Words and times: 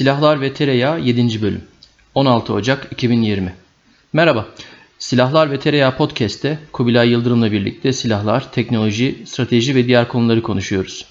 Silahlar 0.00 0.40
ve 0.40 0.52
Tereyağı 0.52 1.00
7. 1.00 1.42
Bölüm 1.42 1.62
16 2.14 2.52
Ocak 2.52 2.88
2020 2.90 3.54
Merhaba, 4.12 4.48
Silahlar 4.98 5.50
ve 5.50 5.58
Tereyağı 5.58 5.96
Podcast'te 5.96 6.58
Kubilay 6.72 7.10
Yıldırım'la 7.10 7.52
birlikte 7.52 7.92
silahlar, 7.92 8.52
teknoloji, 8.52 9.18
strateji 9.24 9.74
ve 9.74 9.86
diğer 9.86 10.08
konuları 10.08 10.42
konuşuyoruz. 10.42 11.06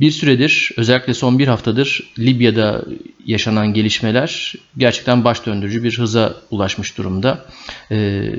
Bir 0.00 0.10
süredir, 0.10 0.70
özellikle 0.76 1.14
son 1.14 1.38
bir 1.38 1.48
haftadır 1.48 2.12
Libya'da 2.18 2.84
yaşanan 3.26 3.74
gelişmeler 3.74 4.54
gerçekten 4.78 5.24
baş 5.24 5.46
döndürücü 5.46 5.82
bir 5.82 5.98
hıza 5.98 6.36
ulaşmış 6.50 6.98
durumda. 6.98 7.46
Ee, 7.90 8.30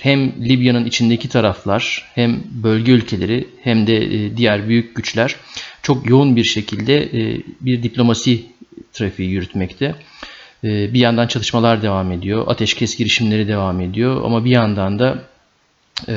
hem 0.00 0.48
Libya'nın 0.48 0.84
içindeki 0.84 1.28
taraflar, 1.28 2.10
hem 2.14 2.42
bölge 2.50 2.92
ülkeleri, 2.92 3.48
hem 3.62 3.86
de 3.86 3.96
e, 3.96 4.36
diğer 4.36 4.68
büyük 4.68 4.96
güçler 4.96 5.36
çok 5.82 6.10
yoğun 6.10 6.36
bir 6.36 6.44
şekilde 6.44 7.02
e, 7.02 7.42
bir 7.60 7.82
diplomasi 7.82 8.51
trafiği 8.92 9.30
yürütmekte. 9.30 9.94
Ee, 10.64 10.94
bir 10.94 11.00
yandan 11.00 11.26
çalışmalar 11.26 11.82
devam 11.82 12.12
ediyor, 12.12 12.44
ateşkes 12.46 12.96
girişimleri 12.96 13.48
devam 13.48 13.80
ediyor 13.80 14.24
ama 14.24 14.44
bir 14.44 14.50
yandan 14.50 14.98
da 14.98 15.18
e, 16.08 16.14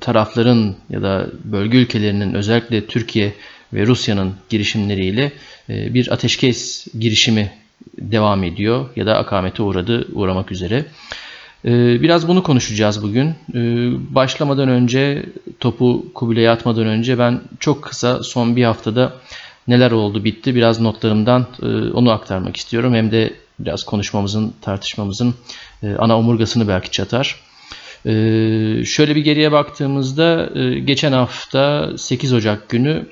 tarafların 0.00 0.74
ya 0.90 1.02
da 1.02 1.26
bölge 1.44 1.78
ülkelerinin 1.78 2.34
özellikle 2.34 2.86
Türkiye 2.86 3.32
ve 3.72 3.86
Rusya'nın 3.86 4.34
girişimleriyle 4.48 5.32
e, 5.68 5.94
bir 5.94 6.12
ateşkes 6.12 6.86
girişimi 6.98 7.50
devam 7.98 8.44
ediyor 8.44 8.88
ya 8.96 9.06
da 9.06 9.16
akamete 9.16 9.62
uğradı, 9.62 10.08
uğramak 10.12 10.52
üzere. 10.52 10.84
E, 11.64 12.02
biraz 12.02 12.28
bunu 12.28 12.42
konuşacağız 12.42 13.02
bugün. 13.02 13.28
E, 13.54 13.60
başlamadan 14.14 14.68
önce, 14.68 15.26
topu 15.60 16.06
Kubilay'a 16.14 16.52
atmadan 16.52 16.86
önce 16.86 17.18
ben 17.18 17.40
çok 17.60 17.82
kısa 17.82 18.22
son 18.22 18.56
bir 18.56 18.64
haftada 18.64 19.12
neler 19.68 19.90
oldu 19.90 20.24
bitti 20.24 20.54
biraz 20.54 20.80
notlarımdan 20.80 21.46
e, 21.62 21.66
onu 21.66 22.10
aktarmak 22.10 22.56
istiyorum. 22.56 22.94
Hem 22.94 23.10
de 23.10 23.34
biraz 23.58 23.84
konuşmamızın, 23.84 24.54
tartışmamızın 24.62 25.34
e, 25.82 25.94
ana 25.98 26.18
omurgasını 26.18 26.68
belki 26.68 26.90
çatar. 26.90 27.40
E, 28.06 28.10
şöyle 28.84 29.16
bir 29.16 29.20
geriye 29.20 29.52
baktığımızda 29.52 30.50
geçen 30.84 31.12
hafta 31.12 31.90
8 31.98 32.32
Ocak 32.32 32.68
günü 32.68 33.06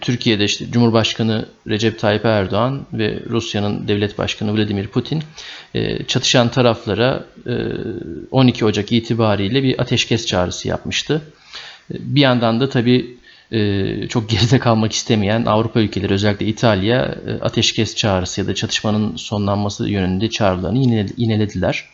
Türkiye'de 0.00 0.44
işte 0.44 0.70
Cumhurbaşkanı 0.70 1.46
Recep 1.68 1.98
Tayyip 1.98 2.24
Erdoğan 2.24 2.86
ve 2.92 3.22
Rusya'nın 3.30 3.88
devlet 3.88 4.18
başkanı 4.18 4.56
Vladimir 4.56 4.86
Putin 4.86 5.22
çatışan 6.06 6.48
taraflara 6.48 7.24
12 8.30 8.64
Ocak 8.64 8.92
itibariyle 8.92 9.62
bir 9.62 9.80
ateşkes 9.80 10.26
çağrısı 10.26 10.68
yapmıştı. 10.68 11.22
Bir 11.90 12.20
yandan 12.20 12.60
da 12.60 12.68
tabii 12.68 13.16
çok 14.08 14.28
geride 14.28 14.58
kalmak 14.58 14.92
istemeyen 14.92 15.44
Avrupa 15.44 15.80
ülkeleri 15.80 16.12
özellikle 16.12 16.46
İtalya 16.46 17.14
e, 17.26 17.32
ateşkes 17.40 17.96
çağrısı 17.96 18.40
ya 18.40 18.46
da 18.46 18.54
çatışmanın 18.54 19.16
sonlanması 19.16 19.88
yönünde 19.88 20.30
çağrılarını 20.30 20.78
yinelediler. 21.16 21.84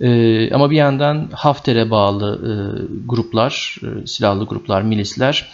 E, 0.00 0.50
ama 0.54 0.70
bir 0.70 0.76
yandan 0.76 1.30
Hafter'e 1.32 1.90
bağlı 1.90 2.40
gruplar, 3.06 3.76
silahlı 4.06 4.44
gruplar, 4.44 4.82
milisler 4.82 5.48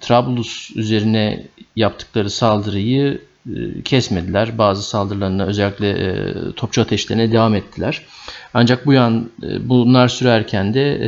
Trablus 0.00 0.76
üzerine 0.76 1.46
yaptıkları 1.76 2.30
saldırıyı 2.30 3.20
kesmediler. 3.84 4.58
Bazı 4.58 4.82
saldırılarına 4.88 5.44
özellikle 5.44 6.52
topçu 6.52 6.82
ateşlerine 6.82 7.32
devam 7.32 7.54
ettiler. 7.54 8.02
Ancak 8.54 8.86
bu 8.86 8.92
yan 8.92 9.30
bunlar 9.60 10.08
sürerken 10.08 10.74
de 10.74 10.98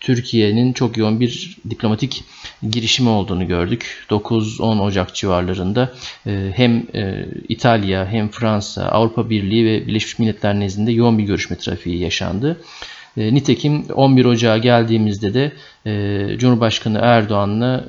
Türkiye'nin 0.00 0.72
çok 0.72 0.96
yoğun 0.96 1.20
bir 1.20 1.56
diplomatik 1.70 2.24
girişimi 2.70 3.08
olduğunu 3.08 3.46
gördük. 3.46 4.06
9-10 4.10 4.80
Ocak 4.80 5.14
civarlarında 5.14 5.92
e, 6.26 6.52
hem 6.54 6.86
e, 6.94 7.26
İtalya 7.48 8.06
hem 8.06 8.28
Fransa, 8.28 8.84
Avrupa 8.88 9.30
Birliği 9.30 9.64
ve 9.66 9.86
Birleşmiş 9.86 10.18
Milletler 10.18 10.60
nezdinde 10.60 10.92
yoğun 10.92 11.18
bir 11.18 11.24
görüşme 11.24 11.56
trafiği 11.56 11.98
yaşandı. 11.98 12.60
E, 13.18 13.34
nitekim 13.34 13.84
11 13.94 14.24
Ocağı 14.24 14.58
geldiğimizde 14.58 15.34
de 15.34 15.52
Cumhurbaşkanı 16.38 16.98
Erdoğan'la 17.02 17.84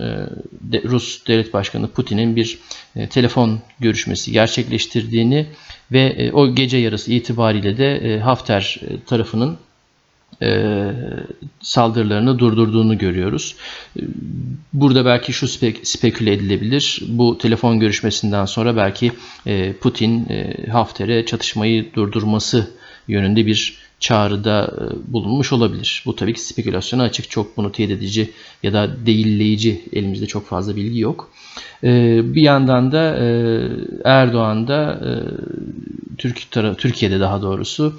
Rus 0.86 1.28
Devlet 1.28 1.54
Başkanı 1.54 1.88
Putin'in 1.88 2.36
bir 2.36 2.60
telefon 3.10 3.60
görüşmesi 3.80 4.32
gerçekleştirdiğini 4.32 5.46
ve 5.92 6.32
o 6.34 6.56
gece 6.56 6.78
yarısı 6.78 7.12
itibariyle 7.12 7.78
de 7.78 8.20
Hafter 8.20 8.80
tarafının 9.06 9.58
e, 10.42 10.92
saldırılarını 11.62 12.40
durdurduğunu 12.40 12.98
görüyoruz. 12.98 13.56
Burada 14.74 15.06
belki 15.06 15.34
şu 15.34 15.48
spek 15.48 15.88
speküle 15.88 16.34
edilebilir. 16.34 17.02
Bu 17.08 17.38
telefon 17.38 17.80
görüşmesinden 17.80 18.46
sonra 18.46 18.76
belki 18.76 19.12
e, 19.46 19.74
Putin 19.74 20.30
e, 20.30 20.68
Hafter'e 20.72 21.26
çatışmayı 21.26 21.94
durdurması 21.94 22.72
yönünde 23.08 23.46
bir 23.46 23.89
çağrıda 24.00 24.74
e, 24.78 25.14
bulunmuş 25.14 25.54
olabilir. 25.54 26.04
Bu 26.06 26.16
tabii 26.16 26.34
ki 26.34 26.42
spekülasyona 26.42 27.04
açık. 27.04 27.30
Çok 27.30 27.58
bunu 27.58 27.72
teyit 27.72 27.92
edici 27.92 28.32
ya 28.64 28.74
da 28.74 29.06
değilleyici 29.06 29.82
elimizde 29.94 30.26
çok 30.26 30.46
fazla 30.46 30.76
bilgi 30.76 31.00
yok. 31.00 31.30
E, 31.84 31.90
bir 32.36 32.42
yandan 32.42 32.92
da 32.92 33.18
e, 33.18 33.28
Erdoğan 34.06 34.68
da 34.68 35.02
Türkiye'de 36.78 37.20
daha 37.20 37.42
doğrusu 37.42 37.94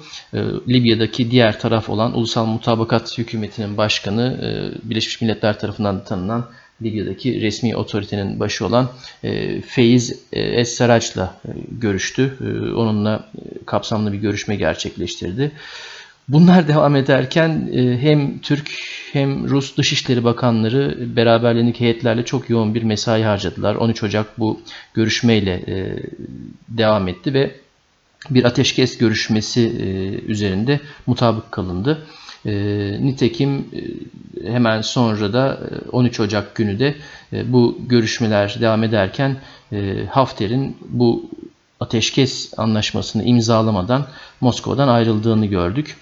Libya'daki 0.69 1.31
diğer 1.31 1.59
taraf 1.59 1.89
olan 1.89 2.17
Ulusal 2.17 2.45
Mutabakat 2.45 3.17
Hükümeti'nin 3.17 3.77
başkanı 3.77 4.37
Birleşmiş 4.83 5.21
Milletler 5.21 5.59
tarafından 5.59 6.03
tanınan 6.03 6.45
Libya'daki 6.81 7.41
resmi 7.41 7.75
otoritenin 7.75 8.39
başı 8.39 8.65
olan 8.65 8.89
e, 9.23 9.61
Feiz 9.61 10.19
e, 10.33 10.41
Es-Sarrac'la 10.41 11.39
e, 11.45 11.49
görüştü. 11.71 12.37
E, 12.41 12.73
onunla 12.73 13.29
e, 13.35 13.65
kapsamlı 13.65 14.13
bir 14.13 14.17
görüşme 14.17 14.55
gerçekleştirdi. 14.55 15.51
Bunlar 16.27 16.67
devam 16.67 16.95
ederken 16.95 17.69
e, 17.73 17.97
hem 17.97 18.39
Türk 18.39 18.71
hem 19.13 19.49
Rus 19.49 19.77
Dışişleri 19.77 20.23
Bakanları 20.23 21.15
beraberliğindeki 21.15 21.79
heyetlerle 21.79 22.25
çok 22.25 22.49
yoğun 22.49 22.75
bir 22.75 22.83
mesai 22.83 23.23
harcadılar. 23.23 23.75
13 23.75 24.03
Ocak 24.03 24.39
bu 24.39 24.61
görüşmeyle 24.93 25.53
e, 25.67 25.99
devam 26.69 27.07
etti 27.07 27.33
ve 27.33 27.55
bir 28.29 28.43
ateşkes 28.43 28.97
görüşmesi 28.97 29.69
üzerinde 30.27 30.79
mutabık 31.07 31.51
kalındı. 31.51 32.07
E, 32.45 32.53
nitekim 33.01 33.65
e, 34.45 34.51
hemen 34.51 34.81
sonra 34.81 35.33
da 35.33 35.59
13 35.91 36.19
e, 36.19 36.23
Ocak 36.23 36.55
günü 36.55 36.79
de 36.79 36.95
e, 37.33 37.53
bu 37.53 37.77
görüşmeler 37.87 38.57
devam 38.61 38.83
ederken 38.83 39.37
e, 39.71 40.05
Hafter'in 40.09 40.77
bu 40.89 41.29
ateşkes 41.79 42.53
anlaşmasını 42.57 43.23
imzalamadan 43.23 44.07
Moskova'dan 44.41 44.87
ayrıldığını 44.87 45.45
gördük. 45.45 45.97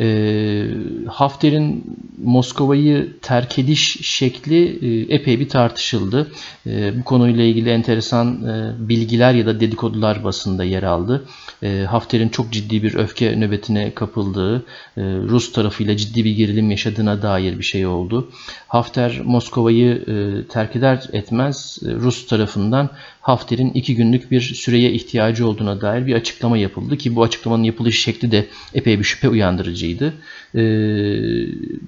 E, 0.00 0.66
Hafter'in 1.08 1.96
Moskova'yı 2.24 3.16
terk 3.22 3.58
ediş 3.58 3.98
şekli 4.02 4.78
e, 4.82 5.14
epey 5.14 5.40
bir 5.40 5.48
tartışıldı. 5.48 6.30
E, 6.66 6.98
bu 6.98 7.04
konuyla 7.04 7.44
ilgili 7.44 7.70
enteresan 7.70 8.44
e, 8.46 8.88
bilgiler 8.88 9.34
ya 9.34 9.46
da 9.46 9.60
dedikodular 9.60 10.24
basında 10.24 10.64
yer 10.64 10.82
aldı. 10.82 11.24
E, 11.62 11.84
Hafter'in 11.88 12.28
çok 12.28 12.52
ciddi 12.52 12.82
bir 12.82 12.94
öfke 12.94 13.40
nöbetine 13.40 13.94
kapıldığı, 13.94 14.56
e, 14.96 15.02
Rus 15.02 15.52
tarafıyla 15.52 15.96
ciddi 15.96 16.24
bir 16.24 16.36
gerilim 16.36 16.70
yaşadığına 16.70 17.22
dair 17.22 17.58
bir 17.58 17.64
şey 17.64 17.86
oldu. 17.86 18.30
Hafter 18.68 19.20
Moskova'yı 19.24 19.92
e, 19.92 20.48
terk 20.48 20.76
eder 20.76 21.08
etmez 21.12 21.78
e, 21.86 21.94
Rus 21.94 22.26
tarafından 22.26 22.90
Hafter'in 23.24 23.70
iki 23.70 23.96
günlük 23.96 24.30
bir 24.30 24.40
süreye 24.40 24.92
ihtiyacı 24.92 25.48
olduğuna 25.48 25.80
dair 25.80 26.06
bir 26.06 26.14
açıklama 26.14 26.58
yapıldı 26.58 26.96
ki 26.96 27.16
bu 27.16 27.22
açıklamanın 27.22 27.62
yapılış 27.62 28.02
şekli 28.02 28.30
de 28.32 28.46
epey 28.74 28.98
bir 28.98 29.04
şüphe 29.04 29.28
uyandırıcıydı. 29.28 30.14
E, 30.54 30.62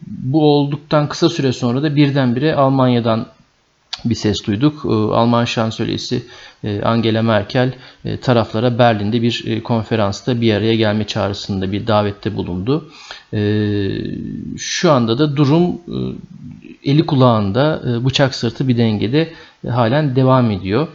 bu 0.06 0.44
olduktan 0.44 1.08
kısa 1.08 1.30
süre 1.30 1.52
sonra 1.52 1.82
da 1.82 1.96
birdenbire 1.96 2.54
Almanya'dan 2.54 3.26
bir 4.04 4.14
ses 4.14 4.46
duyduk. 4.46 4.84
E, 4.84 4.88
Alman 4.88 5.44
şansölyesi 5.44 6.22
e, 6.64 6.82
Angela 6.82 7.22
Merkel 7.22 7.72
e, 8.04 8.16
taraflara 8.16 8.78
Berlin'de 8.78 9.22
bir 9.22 9.62
konferansta 9.62 10.40
bir 10.40 10.54
araya 10.54 10.74
gelme 10.74 11.06
çağrısında 11.06 11.72
bir 11.72 11.86
davette 11.86 12.36
bulundu. 12.36 12.90
Şu 14.58 14.92
anda 14.92 15.18
da 15.18 15.36
durum 15.36 15.80
eli 16.84 17.06
kulağında 17.06 17.82
bıçak 18.04 18.34
sırtı 18.34 18.68
bir 18.68 18.76
dengede 18.76 19.32
halen 19.70 20.16
devam 20.16 20.50
ediyor. 20.50 20.88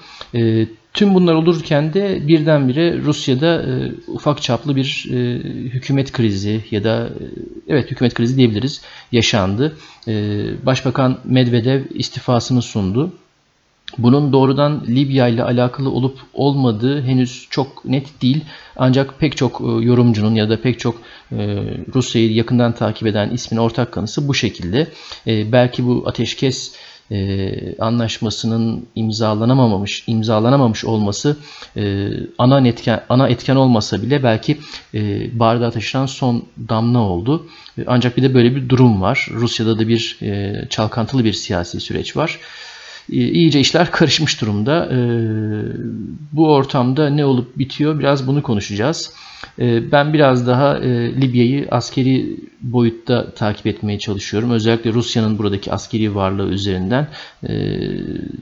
Tüm 0.93 1.13
bunlar 1.13 1.33
olurken 1.33 1.93
de 1.93 2.27
birdenbire 2.27 2.97
Rusya'da 2.97 3.61
e, 3.61 3.91
ufak 4.07 4.41
çaplı 4.41 4.75
bir 4.75 5.05
e, 5.11 5.39
hükümet 5.69 6.11
krizi 6.11 6.61
ya 6.71 6.83
da 6.83 7.07
e, 7.07 7.23
evet 7.67 7.91
hükümet 7.91 8.13
krizi 8.13 8.37
diyebiliriz 8.37 8.81
yaşandı. 9.11 9.77
E, 10.07 10.13
Başbakan 10.65 11.19
Medvedev 11.25 11.81
istifasını 11.93 12.61
sundu. 12.61 13.13
Bunun 13.97 14.33
doğrudan 14.33 14.83
Libya 14.87 15.27
ile 15.27 15.43
alakalı 15.43 15.91
olup 15.91 16.19
olmadığı 16.33 17.01
henüz 17.01 17.47
çok 17.49 17.85
net 17.85 18.21
değil. 18.21 18.45
Ancak 18.75 19.19
pek 19.19 19.37
çok 19.37 19.61
e, 19.61 19.85
yorumcunun 19.85 20.35
ya 20.35 20.49
da 20.49 20.61
pek 20.61 20.79
çok 20.79 20.95
e, 21.31 21.37
Rusya'yı 21.95 22.33
yakından 22.33 22.75
takip 22.75 23.07
eden 23.07 23.29
ismin 23.29 23.59
ortak 23.59 23.91
kanısı 23.91 24.27
bu 24.27 24.33
şekilde. 24.33 24.87
E, 25.27 25.51
belki 25.51 25.85
bu 25.85 26.03
ateşkes 26.07 26.75
e, 27.11 27.75
anlaşmasının 27.79 28.85
imzalanamamış 28.95 30.03
imzalanamamış 30.07 30.85
olması 30.85 31.37
e, 31.77 32.09
ana 32.37 32.67
etken 32.67 33.03
ana 33.09 33.29
etken 33.29 33.55
olmasa 33.55 34.01
bile 34.01 34.23
belki 34.23 34.57
e, 34.93 34.99
bardağa 35.39 35.71
taşıran 35.71 36.05
son 36.05 36.45
damla 36.69 36.99
oldu. 36.99 37.47
E, 37.77 37.81
ancak 37.87 38.17
bir 38.17 38.23
de 38.23 38.33
böyle 38.33 38.55
bir 38.55 38.69
durum 38.69 39.01
var. 39.01 39.27
Rusya'da 39.31 39.79
da 39.79 39.87
bir 39.87 40.17
e, 40.21 40.61
çalkantılı 40.69 41.25
bir 41.25 41.33
siyasi 41.33 41.79
süreç 41.79 42.17
var. 42.17 42.39
E, 43.11 43.15
iyice 43.15 43.59
işler 43.59 43.91
karışmış 43.91 44.41
durumda. 44.41 44.85
E, 44.85 44.97
bu 46.31 46.53
ortamda 46.53 47.09
ne 47.09 47.25
olup 47.25 47.57
bitiyor 47.57 47.99
biraz 47.99 48.27
bunu 48.27 48.43
konuşacağız. 48.43 49.13
E, 49.59 49.91
ben 49.91 50.13
biraz 50.13 50.47
daha 50.47 50.75
Libya'yı 51.21 51.67
askeri 51.71 52.37
boyutta 52.61 53.31
takip 53.31 53.67
etmeye 53.67 53.99
çalışıyorum. 53.99 54.51
Özellikle 54.51 54.93
Rusya'nın 54.93 55.37
buradaki 55.37 55.71
askeri 55.71 56.15
varlığı 56.15 56.49
üzerinden. 56.49 57.07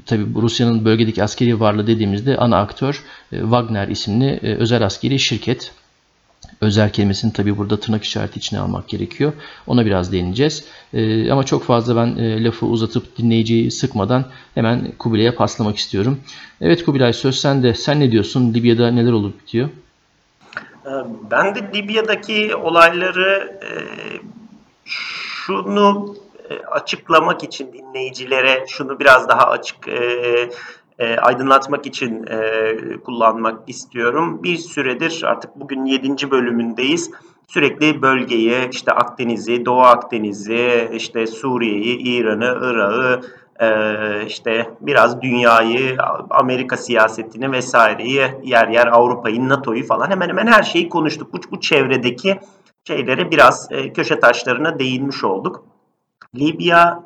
Tabi 0.05 0.25
Rusya'nın 0.35 0.85
bölgedeki 0.85 1.23
askeri 1.23 1.59
varlığı 1.59 1.87
dediğimizde 1.87 2.37
ana 2.37 2.57
aktör 2.57 3.03
Wagner 3.29 3.87
isimli 3.87 4.39
özel 4.41 4.85
askeri 4.85 5.19
şirket. 5.19 5.71
Özel 6.61 6.93
kelimesini 6.93 7.33
tabi 7.33 7.57
burada 7.57 7.79
tırnak 7.79 8.03
işareti 8.03 8.39
içine 8.39 8.59
almak 8.59 8.87
gerekiyor. 8.89 9.33
Ona 9.67 9.85
biraz 9.85 10.11
değineceğiz. 10.11 10.65
E, 10.93 11.31
ama 11.31 11.43
çok 11.43 11.63
fazla 11.63 11.95
ben 11.95 12.23
e, 12.23 12.43
lafı 12.43 12.65
uzatıp 12.65 13.17
dinleyiciyi 13.17 13.71
sıkmadan 13.71 14.25
hemen 14.55 14.91
Kubilay'a 14.99 15.35
paslamak 15.35 15.77
istiyorum. 15.77 16.19
Evet 16.61 16.85
Kubilay 16.85 17.13
söz 17.13 17.39
sende. 17.39 17.73
Sen 17.73 17.99
ne 17.99 18.11
diyorsun? 18.11 18.53
Libya'da 18.53 18.91
neler 18.91 19.11
olup 19.11 19.41
bitiyor? 19.41 19.69
Ee, 20.85 20.89
ben 21.31 21.55
de 21.55 21.59
Libya'daki 21.75 22.55
olayları 22.55 23.59
e, 23.63 23.69
şunu 24.85 26.15
e, 26.49 26.65
açıklamak 26.65 27.43
için 27.43 27.73
dinleyicilere 27.73 28.65
şunu 28.67 28.99
biraz 28.99 29.29
daha 29.29 29.49
açık 29.49 29.87
e, 29.87 30.49
e, 30.99 31.17
aydınlatmak 31.17 31.85
için 31.85 32.25
e, 32.27 32.73
kullanmak 33.05 33.69
istiyorum. 33.69 34.43
Bir 34.43 34.57
süredir 34.57 35.23
artık 35.25 35.55
bugün 35.55 35.85
7. 35.85 36.31
bölümündeyiz. 36.31 37.11
Sürekli 37.47 38.01
bölgeyi, 38.01 38.69
işte 38.71 38.91
Akdeniz'i, 38.91 39.65
Doğu 39.65 39.81
Akdeniz'i, 39.81 40.89
işte 40.93 41.27
Suriye'yi, 41.27 41.97
İran'ı, 41.97 42.57
Irak'ı, 42.61 43.21
e, 43.59 44.25
işte 44.25 44.69
biraz 44.81 45.21
dünyayı, 45.21 45.97
Amerika 46.29 46.77
siyasetini 46.77 47.51
vesaireyi, 47.51 48.27
yer 48.43 48.67
yer 48.67 48.87
Avrupa'yı, 48.87 49.49
NATO'yu 49.49 49.85
falan 49.85 50.09
hemen 50.09 50.29
hemen 50.29 50.47
her 50.47 50.63
şeyi 50.63 50.89
konuştuk. 50.89 51.33
Bu, 51.33 51.37
bu 51.51 51.59
çevredeki 51.59 52.39
şeylere 52.87 53.31
biraz 53.31 53.67
e, 53.71 53.93
köşe 53.93 54.19
taşlarına 54.19 54.79
değinmiş 54.79 55.23
olduk. 55.23 55.63
Libya 56.35 57.03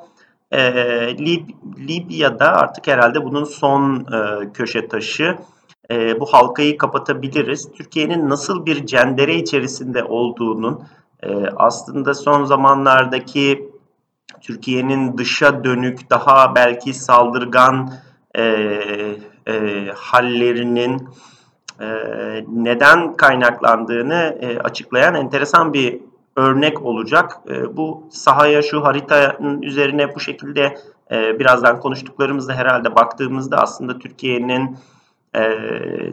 e, 0.53 1.17
Lib 1.17 1.49
Libya'da 1.77 2.53
artık 2.53 2.87
herhalde 2.87 3.23
bunun 3.23 3.43
son 3.43 3.99
e, 3.99 4.51
köşe 4.53 4.87
taşı. 4.87 5.37
E, 5.91 6.19
bu 6.19 6.25
halkayı 6.25 6.77
kapatabiliriz. 6.77 7.71
Türkiye'nin 7.71 8.29
nasıl 8.29 8.65
bir 8.65 8.85
cendere 8.85 9.35
içerisinde 9.35 10.03
olduğunun 10.03 10.83
e, 11.23 11.47
aslında 11.55 12.13
son 12.13 12.45
zamanlardaki 12.45 13.69
Türkiye'nin 14.41 15.17
dışa 15.17 15.63
dönük 15.63 16.09
daha 16.09 16.55
belki 16.55 16.93
saldırgan 16.93 17.93
e, 18.35 18.43
e, 19.47 19.87
hallerinin 19.95 21.07
e, 21.81 21.87
neden 22.47 23.13
kaynaklandığını 23.17 24.37
e, 24.41 24.59
açıklayan 24.59 25.15
enteresan 25.15 25.73
bir 25.73 25.99
örnek 26.35 26.81
olacak. 26.81 27.39
E, 27.49 27.77
bu 27.77 28.03
sahaya 28.11 28.61
şu 28.61 28.83
haritanın 28.83 29.61
üzerine 29.61 30.15
bu 30.15 30.19
şekilde 30.19 30.77
e, 31.11 31.39
birazdan 31.39 31.79
konuştuklarımızda 31.79 32.53
herhalde 32.53 32.95
baktığımızda 32.95 33.57
aslında 33.57 33.99
Türkiye'nin 33.99 34.77
e, 35.35 35.43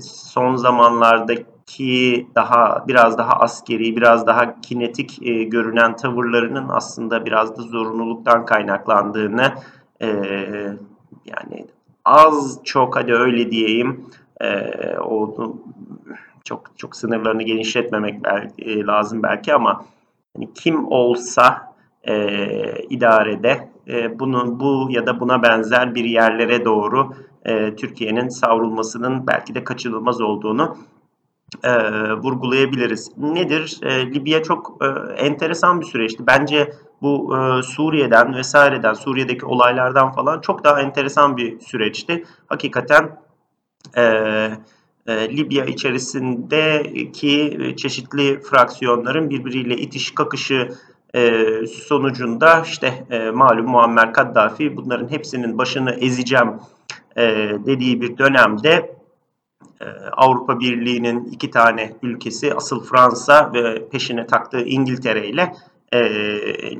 son 0.02 0.56
zamanlardaki 0.56 2.26
daha 2.34 2.84
biraz 2.88 3.18
daha 3.18 3.32
askeri, 3.32 3.96
biraz 3.96 4.26
daha 4.26 4.60
kinetik 4.60 5.22
e, 5.22 5.44
görünen 5.44 5.96
tavırlarının 5.96 6.68
aslında 6.68 7.26
biraz 7.26 7.58
da 7.58 7.62
zorunluluktan 7.62 8.46
kaynaklandığını 8.46 9.52
yani 11.24 11.66
az 12.04 12.60
çok 12.64 12.96
hadi 12.96 13.14
öyle 13.14 13.50
diyeyim 13.50 14.06
o 15.04 15.34
çok 16.44 16.78
çok 16.78 16.96
sınırlarını 16.96 17.42
genişletmemek 17.42 18.20
lazım 18.86 19.22
belki 19.22 19.54
ama 19.54 19.84
yani 20.36 20.52
kim 20.54 20.92
olsa 20.92 21.74
e, 22.04 22.14
idarede 22.90 23.68
e, 23.88 24.18
bunun 24.18 24.60
bu 24.60 24.88
ya 24.90 25.06
da 25.06 25.20
buna 25.20 25.42
benzer 25.42 25.94
bir 25.94 26.04
yerlere 26.04 26.64
doğru 26.64 27.14
e, 27.44 27.76
Türkiye'nin 27.76 28.28
savrulmasının 28.28 29.26
belki 29.26 29.54
de 29.54 29.64
kaçınılmaz 29.64 30.20
olduğunu 30.20 30.76
e, 31.62 31.72
vurgulayabiliriz. 32.12 33.10
Nedir? 33.16 33.78
E, 33.82 34.14
Libya 34.14 34.42
çok 34.42 34.76
e, 34.82 34.86
enteresan 35.12 35.80
bir 35.80 35.86
süreçti. 35.86 36.26
Bence 36.26 36.72
bu 37.02 37.36
e, 37.36 37.62
Suriye'den 37.62 38.34
vesaireden, 38.34 38.92
Suriye'deki 38.92 39.46
olaylardan 39.46 40.12
falan 40.12 40.40
çok 40.40 40.64
daha 40.64 40.80
enteresan 40.80 41.36
bir 41.36 41.60
süreçti. 41.60 42.24
Hakikaten 42.46 43.20
e, 43.96 44.02
e, 45.06 45.36
Libya 45.36 45.64
içerisindeki 45.64 47.58
çeşitli 47.76 48.40
fraksiyonların 48.40 49.30
birbiriyle 49.30 49.76
itiş 49.76 50.10
kakışı 50.10 50.68
e, 51.14 51.46
sonucunda 51.66 52.62
işte 52.66 53.06
e, 53.10 53.30
malum 53.30 53.66
Muammer 53.66 54.12
Kaddafi 54.12 54.76
bunların 54.76 55.10
hepsinin 55.10 55.58
başını 55.58 55.90
ezeceğim 55.90 56.52
e, 57.16 57.22
dediği 57.66 58.00
bir 58.00 58.18
dönemde 58.18 59.00
e, 59.80 59.84
Avrupa 60.12 60.60
Birliği'nin 60.60 61.24
iki 61.24 61.50
tane 61.50 61.92
ülkesi 62.02 62.54
asıl 62.54 62.84
Fransa 62.84 63.50
ve 63.54 63.88
peşine 63.88 64.26
taktığı 64.26 64.62
İngiltere 64.62 65.28
ile 65.28 65.52
e, 65.92 66.00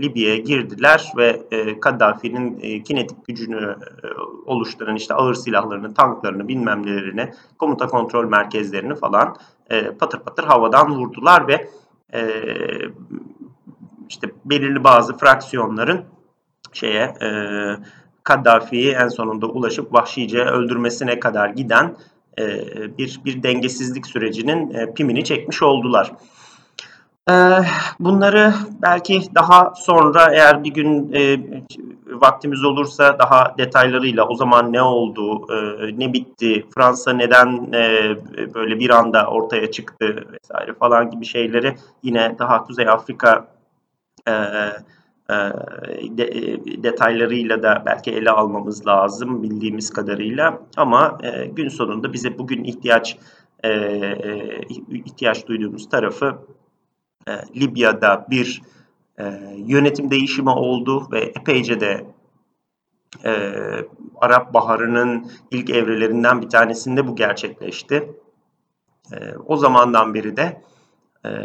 Libya'ya 0.02 0.36
girdiler 0.36 1.12
ve 1.16 1.42
e, 1.50 1.80
Kaddafi'nin 1.80 2.60
e, 2.62 2.82
kinetik 2.82 3.26
gücünü 3.26 3.76
e, 4.02 4.06
oluşturan 4.46 4.96
işte 4.96 5.14
ağır 5.14 5.34
silahlarını, 5.34 5.94
tanklarını, 5.94 6.48
bilmem 6.48 6.86
nelerini, 6.86 7.32
komuta 7.58 7.86
kontrol 7.86 8.24
merkezlerini 8.24 8.94
falan 8.94 9.36
e, 9.70 9.90
patır 9.90 10.18
patır 10.20 10.44
havadan 10.44 10.94
vurdular 10.94 11.48
ve 11.48 11.68
e, 12.14 12.22
işte 14.08 14.30
belirli 14.44 14.84
bazı 14.84 15.16
fraksiyonların 15.16 16.04
şeye 16.72 17.02
e, 17.02 17.28
Kaddafi'yi 18.24 18.92
en 18.92 19.08
sonunda 19.08 19.46
ulaşıp 19.46 19.92
vahşice 19.92 20.40
öldürmesine 20.40 21.20
kadar 21.20 21.48
giden 21.48 21.96
e, 22.38 22.44
bir 22.98 23.20
bir 23.24 23.42
dengesizlik 23.42 24.06
sürecinin 24.06 24.74
e, 24.74 24.94
pimini 24.94 25.24
çekmiş 25.24 25.62
oldular. 25.62 26.12
Ee, 27.30 27.62
bunları 28.00 28.52
belki 28.82 29.22
daha 29.34 29.72
sonra 29.76 30.34
eğer 30.34 30.64
bir 30.64 30.74
gün 30.74 31.12
e, 31.12 31.40
vaktimiz 32.06 32.64
olursa 32.64 33.18
daha 33.18 33.54
detaylarıyla 33.58 34.28
o 34.28 34.34
zaman 34.34 34.72
ne 34.72 34.82
oldu, 34.82 35.46
e, 35.52 35.98
ne 35.98 36.12
bitti, 36.12 36.66
Fransa 36.74 37.12
neden 37.12 37.72
e, 37.72 38.16
böyle 38.54 38.78
bir 38.78 38.90
anda 38.90 39.26
ortaya 39.26 39.70
çıktı 39.70 40.24
vesaire 40.32 40.74
falan 40.74 41.10
gibi 41.10 41.24
şeyleri 41.24 41.76
yine 42.02 42.36
daha 42.38 42.64
Kuzey 42.64 42.88
Afrika 42.88 43.46
detaylarıyla 46.82 47.62
da 47.62 47.82
belki 47.86 48.10
ele 48.10 48.30
almamız 48.30 48.86
lazım 48.86 49.42
bildiğimiz 49.42 49.90
kadarıyla. 49.90 50.58
Ama 50.76 51.18
gün 51.52 51.68
sonunda 51.68 52.12
bize 52.12 52.38
bugün 52.38 52.64
ihtiyaç 52.64 53.16
ihtiyaç 54.90 55.46
duyduğumuz 55.46 55.88
tarafı 55.88 56.38
e, 57.28 57.32
Libya'da 57.60 58.26
bir 58.30 58.62
e, 59.18 59.24
yönetim 59.56 60.10
değişimi 60.10 60.50
oldu 60.50 61.08
ve 61.12 61.20
epeyce 61.20 61.80
de 61.80 62.06
e, 63.24 63.32
Arap 64.16 64.54
Baharı'nın 64.54 65.30
ilk 65.50 65.70
evrelerinden 65.70 66.42
bir 66.42 66.48
tanesinde 66.48 67.06
bu 67.06 67.16
gerçekleşti. 67.16 68.12
E, 69.12 69.16
o 69.46 69.56
zamandan 69.56 70.14
beri 70.14 70.36
de 70.36 70.62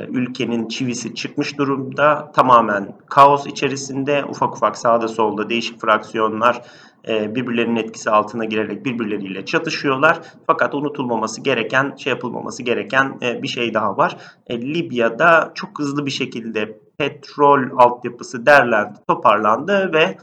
ülkenin 0.09 0.67
çivisi 0.67 1.15
çıkmış 1.15 1.57
durumda. 1.57 2.31
Tamamen 2.31 2.95
kaos 3.09 3.47
içerisinde 3.47 4.25
ufak 4.25 4.55
ufak 4.55 4.77
sağda 4.77 5.07
solda 5.07 5.49
değişik 5.49 5.81
fraksiyonlar 5.81 6.61
e, 7.07 7.35
birbirlerinin 7.35 7.75
etkisi 7.75 8.09
altına 8.09 8.45
girerek 8.45 8.85
birbirleriyle 8.85 9.45
çatışıyorlar. 9.45 10.21
Fakat 10.47 10.75
unutulmaması 10.75 11.41
gereken, 11.41 11.95
şey 11.95 12.13
yapılmaması 12.13 12.63
gereken 12.63 13.17
e, 13.21 13.43
bir 13.43 13.47
şey 13.47 13.73
daha 13.73 13.97
var. 13.97 14.17
Libya'da 14.51 15.51
çok 15.55 15.79
hızlı 15.79 16.05
bir 16.05 16.11
şekilde 16.11 16.79
petrol 16.97 17.77
altyapısı 17.77 18.45
derlendi, 18.45 18.99
toparlandı 19.07 19.93
ve 19.93 20.17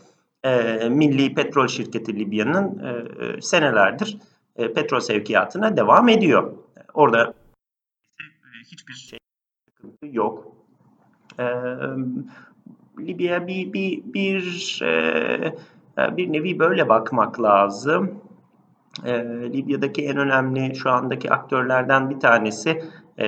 Milli 0.88 1.34
Petrol 1.34 1.66
Şirketi 1.66 2.18
Libya'nın 2.18 2.82
senelerdir 3.40 4.18
petrol 4.56 5.00
sevkiyatına 5.00 5.76
devam 5.76 6.08
ediyor. 6.08 6.52
Orada 6.94 7.34
hiçbir 8.72 8.92
şey 8.92 9.21
sıkıntı 9.82 10.16
yok. 10.16 10.52
Libya 12.98 13.46
bir 13.46 13.72
bir 13.72 14.02
bir 14.14 14.80
e, 14.82 16.16
bir 16.16 16.32
nevi 16.32 16.58
böyle 16.58 16.88
bakmak 16.88 17.42
lazım. 17.42 18.20
E, 19.04 19.12
Libya'daki 19.52 20.06
en 20.06 20.16
önemli 20.16 20.76
şu 20.76 20.90
andaki 20.90 21.30
aktörlerden 21.30 22.10
bir 22.10 22.20
tanesi 22.20 22.82
e, 23.18 23.26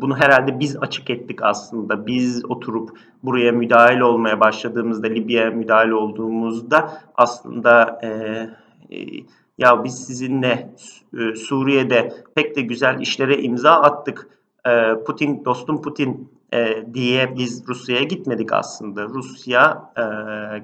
bunu 0.00 0.16
herhalde 0.16 0.60
biz 0.60 0.76
açık 0.76 1.10
ettik 1.10 1.42
aslında. 1.42 2.06
Biz 2.06 2.44
oturup 2.44 2.98
buraya 3.22 3.52
müdahale 3.52 4.04
olmaya 4.04 4.40
başladığımızda, 4.40 5.06
Libya'ya 5.06 5.50
müdahale 5.50 5.94
olduğumuzda 5.94 7.02
aslında 7.14 8.00
e, 8.02 8.08
e, 8.96 9.06
ya 9.58 9.84
biz 9.84 10.06
sizinle 10.06 10.74
e, 11.18 11.34
Suriye'de 11.34 12.12
pek 12.34 12.56
de 12.56 12.62
güzel 12.62 13.00
işlere 13.00 13.38
imza 13.42 13.72
attık. 13.72 14.35
E, 14.66 15.04
Putin, 15.06 15.44
dostum 15.44 15.82
Putin 15.82 16.30
e, 16.54 16.86
diye 16.94 17.36
biz 17.36 17.68
Rusya'ya 17.68 18.02
gitmedik 18.02 18.52
aslında. 18.52 19.04
Rusya 19.04 19.92
e, 19.96 20.02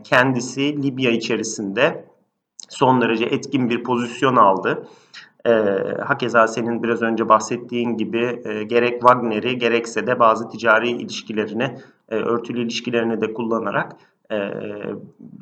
kendisi 0.03 0.83
Libya 0.83 1.11
içerisinde 1.11 2.05
son 2.69 3.01
derece 3.01 3.25
etkin 3.25 3.71
bir 3.71 3.83
pozisyon 3.83 4.37
aldı. 4.37 4.87
E, 5.47 5.51
hakeza 6.07 6.47
senin 6.47 6.83
biraz 6.83 7.03
önce 7.03 7.29
bahsettiğin 7.29 7.97
gibi 7.97 8.43
gerek 8.69 9.01
Wagner'i 9.01 9.59
gerekse 9.59 10.07
de 10.07 10.19
bazı 10.19 10.49
ticari 10.49 10.91
ilişkilerini, 10.91 11.77
örtülü 12.09 12.63
ilişkilerini 12.63 13.21
de 13.21 13.35
kullanarak 13.35 13.97
e, 14.33 14.53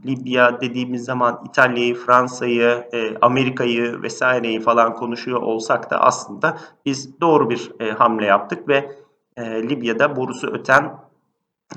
Libya 0.06 0.61
dediğimiz 0.61 1.04
zaman 1.04 1.44
İtalya'yı, 1.49 1.94
Fransa'yı, 1.94 2.85
e, 2.92 3.16
Amerika'yı 3.20 4.02
vesaireyi 4.02 4.61
falan 4.61 4.94
konuşuyor 4.94 5.42
olsak 5.42 5.90
da 5.90 6.00
aslında 6.00 6.56
biz 6.87 7.20
doğru 7.20 7.50
bir 7.50 7.73
e, 7.80 7.90
hamle 7.90 8.25
yaptık 8.26 8.68
ve 8.68 8.92
e, 9.37 9.68
Libya'da 9.68 10.16
borusu 10.16 10.47
öten 10.47 10.92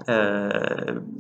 e, 0.08 0.16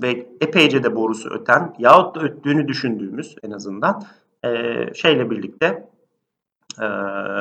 ve 0.01 0.27
epeyce 0.41 0.83
de 0.83 0.95
borusu 0.95 1.29
öten 1.29 1.75
yahut 1.79 2.15
da 2.15 2.21
öttüğünü 2.21 2.67
düşündüğümüz 2.67 3.35
en 3.43 3.51
azından 3.51 4.03
e, 4.45 4.49
şeyle 4.93 5.29
birlikte 5.29 5.89
e, 6.81 6.85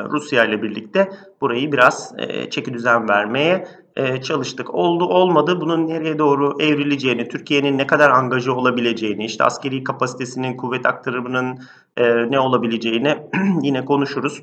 Rusya 0.03 0.45
ile 0.45 0.61
birlikte 0.61 1.09
burayı 1.41 1.71
biraz 1.71 2.15
e, 2.17 2.49
çeki 2.49 2.73
düzen 2.73 3.09
vermeye 3.09 3.67
e, 3.95 4.21
çalıştık. 4.21 4.73
Oldu 4.73 5.05
olmadı 5.05 5.61
bunun 5.61 5.87
nereye 5.87 6.19
doğru 6.19 6.55
evrileceğini, 6.59 7.27
Türkiye'nin 7.27 7.77
ne 7.77 7.87
kadar 7.87 8.09
angaja 8.09 8.51
olabileceğini, 8.51 9.25
işte 9.25 9.43
askeri 9.43 9.83
kapasitesinin, 9.83 10.57
kuvvet 10.57 10.85
aktarımının 10.85 11.59
e, 11.97 12.31
ne 12.31 12.39
olabileceğini 12.39 13.17
yine 13.61 13.85
konuşuruz. 13.85 14.41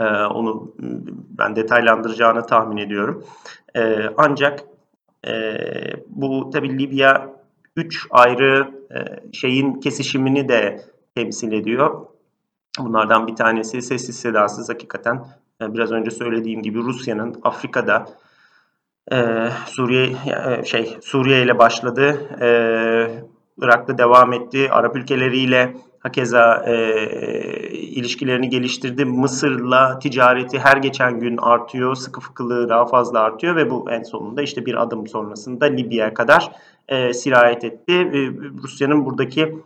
E, 0.00 0.04
onu 0.04 0.74
ben 1.38 1.56
detaylandıracağını 1.56 2.46
tahmin 2.46 2.76
ediyorum. 2.76 3.24
Ancak 4.16 4.64
bu 6.08 6.50
tabi 6.50 6.78
Libya 6.78 7.30
3 7.76 8.06
ayrı 8.10 8.70
şeyin 9.32 9.74
kesişimini 9.74 10.48
de 10.48 10.82
temsil 11.14 11.52
ediyor. 11.52 12.06
Bunlardan 12.78 13.26
bir 13.26 13.36
tanesi 13.36 13.82
sessiz 13.82 14.20
sedasız 14.20 14.68
hakikaten 14.68 15.24
e, 15.62 15.74
biraz 15.74 15.92
önce 15.92 16.10
söylediğim 16.10 16.62
gibi 16.62 16.78
Rusya'nın 16.78 17.40
Afrika'da 17.42 18.06
e, 19.12 19.48
Suriye 19.66 20.16
e, 20.26 20.64
şey 20.64 20.96
Suriye 21.02 21.42
ile 21.42 21.58
başladı, 21.58 22.20
e, 22.40 22.48
Irak'ta 23.58 23.98
devam 23.98 24.32
etti, 24.32 24.68
Arap 24.70 24.96
ülkeleriyle 24.96 25.76
hakeza 25.98 26.64
e, 26.66 26.74
ilişkilerini 27.70 28.48
geliştirdi. 28.48 29.04
Mısır'la 29.04 29.98
ticareti 29.98 30.58
her 30.58 30.76
geçen 30.76 31.20
gün 31.20 31.36
artıyor, 31.36 31.94
sıkı 31.94 32.20
fıkılığı 32.20 32.68
daha 32.68 32.86
fazla 32.86 33.20
artıyor 33.20 33.56
ve 33.56 33.70
bu 33.70 33.90
en 33.90 34.02
sonunda 34.02 34.42
işte 34.42 34.66
bir 34.66 34.82
adım 34.82 35.06
sonrasında 35.06 35.64
Libya'ya 35.64 36.14
kadar 36.14 36.52
e, 36.88 37.12
sirayet 37.12 37.64
etti. 37.64 37.92
E, 37.92 38.18
Rusya'nın 38.62 39.04
buradaki 39.04 39.56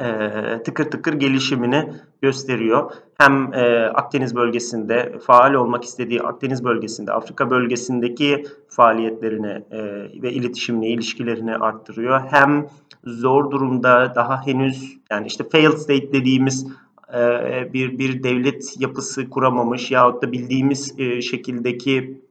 e, 0.00 0.62
tıkır 0.64 0.90
tıkır 0.90 1.12
gelişimini 1.12 1.92
gösteriyor. 2.22 2.90
Hem 3.18 3.54
e, 3.54 3.86
Akdeniz 3.86 4.34
bölgesinde 4.34 5.18
faal 5.18 5.54
olmak 5.54 5.84
istediği 5.84 6.22
Akdeniz 6.22 6.64
bölgesinde, 6.64 7.12
Afrika 7.12 7.50
bölgesindeki 7.50 8.44
faaliyetlerini 8.68 9.62
e, 9.70 9.80
ve 10.22 10.32
iletişimini, 10.32 10.88
ilişkilerini 10.88 11.56
arttırıyor. 11.56 12.20
Hem 12.30 12.66
zor 13.04 13.50
durumda 13.50 14.12
daha 14.14 14.46
henüz 14.46 14.98
yani 15.10 15.26
işte 15.26 15.44
failed 15.48 15.76
state 15.76 16.12
dediğimiz 16.12 16.66
e, 17.14 17.72
bir 17.72 17.98
bir 17.98 18.22
devlet 18.22 18.80
yapısı 18.80 19.30
kuramamış 19.30 19.90
yahut 19.90 20.22
da 20.22 20.32
bildiğimiz 20.32 21.00
e, 21.00 21.22
şekildeki 21.22 22.22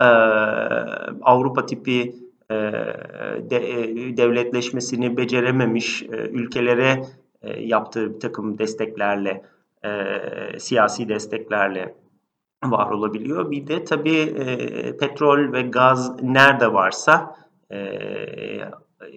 e, 0.00 0.04
Avrupa 1.22 1.66
tipi 1.66 2.21
de, 3.50 3.56
e, 3.56 4.16
devletleşmesini 4.16 5.16
becerememiş 5.16 6.02
e, 6.02 6.06
ülkelere 6.06 7.02
yaptığı 7.58 8.14
bir 8.14 8.20
takım 8.20 8.58
desteklerle, 8.58 9.42
siyasi 10.58 11.08
desteklerle 11.08 11.94
var 12.64 12.90
olabiliyor. 12.90 13.50
Bir 13.50 13.66
de 13.66 13.84
tabii 13.84 14.34
petrol 15.00 15.52
ve 15.52 15.62
gaz 15.62 16.22
nerede 16.22 16.72
varsa 16.72 17.36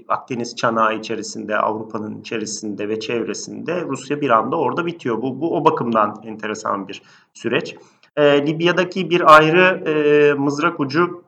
Akdeniz 0.07 0.55
çanağı 0.55 0.95
içerisinde, 0.95 1.57
Avrupa'nın 1.57 2.19
içerisinde 2.19 2.89
ve 2.89 2.99
çevresinde 2.99 3.81
Rusya 3.81 4.21
bir 4.21 4.29
anda 4.29 4.55
orada 4.55 4.85
bitiyor. 4.85 5.21
Bu, 5.21 5.41
bu 5.41 5.57
o 5.57 5.65
bakımdan 5.65 6.21
enteresan 6.25 6.87
bir 6.87 7.01
süreç. 7.33 7.75
E, 8.15 8.47
Libya'daki 8.47 9.09
bir 9.09 9.35
ayrı 9.35 9.89
e, 9.89 10.33
mızrak 10.33 10.79
ucu 10.79 11.24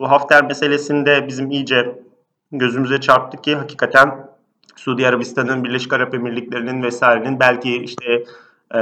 bu 0.00 0.10
Hafter 0.10 0.44
meselesinde 0.44 1.28
bizim 1.28 1.50
iyice 1.50 2.02
gözümüze 2.52 3.00
çarptı 3.00 3.42
ki 3.42 3.54
hakikaten 3.54 4.28
Suudi 4.76 5.08
Arabistan'ın, 5.08 5.64
Birleşik 5.64 5.92
Arap 5.92 6.14
Emirlikleri'nin 6.14 6.82
vesairenin 6.82 7.40
belki 7.40 7.76
işte 7.76 8.24
e, 8.74 8.80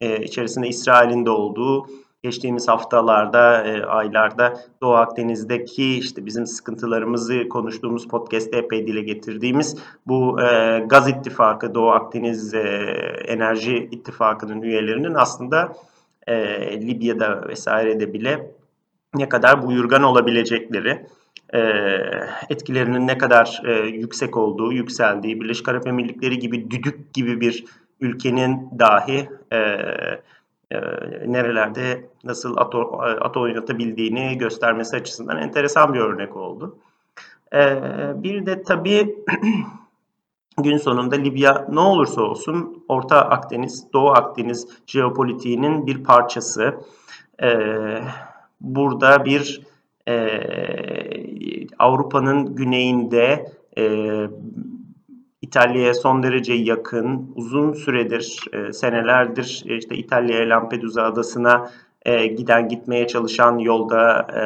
e, 0.00 0.24
içerisinde 0.24 0.68
İsrail'in 0.68 1.26
de 1.26 1.30
olduğu 1.30 1.86
geçtiğimiz 2.22 2.68
haftalarda, 2.68 3.64
e, 3.64 3.84
aylarda 3.84 4.60
Doğu 4.80 4.94
Akdeniz'deki 4.94 5.98
işte 5.98 6.26
bizim 6.26 6.46
sıkıntılarımızı 6.46 7.48
konuştuğumuz 7.48 8.08
podcast'te 8.08 8.58
epey 8.58 8.86
dile 8.86 9.00
getirdiğimiz 9.00 9.76
bu 10.06 10.42
e, 10.42 10.78
gaz 10.86 11.08
ittifakı, 11.08 11.74
Doğu 11.74 11.90
Akdeniz 11.90 12.54
e, 12.54 12.58
Enerji 13.26 13.88
İttifakı'nın 13.92 14.62
üyelerinin 14.62 15.14
aslında 15.14 15.72
e, 16.26 16.36
Libya'da 16.80 17.48
vesairede 17.48 18.12
bile 18.12 18.52
ne 19.14 19.28
kadar 19.28 19.66
buyurgan 19.66 20.02
olabilecekleri, 20.02 21.06
e, 21.54 21.60
etkilerinin 22.50 23.06
ne 23.06 23.18
kadar 23.18 23.62
e, 23.64 23.72
yüksek 23.72 24.36
olduğu, 24.36 24.72
yükseldiği, 24.72 25.40
Birleşik 25.40 25.68
Arap 25.68 25.86
Emirlikleri 25.86 26.38
gibi 26.38 26.70
düdük 26.70 27.14
gibi 27.14 27.40
bir 27.40 27.64
ülkenin 28.00 28.70
dahi 28.78 29.28
e, 29.52 29.58
nerelerde 31.26 32.06
nasıl 32.24 32.56
ato, 32.56 32.98
ato 33.00 33.40
oynatabildiğini 33.40 34.38
göstermesi 34.38 34.96
açısından 34.96 35.38
enteresan 35.38 35.94
bir 35.94 36.00
örnek 36.00 36.36
oldu. 36.36 36.78
bir 38.14 38.46
de 38.46 38.62
tabii 38.62 39.16
gün 40.58 40.76
sonunda 40.76 41.16
Libya 41.16 41.66
ne 41.68 41.80
olursa 41.80 42.22
olsun 42.22 42.84
Orta 42.88 43.22
Akdeniz, 43.22 43.92
Doğu 43.92 44.10
Akdeniz 44.10 44.68
jeopolitiğinin 44.86 45.86
bir 45.86 46.04
parçası. 46.04 46.74
Ee, 47.42 48.02
burada 48.62 49.24
bir 49.24 49.60
e, 50.08 50.14
Avrupa'nın 51.78 52.54
güneyinde 52.56 53.52
e, 53.78 53.84
İtalya'ya 55.42 55.94
son 55.94 56.22
derece 56.22 56.52
yakın, 56.52 57.32
uzun 57.34 57.72
süredir, 57.72 58.44
e, 58.52 58.72
senelerdir 58.72 59.64
e, 59.66 59.76
işte 59.76 59.96
İtalya'ya 59.96 60.48
Lampedusa 60.48 61.02
adasına 61.02 61.70
e, 62.04 62.26
giden 62.26 62.68
gitmeye 62.68 63.06
çalışan 63.06 63.58
yolda 63.58 64.26
e, 64.32 64.40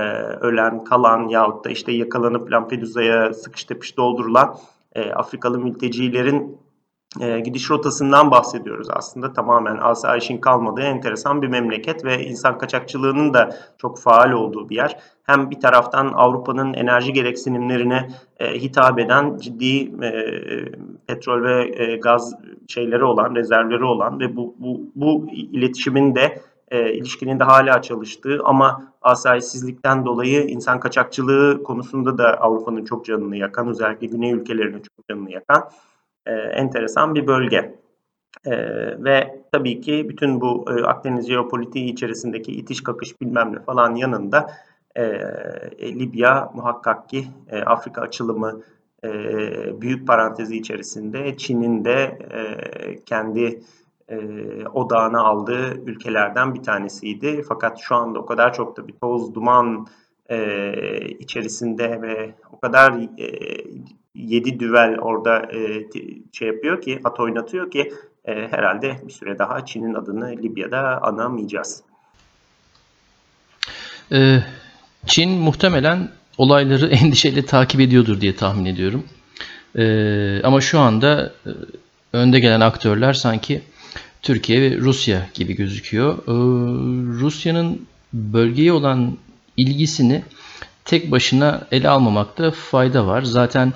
ölen, 0.46 0.84
kalan 0.84 1.28
yahut 1.28 1.64
da 1.64 1.70
işte 1.70 1.92
yakalanıp 1.92 2.52
Lampedusa'ya 2.52 3.34
sıkış 3.34 3.64
tepiş 3.64 3.96
doldurulan 3.96 4.56
e, 4.94 5.12
Afrikalı 5.12 5.58
mültecilerin 5.58 6.58
e, 7.20 7.40
gidiş 7.40 7.70
rotasından 7.70 8.30
bahsediyoruz 8.30 8.88
aslında. 8.90 9.32
Tamamen 9.32 9.76
asayişin 9.76 10.38
kalmadığı 10.38 10.82
enteresan 10.82 11.42
bir 11.42 11.48
memleket 11.48 12.04
ve 12.04 12.24
insan 12.24 12.58
kaçakçılığının 12.58 13.34
da 13.34 13.56
çok 13.78 13.98
faal 13.98 14.32
olduğu 14.32 14.68
bir 14.68 14.76
yer. 14.76 14.98
Hem 15.22 15.50
bir 15.50 15.60
taraftan 15.60 16.12
Avrupa'nın 16.14 16.74
enerji 16.74 17.12
gereksinimlerine 17.12 18.08
e, 18.38 18.54
hitap 18.54 18.98
eden 18.98 19.38
ciddi 19.38 20.04
e, 20.04 20.12
petrol 21.06 21.42
ve 21.42 21.82
e, 21.82 21.96
gaz 21.96 22.34
şeyleri 22.68 23.04
olan, 23.04 23.34
rezervleri 23.34 23.84
olan 23.84 24.20
ve 24.20 24.36
bu, 24.36 24.54
bu, 24.58 24.80
bu 24.94 25.26
iletişimin 25.32 26.14
de 26.14 26.42
e, 26.70 26.92
ilişkinin 26.92 27.38
de 27.40 27.44
hala 27.44 27.82
çalıştığı 27.82 28.40
ama 28.44 28.92
asayişsizlikten 29.02 30.04
dolayı 30.06 30.42
insan 30.46 30.80
kaçakçılığı 30.80 31.62
konusunda 31.62 32.18
da 32.18 32.40
Avrupa'nın 32.40 32.84
çok 32.84 33.04
canını 33.04 33.36
yakan, 33.36 33.68
özellikle 33.68 34.06
güney 34.06 34.32
ülkelerinin 34.32 34.82
çok 34.82 35.08
canını 35.08 35.30
yakan 35.30 35.70
e, 36.26 36.32
enteresan 36.32 37.14
bir 37.14 37.26
bölge. 37.26 37.74
E, 38.44 38.52
ve 39.04 39.40
tabii 39.52 39.80
ki 39.80 40.06
bütün 40.08 40.40
bu 40.40 40.64
e, 40.70 40.84
Akdeniz 40.84 41.28
jeopolitiği 41.28 41.92
içerisindeki 41.92 42.52
itiş 42.52 42.82
kakış 42.82 43.20
bilmem 43.20 43.52
ne 43.52 43.60
falan 43.60 43.94
yanında 43.94 44.50
e, 44.94 45.02
e, 45.02 45.98
Libya 45.98 46.50
muhakkak 46.54 47.08
ki 47.08 47.26
e, 47.50 47.62
Afrika 47.62 48.02
açılımı 48.02 48.62
e, 49.04 49.10
büyük 49.80 50.06
parantezi 50.06 50.56
içerisinde 50.56 51.36
Çin'in 51.36 51.84
de 51.84 52.18
e, 52.30 52.40
kendi 53.04 53.60
e, 54.08 54.18
odağına 54.66 55.20
aldığı 55.20 55.80
ülkelerden 55.86 56.54
bir 56.54 56.62
tanesiydi. 56.62 57.42
Fakat 57.48 57.78
şu 57.78 57.94
anda 57.94 58.18
o 58.18 58.26
kadar 58.26 58.54
çok 58.54 58.76
da 58.76 58.88
bir 58.88 58.92
toz 58.92 59.34
duman 59.34 59.86
e, 60.30 60.38
içerisinde 61.08 62.02
ve 62.02 62.34
o 62.52 62.60
kadar 62.60 62.92
e, 63.18 63.26
yedi 64.16 64.60
düvel 64.60 64.98
orada 64.98 65.38
e, 65.38 65.86
şey 66.32 66.48
yapıyor 66.48 66.80
ki, 66.80 67.00
at 67.04 67.20
oynatıyor 67.20 67.70
ki 67.70 67.92
e, 68.24 68.32
herhalde 68.32 68.96
bir 69.06 69.12
süre 69.12 69.38
daha 69.38 69.66
Çin'in 69.66 69.94
adını 69.94 70.30
Libya'da 70.30 71.02
anamayacağız. 71.02 71.82
Ee, 74.12 74.38
Çin 75.06 75.30
muhtemelen 75.30 76.08
olayları 76.38 76.86
endişeyle 76.90 77.46
takip 77.46 77.80
ediyordur 77.80 78.20
diye 78.20 78.36
tahmin 78.36 78.64
ediyorum. 78.64 79.04
Ee, 79.78 80.42
ama 80.42 80.60
şu 80.60 80.78
anda 80.78 81.32
e, 81.46 81.50
önde 82.12 82.40
gelen 82.40 82.60
aktörler 82.60 83.12
sanki 83.12 83.62
Türkiye 84.22 84.62
ve 84.62 84.78
Rusya 84.78 85.28
gibi 85.34 85.56
gözüküyor. 85.56 86.18
Ee, 86.18 86.32
Rusya'nın 87.20 87.86
bölgeye 88.12 88.72
olan 88.72 89.16
ilgisini 89.56 90.22
tek 90.84 91.10
başına 91.10 91.66
ele 91.72 91.88
almamakta 91.88 92.50
fayda 92.50 93.06
var. 93.06 93.22
Zaten 93.22 93.72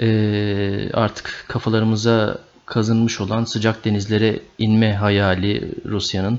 e, 0.00 0.90
artık 0.92 1.44
kafalarımıza 1.48 2.38
kazınmış 2.66 3.20
olan 3.20 3.44
sıcak 3.44 3.84
denizlere 3.84 4.40
inme 4.58 4.94
hayali 4.94 5.72
Rusya'nın 5.84 6.38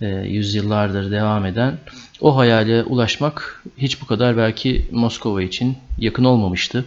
e, 0.00 0.06
yüzyıllardır 0.08 1.10
devam 1.10 1.46
eden 1.46 1.78
o 2.20 2.36
hayale 2.36 2.82
ulaşmak 2.82 3.62
hiç 3.78 4.02
bu 4.02 4.06
kadar 4.06 4.36
belki 4.36 4.86
Moskova 4.90 5.42
için 5.42 5.76
yakın 5.98 6.24
olmamıştı. 6.24 6.84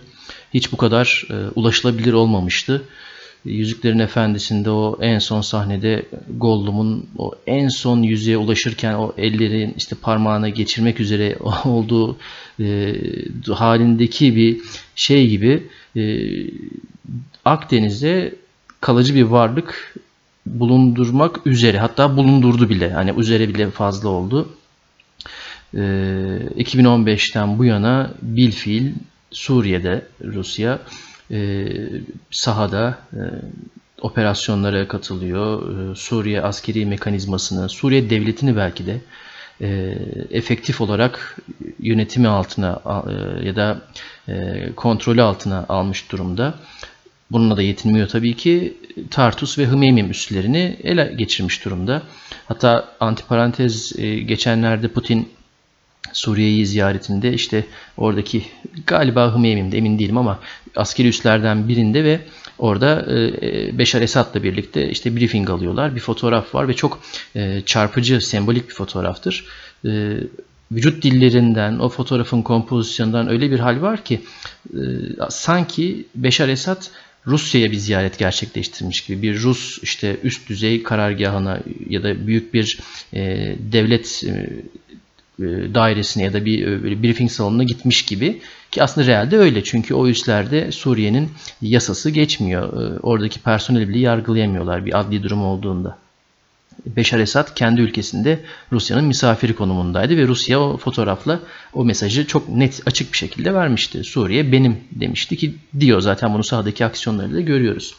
Hiç 0.54 0.72
bu 0.72 0.78
kadar 0.78 1.24
e, 1.30 1.36
ulaşılabilir 1.56 2.14
olmamıştı. 2.14 2.84
Yüzüklerin 3.46 4.00
Efendisi'nde 4.00 4.70
o 4.70 4.98
en 5.02 5.20
son 5.20 5.42
sahnede 5.42 6.06
Gollum'un 6.30 7.10
o 7.18 7.32
en 7.48 7.68
son 7.68 8.04
yüzeye 8.04 8.38
ulaşırken 8.38 8.94
o 8.94 9.14
ellerin 9.18 9.74
işte 9.78 9.96
parmağına 10.02 10.50
geçirmek 10.50 11.00
üzere 11.00 11.38
olduğu 11.66 12.18
e, 12.60 12.96
halindeki 13.54 14.36
bir 14.36 14.60
şey 14.96 15.28
gibi 15.28 15.68
e, 15.96 16.02
Akdeniz'de 17.46 18.36
kalıcı 18.82 19.16
bir 19.16 19.24
varlık 19.24 19.96
bulundurmak 20.46 21.48
üzere 21.48 21.80
hatta 21.80 22.18
bulundurdu 22.18 22.70
bile 22.70 22.92
hani 22.92 23.14
üzere 23.18 23.50
bile 23.50 23.70
fazla 23.70 24.10
oldu. 24.10 24.50
E, 25.74 25.80
2015'ten 26.58 27.58
bu 27.58 27.66
yana 27.66 28.12
bilfiil 28.22 28.94
Suriye'de 29.32 30.06
Rusya 30.24 30.80
e, 31.32 31.68
sahada 32.32 33.00
e, 33.14 33.22
operasyonlara 34.02 34.88
katılıyor. 34.88 35.96
Suriye 35.96 36.42
askeri 36.42 36.86
mekanizmasını, 36.86 37.70
Suriye 37.70 38.10
devletini 38.10 38.56
belki 38.56 38.86
de 38.86 39.02
e, 39.62 39.98
efektif 40.32 40.82
olarak 40.82 41.38
yönetimi 41.80 42.28
altına 42.28 42.82
e, 42.86 43.46
ya 43.48 43.56
da 43.56 43.82
e, 44.28 44.66
kontrolü 44.76 45.22
altına 45.22 45.66
almış 45.70 46.12
durumda. 46.12 46.54
Bununla 47.32 47.58
da 47.58 47.62
yetinmiyor 47.62 48.08
tabii 48.08 48.36
ki. 48.36 48.78
Tartus 49.12 49.58
ve 49.58 49.68
Hmeymim 49.68 50.12
üslerini 50.12 50.78
ele 50.84 51.14
geçirmiş 51.18 51.66
durumda. 51.66 52.02
Hatta 52.48 52.96
antiparantez 53.00 54.00
e, 54.00 54.20
geçenlerde 54.20 54.88
Putin 54.88 55.30
Suriye'yi 56.14 56.66
ziyaretinde 56.66 57.34
işte 57.34 57.66
oradaki 57.98 58.46
galiba 58.88 59.36
Hmeymim'de 59.36 59.78
emin 59.78 60.00
değilim 60.00 60.18
ama 60.18 60.40
askeri 60.76 61.08
üslerden 61.08 61.68
birinde 61.68 62.04
ve 62.04 62.20
orada 62.60 63.06
e, 63.42 63.78
Beşar 63.78 64.02
Esad'la 64.02 64.44
birlikte 64.44 64.90
işte 64.90 65.16
briefing 65.16 65.50
alıyorlar. 65.50 65.96
Bir 65.96 66.00
fotoğraf 66.00 66.56
var 66.56 66.68
ve 66.68 66.74
çok 66.74 67.00
e, 67.36 67.62
çarpıcı, 67.66 68.22
sembolik 68.22 68.70
bir 68.70 68.74
fotoğraftır. 68.74 69.46
E, 69.86 70.18
vücut 70.72 71.04
dillerinden, 71.04 71.80
o 71.80 71.90
fotoğrafın 71.90 72.42
kompozisyonundan 72.42 73.30
öyle 73.30 73.52
bir 73.52 73.60
hal 73.60 73.82
var 73.82 74.04
ki 74.04 74.22
sanki 75.30 76.06
Beşar 76.16 76.50
Esad 76.50 76.84
Rusya'ya 77.28 77.72
bir 77.72 77.78
ziyaret 77.78 78.18
gerçekleştirmiş 78.18 79.02
gibi 79.02 79.22
bir 79.22 79.42
Rus 79.42 79.80
işte 79.84 80.18
üst 80.24 80.50
düzey 80.50 80.84
karargahına 80.84 81.60
ya 81.90 82.04
da 82.04 82.28
büyük 82.28 82.54
bir 82.54 82.80
e, 83.14 83.56
devlet 83.60 84.24
e, 84.28 84.50
dairesine 85.74 86.24
ya 86.24 86.34
da 86.34 86.46
bir 86.46 86.84
böyle 86.84 87.04
briefing 87.04 87.32
salonuna 87.32 87.64
gitmiş 87.64 88.06
gibi 88.06 88.42
ki 88.72 88.84
aslında 88.84 89.08
realde 89.08 89.38
öyle 89.38 89.64
çünkü 89.64 89.94
o 89.94 90.08
üslerde 90.08 90.72
Suriye'nin 90.72 91.30
yasası 91.62 92.10
geçmiyor. 92.10 92.98
Oradaki 93.04 93.40
personeli 93.40 93.90
bile 93.90 94.00
yargılayamıyorlar 94.00 94.86
bir 94.86 95.00
adli 95.00 95.24
durum 95.24 95.44
olduğunda. 95.44 95.98
Beşar 96.86 97.20
Esad 97.20 97.54
kendi 97.56 97.82
ülkesinde 97.82 98.40
Rusya'nın 98.72 99.06
misafiri 99.06 99.56
konumundaydı 99.56 100.18
ve 100.18 100.28
Rusya 100.28 100.60
o 100.60 100.78
fotoğrafla 100.78 101.40
o 101.74 101.86
mesajı 101.86 102.28
çok 102.28 102.50
net 102.50 102.82
açık 102.86 103.12
bir 103.12 103.18
şekilde 103.18 103.54
vermişti. 103.54 104.04
Suriye 104.04 104.52
benim 104.52 104.78
demişti 104.92 105.38
ki 105.38 105.56
diyor 105.80 106.02
zaten 106.02 106.34
bunu 106.34 106.44
sahadaki 106.44 106.86
aksiyonları 106.86 107.34
da 107.34 107.42
görüyoruz. 107.42 107.96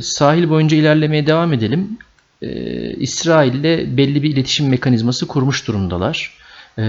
Sahil 0.00 0.50
boyunca 0.50 0.76
ilerlemeye 0.76 1.26
devam 1.26 1.52
edelim. 1.52 1.98
Ee, 2.42 2.92
İsrail'le 2.92 3.96
belli 3.96 4.22
bir 4.22 4.30
iletişim 4.30 4.68
mekanizması 4.68 5.26
kurmuş 5.26 5.66
durumdalar. 5.66 6.40
Ee, 6.78 6.82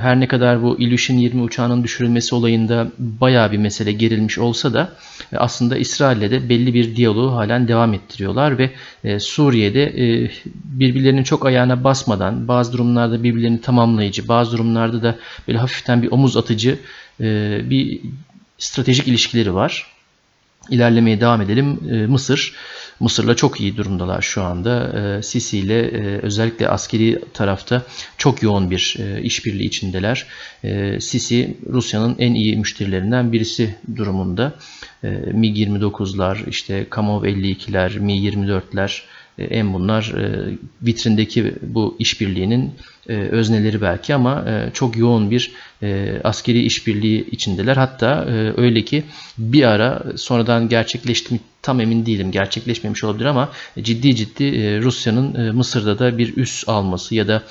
her 0.00 0.20
ne 0.20 0.28
kadar 0.28 0.62
bu 0.62 0.80
Ilyushin 0.80 1.18
20 1.18 1.42
uçağının 1.42 1.84
düşürülmesi 1.84 2.34
olayında 2.34 2.92
bayağı 2.98 3.52
bir 3.52 3.58
mesele 3.58 3.92
gerilmiş 3.92 4.38
olsa 4.38 4.74
da 4.74 4.92
e, 5.32 5.36
aslında 5.36 5.76
İsrail'le 5.76 6.30
de 6.30 6.48
belli 6.48 6.74
bir 6.74 6.96
diyaloğu 6.96 7.32
halen 7.36 7.68
devam 7.68 7.94
ettiriyorlar 7.94 8.58
ve 8.58 8.70
e, 9.04 9.20
Suriye'de 9.20 9.82
e, 9.84 10.30
birbirlerinin 10.54 11.22
çok 11.22 11.46
ayağına 11.46 11.84
basmadan 11.84 12.48
bazı 12.48 12.72
durumlarda 12.72 13.22
birbirlerini 13.22 13.60
tamamlayıcı 13.60 14.28
bazı 14.28 14.52
durumlarda 14.52 15.02
da 15.02 15.16
böyle 15.48 15.58
hafiften 15.58 16.02
bir 16.02 16.12
omuz 16.12 16.36
atıcı 16.36 16.78
bir 17.70 18.00
stratejik 18.58 19.08
ilişkileri 19.08 19.54
var. 19.54 19.86
İlerlemeye 20.70 21.20
devam 21.20 21.40
edelim. 21.40 21.66
Mısır 22.10 22.54
Mısır'la 23.02 23.36
çok 23.36 23.60
iyi 23.60 23.76
durumdalar 23.76 24.22
şu 24.22 24.42
anda. 24.42 25.00
E, 25.18 25.22
Sisi 25.22 25.58
ile 25.58 25.80
e, 25.80 26.18
özellikle 26.22 26.68
askeri 26.68 27.18
tarafta 27.34 27.82
çok 28.18 28.42
yoğun 28.42 28.70
bir 28.70 28.96
e, 28.98 29.22
işbirliği 29.22 29.66
içindeler. 29.66 30.26
E, 30.64 31.00
Sisi 31.00 31.56
Rusya'nın 31.72 32.16
en 32.18 32.34
iyi 32.34 32.56
müşterilerinden 32.56 33.32
birisi 33.32 33.74
durumunda. 33.96 34.54
E, 35.04 35.08
MiG-29'lar, 35.08 36.48
işte 36.48 36.86
Kamov 36.90 37.24
52'ler, 37.24 37.98
Mi-24'ler 37.98 38.88
e, 38.88 39.02
en 39.38 39.74
bunlar 39.74 40.12
e, 40.18 40.54
vitrindeki 40.82 41.54
bu 41.62 41.96
işbirliğinin 41.98 42.74
e, 43.08 43.14
özneleri 43.14 43.82
belki 43.82 44.14
ama 44.14 44.44
çok 44.74 44.96
yoğun 44.96 45.30
bir 45.30 45.52
askeri 46.24 46.62
işbirliği 46.62 47.30
içindeler. 47.30 47.76
Hatta 47.76 48.24
öyle 48.56 48.84
ki 48.84 49.04
bir 49.38 49.62
ara 49.62 50.02
sonradan 50.16 50.68
gerçekleşti 50.68 51.34
mi 51.34 51.40
tam 51.62 51.80
emin 51.80 52.06
değilim 52.06 52.32
gerçekleşmemiş 52.32 53.04
olabilir 53.04 53.24
ama 53.24 53.48
ciddi 53.82 54.16
ciddi 54.16 54.44
Rusya'nın 54.82 55.56
Mısır'da 55.56 55.98
da 55.98 56.18
bir 56.18 56.36
üs 56.36 56.68
alması 56.68 57.14
ya 57.14 57.28
da 57.28 57.42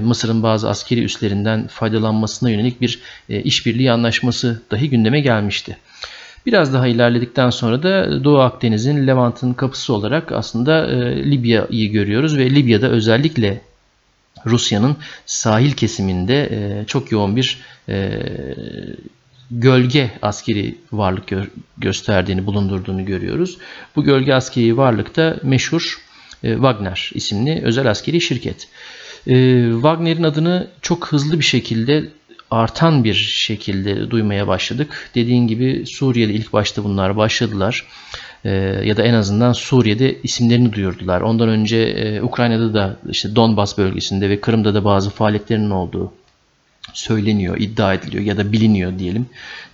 Mısır'ın 0.00 0.42
bazı 0.42 0.68
askeri 0.68 1.04
üslerinden 1.04 1.66
faydalanmasına 1.66 2.50
yönelik 2.50 2.80
bir 2.80 3.00
işbirliği 3.28 3.92
anlaşması 3.92 4.62
dahi 4.70 4.90
gündeme 4.90 5.20
gelmişti. 5.20 5.76
Biraz 6.46 6.74
daha 6.74 6.86
ilerledikten 6.86 7.50
sonra 7.50 7.82
da 7.82 8.24
Doğu 8.24 8.40
Akdeniz'in 8.40 9.06
Levant'ın 9.06 9.52
kapısı 9.52 9.94
olarak 9.94 10.32
aslında 10.32 10.86
e, 10.86 11.30
Libya'yı 11.30 11.92
görüyoruz 11.92 12.38
ve 12.38 12.50
Libya'da 12.50 12.88
özellikle 12.88 13.60
Rusya'nın 14.46 14.96
sahil 15.26 15.72
kesiminde 15.72 16.48
e, 16.50 16.84
çok 16.86 17.12
yoğun 17.12 17.36
bir 17.36 17.58
e, 17.88 18.20
gölge 19.50 20.10
askeri 20.22 20.78
varlık 20.92 21.26
gö 21.26 21.44
gösterdiğini, 21.78 22.46
bulundurduğunu 22.46 23.04
görüyoruz. 23.04 23.58
Bu 23.96 24.04
gölge 24.04 24.34
askeri 24.34 24.76
varlık 24.76 25.16
da 25.16 25.36
meşhur 25.42 25.98
Wagner 26.40 27.10
isimli 27.14 27.60
özel 27.64 27.90
askeri 27.90 28.20
şirket. 28.20 28.68
Wagner'in 29.74 30.22
adını 30.22 30.68
çok 30.82 31.12
hızlı 31.12 31.38
bir 31.38 31.44
şekilde 31.44 32.04
artan 32.54 33.04
bir 33.04 33.14
şekilde 33.14 34.10
duymaya 34.10 34.48
başladık. 34.48 35.10
Dediğin 35.14 35.46
gibi 35.46 35.84
Suriye'de 35.86 36.32
ilk 36.32 36.52
başta 36.52 36.84
bunlar 36.84 37.16
başladılar. 37.16 37.86
Ee, 38.44 38.50
ya 38.84 38.96
da 38.96 39.02
en 39.02 39.14
azından 39.14 39.52
Suriye'de 39.52 40.22
isimlerini 40.22 40.72
duyurdular. 40.72 41.20
Ondan 41.20 41.48
önce 41.48 41.76
e, 41.76 42.22
Ukrayna'da 42.22 42.74
da 42.74 42.96
işte 43.10 43.36
Donbas 43.36 43.78
bölgesinde 43.78 44.30
ve 44.30 44.40
Kırım'da 44.40 44.74
da 44.74 44.84
bazı 44.84 45.10
faaliyetlerinin 45.10 45.70
olduğu 45.70 46.12
söyleniyor, 46.92 47.56
iddia 47.58 47.94
ediliyor 47.94 48.24
ya 48.24 48.36
da 48.36 48.52
biliniyor 48.52 48.98
diyelim. 48.98 49.26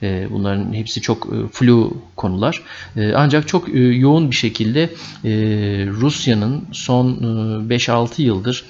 Ee, 0.02 0.26
bunların 0.30 0.72
hepsi 0.72 1.00
çok 1.00 1.26
e, 1.26 1.48
flu 1.52 1.96
konular. 2.16 2.62
Ee, 2.96 3.12
ancak 3.16 3.48
çok 3.48 3.68
e, 3.68 3.78
yoğun 3.78 4.30
bir 4.30 4.36
şekilde 4.36 4.90
Rusya'nın 5.86 6.64
son 6.72 7.06
5-6 7.68 8.22
yıldır 8.22 8.64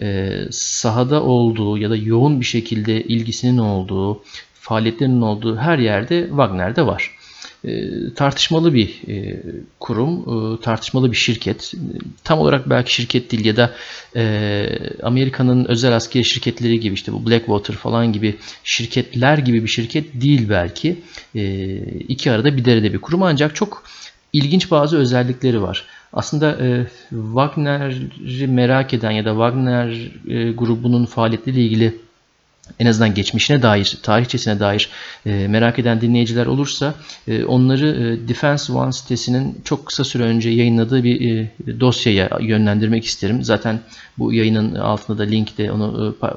e, 0.00 0.38
sahada 0.50 1.22
olduğu 1.22 1.78
ya 1.78 1.90
da 1.90 1.96
yoğun 1.96 2.40
bir 2.40 2.46
şekilde 2.46 3.02
ilgisinin 3.02 3.58
olduğu, 3.58 4.22
faaliyetlerinin 4.54 5.20
olduğu 5.20 5.56
her 5.56 5.78
yerde 5.78 6.26
Wagner'de 6.28 6.86
var. 6.86 7.10
e, 7.64 7.90
tartışmalı 8.14 8.74
bir 8.74 9.00
e, 9.08 9.42
kurum, 9.80 10.20
e, 10.20 10.60
tartışmalı 10.60 11.10
bir 11.10 11.16
şirket. 11.16 11.74
Tam 12.24 12.38
olarak 12.38 12.70
belki 12.70 12.94
şirket 12.94 13.32
değil 13.32 13.44
ya 13.44 13.56
da 13.56 13.74
e, 14.16 14.66
Amerika'nın 15.02 15.64
özel 15.64 15.96
askeri 15.96 16.24
şirketleri 16.24 16.80
gibi 16.80 16.94
işte 16.94 17.12
bu 17.12 17.26
Blackwater 17.26 17.74
falan 17.74 18.12
gibi 18.12 18.36
şirketler 18.64 19.38
gibi 19.38 19.62
bir 19.62 19.68
şirket 19.68 20.20
değil 20.22 20.48
belki. 20.48 21.02
E, 21.34 21.74
iki 21.84 22.30
arada 22.30 22.56
bir 22.56 22.64
derede 22.64 22.92
bir 22.92 22.98
kurum 22.98 23.22
ancak 23.22 23.56
çok 23.56 23.84
ilginç 24.32 24.70
bazı 24.70 24.98
özellikleri 24.98 25.62
var. 25.62 25.86
Aslında 26.12 26.66
e, 26.66 26.86
Wagner'i 27.10 28.46
merak 28.46 28.94
eden 28.94 29.10
ya 29.10 29.24
da 29.24 29.30
Wagner 29.30 30.10
e, 30.28 30.52
grubunun 30.52 31.04
faaliyetleriyle 31.04 31.64
ilgili 31.64 31.98
en 32.78 32.86
azından 32.86 33.14
geçmişine 33.14 33.62
dair, 33.62 33.98
tarihçesine 34.02 34.60
dair 34.60 34.88
e, 35.26 35.48
merak 35.48 35.78
eden 35.78 36.00
dinleyiciler 36.00 36.46
olursa 36.46 36.94
e, 37.28 37.44
onları 37.44 37.88
e, 37.88 38.28
Defense 38.28 38.72
One 38.72 38.92
sitesinin 38.92 39.60
çok 39.64 39.86
kısa 39.86 40.04
süre 40.04 40.22
önce 40.22 40.50
yayınladığı 40.50 41.04
bir 41.04 41.36
e, 41.36 41.50
dosyaya 41.80 42.30
yönlendirmek 42.40 43.04
isterim. 43.04 43.44
Zaten 43.44 43.80
bu 44.18 44.32
yayının 44.32 44.74
altında 44.74 45.18
da 45.18 45.22
linkte 45.22 45.72
onu 45.72 46.14
e, 46.16 46.20
pa, 46.20 46.34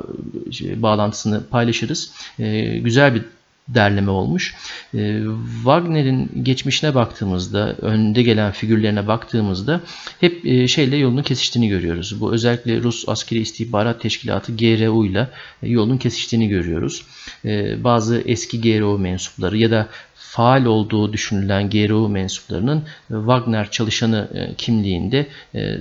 şey, 0.51 0.81
bağlantısını 0.81 1.43
paylaşırız. 1.49 2.11
E, 2.39 2.77
güzel 2.77 3.15
bir 3.15 3.21
derleme 3.67 4.12
olmuş. 4.12 4.56
E, 4.93 5.21
Wagner'in 5.56 6.43
geçmişine 6.43 6.95
baktığımızda, 6.95 7.75
önde 7.82 8.23
gelen 8.23 8.51
figürlerine 8.51 9.08
baktığımızda 9.08 9.82
hep 10.19 10.45
e, 10.45 10.67
şeyle 10.67 10.97
yolunu 10.97 11.23
kesiştiğini 11.23 11.69
görüyoruz. 11.69 12.21
Bu 12.21 12.34
özellikle 12.34 12.82
Rus 12.82 13.10
Askeri 13.10 13.39
İstihbarat 13.39 14.01
Teşkilatı 14.01 14.58
GRU 14.58 15.06
ile 15.06 15.28
yolun 15.62 15.97
kesiştiğini 15.97 16.47
görüyoruz. 16.49 17.06
E, 17.45 17.84
bazı 17.84 18.23
eski 18.25 18.62
GRU 18.62 18.97
mensupları 18.97 19.58
ya 19.58 19.71
da 19.71 19.88
faal 20.15 20.65
olduğu 20.65 21.13
düşünülen 21.13 21.69
GRU 21.69 22.10
mensuplarının 22.10 22.84
Wagner 23.08 23.71
çalışanı 23.71 24.51
kimliğinde 24.58 25.28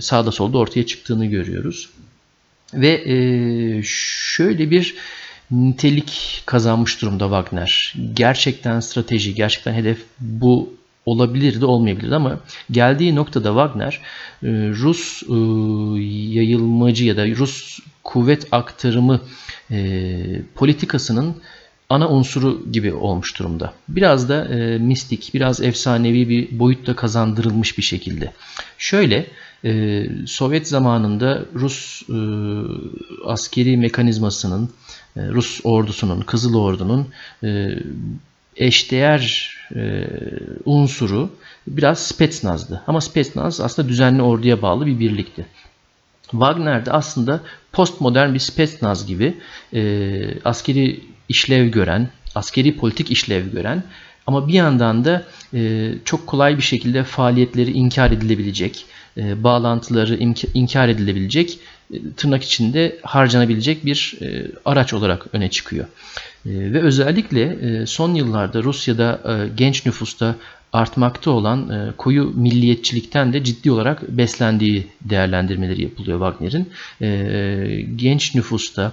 sağda 0.01 0.33
solda 0.33 0.59
ortaya 0.59 0.87
çıktığını 0.87 1.27
görüyoruz. 1.27 1.91
Ve 2.75 3.83
şöyle 3.85 4.71
bir 4.71 4.95
nitelik 5.51 6.43
kazanmış 6.47 7.03
durumda 7.03 7.25
Wagner. 7.25 7.95
Gerçekten 8.15 8.81
strateji, 8.81 9.35
gerçekten 9.35 9.75
hedef 9.75 9.99
bu 10.21 10.75
olabilirdi 11.07 11.65
olmayabilirdi 11.65 12.15
ama 12.15 12.41
geldiği 12.71 13.15
noktada 13.15 13.49
Wagner 13.49 14.01
e, 14.43 14.49
Rus 14.69 15.23
e, 15.23 15.35
yayılmacı 16.39 17.05
ya 17.05 17.17
da 17.17 17.29
Rus 17.29 17.79
kuvvet 18.05 18.47
aktarımı 18.53 19.21
e, 19.71 20.17
politikasının 20.55 21.37
ana 21.89 22.09
unsuru 22.09 22.73
gibi 22.73 22.93
olmuş 22.93 23.39
durumda. 23.39 23.73
Biraz 23.89 24.29
da 24.29 24.45
mistik, 24.79 25.31
biraz 25.35 25.61
efsanevi 25.61 26.29
bir 26.29 26.59
boyutta 26.59 26.97
kazandırılmış 26.97 27.79
bir 27.79 27.83
şekilde. 27.83 28.33
Şöyle 28.79 29.27
Sovyet 30.27 30.69
zamanında 30.69 31.45
Rus 31.55 32.03
askeri 33.27 33.77
mekanizmasının 33.77 34.71
e, 35.17 35.29
Rus 35.29 35.61
ordusunun, 35.65 36.21
Kızıl 36.21 36.55
Ordu'nun 36.55 37.09
e, 37.45 37.69
eşdeğer 38.57 39.55
e, 39.75 40.07
unsuru 40.65 41.31
biraz 41.67 41.99
Spetsnaz'dı. 41.99 42.83
Ama 42.87 43.01
Spetsnaz 43.01 43.61
aslında 43.61 43.89
düzenli 43.89 44.23
orduya 44.23 44.63
bağlı 44.63 44.87
bir 44.87 44.99
birlikti. 44.99 45.47
Wagner 46.31 46.87
de 46.87 46.93
aslında 46.93 47.41
postmodern 47.73 48.35
bir 48.35 48.39
Spetsnaz 48.39 49.07
gibi 49.07 49.35
askeri 50.45 51.01
işlev 51.29 51.69
gören, 51.69 52.09
askeri 52.35 52.77
politik 52.77 53.11
işlev 53.11 53.53
gören 53.53 53.83
ama 54.27 54.49
bir 54.49 54.53
yandan 54.53 55.05
da 55.05 55.25
çok 56.05 56.27
kolay 56.27 56.57
bir 56.57 56.63
şekilde 56.63 57.05
faaliyetleri 57.05 57.71
inkar 57.71 58.11
edilebilecek, 58.11 58.87
bağlantıları 59.17 60.17
inkar 60.55 60.89
edilebilecek 60.89 61.59
e, 61.93 61.97
tırnak 62.17 62.43
içinde 62.43 62.97
harcanabilecek 63.03 63.85
bir 63.85 64.15
e, 64.21 64.47
araç 64.65 64.95
olarak 64.95 65.27
öne 65.33 65.51
çıkıyor. 65.51 65.85
E, 66.47 66.51
ve 66.51 66.83
özellikle 66.83 67.87
son 67.87 68.15
yıllarda 68.15 68.63
Rusya'da 68.63 69.21
genç 69.57 69.87
nüfusta 69.87 70.35
artmakta 70.73 71.31
olan 71.31 71.93
koyu 71.97 72.33
milliyetçilikten 72.37 73.33
de 73.33 73.45
ciddi 73.45 73.71
olarak 73.71 74.09
beslendiği 74.09 74.87
değerlendirmeleri 75.01 75.83
yapılıyor 75.83 76.19
Wagner'in. 76.19 76.73
Genç 77.97 78.35
nüfusta 78.35 78.93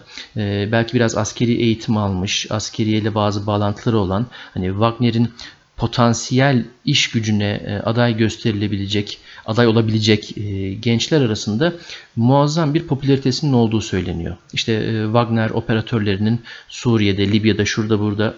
belki 0.71 0.93
biraz 0.93 1.17
askeri 1.17 1.51
eğitim 1.51 1.97
almış, 1.97 2.47
askeriyeyle 2.49 3.15
bazı 3.15 3.47
bağlantıları 3.47 3.97
olan 3.97 4.25
hani 4.53 4.67
Wagner'in 4.67 5.29
potansiyel 5.77 6.65
iş 6.85 7.11
gücüne 7.11 7.81
aday 7.85 8.17
gösterilebilecek 8.17 9.19
aday 9.45 9.67
olabilecek 9.67 10.37
e, 10.37 10.73
gençler 10.73 11.21
arasında 11.21 11.73
muazzam 12.15 12.73
bir 12.73 12.87
popülaritesinin 12.87 13.53
olduğu 13.53 13.81
söyleniyor. 13.81 14.35
İşte 14.53 14.73
e, 14.73 15.03
Wagner 15.03 15.49
operatörlerinin 15.49 16.41
Suriye'de, 16.69 17.31
Libya'da, 17.31 17.65
şurada 17.65 17.99
burada 17.99 18.33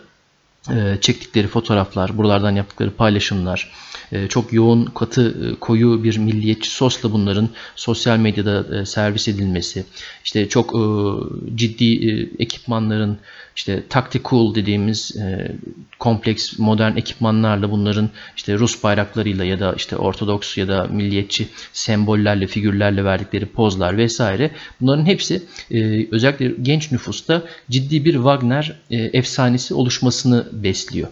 çektikleri 1.02 1.48
fotoğraflar, 1.48 2.18
buralardan 2.18 2.56
yaptıkları 2.56 2.92
paylaşımlar, 2.92 3.72
e, 4.12 4.28
çok 4.28 4.54
yoğun, 4.54 4.86
katı, 4.86 5.52
e, 5.52 5.56
koyu 5.56 6.04
bir 6.04 6.18
milliyetçi 6.18 6.70
sosla 6.70 7.12
bunların 7.12 7.50
sosyal 7.76 8.18
medyada 8.18 8.86
servis 8.86 9.28
edilmesi, 9.28 9.86
işte 10.26 10.50
çok 10.50 10.74
ciddi 11.56 12.30
ekipmanların, 12.40 13.18
işte 13.56 13.84
tactical 13.90 14.56
dediğimiz 14.56 15.16
kompleks 16.00 16.60
modern 16.60 16.98
ekipmanlarla 16.98 17.72
bunların 17.72 18.10
işte 18.36 18.54
Rus 18.54 18.84
bayraklarıyla 18.84 19.46
ya 19.46 19.60
da 19.60 19.74
işte 19.74 19.98
Ortodoks 19.98 20.58
ya 20.58 20.68
da 20.68 20.88
milliyetçi 20.88 21.48
sembollerle, 21.74 22.48
figürlerle 22.48 23.06
verdikleri 23.06 23.46
pozlar 23.46 23.98
vesaire 23.98 24.52
bunların 24.82 25.06
hepsi 25.06 25.44
özellikle 26.12 26.52
genç 26.62 26.92
nüfusta 26.92 27.44
ciddi 27.70 28.06
bir 28.06 28.14
Wagner 28.14 28.80
efsanesi 28.90 29.74
oluşmasını 29.74 30.48
besliyor. 30.64 31.08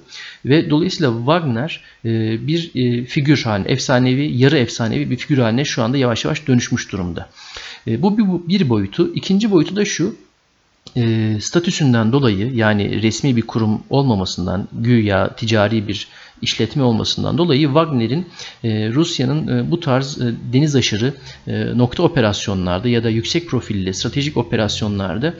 Ve 0.46 0.70
dolayısıyla 0.70 1.18
Wagner 1.18 1.84
e, 2.06 2.10
bir 2.48 2.72
e, 2.76 3.06
figür 3.06 3.44
haline, 3.44 3.68
efsanevi, 3.68 4.38
yarı 4.38 4.58
efsanevi 4.58 5.10
bir 5.10 5.18
figür 5.18 5.38
haline 5.38 5.66
şu 5.66 5.84
anda 5.84 5.98
yavaş 5.98 6.26
yavaş 6.26 6.48
dönüşmüş 6.48 6.92
durumda. 6.92 7.30
E, 7.88 8.02
bu 8.02 8.48
bir 8.48 8.70
boyutu. 8.70 9.14
İkinci 9.16 9.52
boyutu 9.52 9.76
da 9.76 9.86
şu, 9.86 10.16
statüsünden 11.40 12.12
dolayı 12.12 12.54
yani 12.54 13.02
resmi 13.02 13.36
bir 13.36 13.42
kurum 13.42 13.84
olmamasından 13.90 14.68
güya 14.74 15.36
ticari 15.36 15.88
bir 15.88 16.08
işletme 16.42 16.84
olmasından 16.84 17.38
dolayı 17.38 17.66
Wagner'in 17.66 18.30
e, 18.64 18.90
Rusya'nın 18.90 19.48
e, 19.48 19.72
bu 19.72 19.80
tarz 19.80 20.22
e, 20.22 20.34
deniz 20.54 20.76
aşırı 20.76 21.14
nokta 21.78 22.04
operasyonlarda 22.04 22.90
ya 22.90 23.04
da 23.04 23.10
yüksek 23.10 23.48
profilli 23.48 23.94
stratejik 23.94 24.38
operasyonlarda 24.38 25.34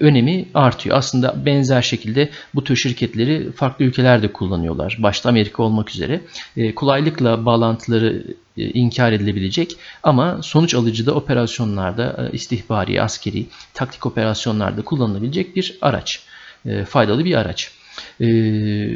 önemi 0.00 0.48
artıyor. 0.54 0.96
Aslında 0.96 1.46
benzer 1.46 1.82
şekilde 1.82 2.30
bu 2.54 2.64
tür 2.64 2.76
şirketleri 2.76 3.52
farklı 3.52 3.84
ülkelerde 3.84 4.32
kullanıyorlar. 4.32 4.96
Başta 4.98 5.28
Amerika 5.28 5.62
olmak 5.62 5.90
üzere. 5.90 6.20
Kolaylıkla 6.76 7.46
bağlantıları 7.46 8.24
inkar 8.56 9.12
edilebilecek 9.12 9.76
ama 10.02 10.42
sonuç 10.42 10.74
alıcı 10.74 11.06
da 11.06 11.14
operasyonlarda 11.14 12.30
istihbari, 12.32 13.02
askeri, 13.02 13.46
taktik 13.74 14.06
operasyonlarda 14.06 14.82
kullanılabilecek 14.82 15.56
bir 15.56 15.78
araç. 15.80 16.22
Faydalı 16.88 17.24
bir 17.24 17.34
araç. 17.34 17.70
Ee, 18.20 18.26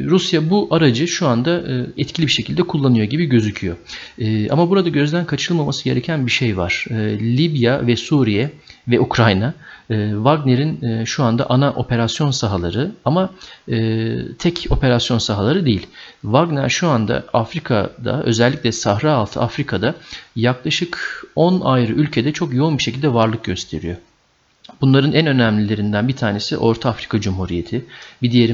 Rusya 0.05 0.49
bu 0.49 0.67
aracı 0.71 1.07
şu 1.07 1.27
anda 1.27 1.51
e, 1.51 2.01
etkili 2.01 2.25
bir 2.27 2.31
şekilde 2.31 2.63
kullanıyor 2.63 3.05
gibi 3.05 3.25
gözüküyor. 3.25 3.75
Ee, 4.19 4.49
ama 4.49 4.69
burada 4.69 4.89
gözden 4.89 5.25
kaçırılmaması 5.25 5.83
gereken 5.83 6.25
bir 6.25 6.31
şey 6.31 6.57
var. 6.57 6.85
Ee, 6.89 7.19
Libya 7.19 7.87
ve 7.87 7.95
Suriye 7.95 8.51
ve 8.87 8.99
Ukrayna 8.99 9.53
e, 9.89 10.11
Wagner'in 10.13 10.81
e, 10.85 11.05
şu 11.05 11.23
anda 11.23 11.49
ana 11.49 11.73
operasyon 11.73 12.31
sahaları 12.31 12.91
ama 13.05 13.29
tek 14.39 14.67
operasyon 14.69 15.17
sahaları 15.17 15.65
değil. 15.65 15.87
Wagner 16.21 16.69
şu 16.69 16.87
anda 16.87 17.25
Afrika'da 17.33 18.23
özellikle 18.23 18.71
Sahra 18.71 19.13
altı 19.13 19.41
Afrika'da 19.41 19.95
yaklaşık 20.35 21.23
10 21.35 21.61
ayrı 21.61 21.93
ülkede 21.93 22.33
çok 22.33 22.53
yoğun 22.53 22.77
bir 22.77 22.83
şekilde 22.83 23.13
varlık 23.13 23.43
gösteriyor. 23.43 23.95
Bunların 24.81 25.13
en 25.13 25.27
önemlilerinden 25.27 26.07
bir 26.07 26.15
tanesi 26.15 26.57
Orta 26.57 26.89
Afrika 26.89 27.21
Cumhuriyeti, 27.21 27.85
bir 28.21 28.31
diğeri 28.31 28.53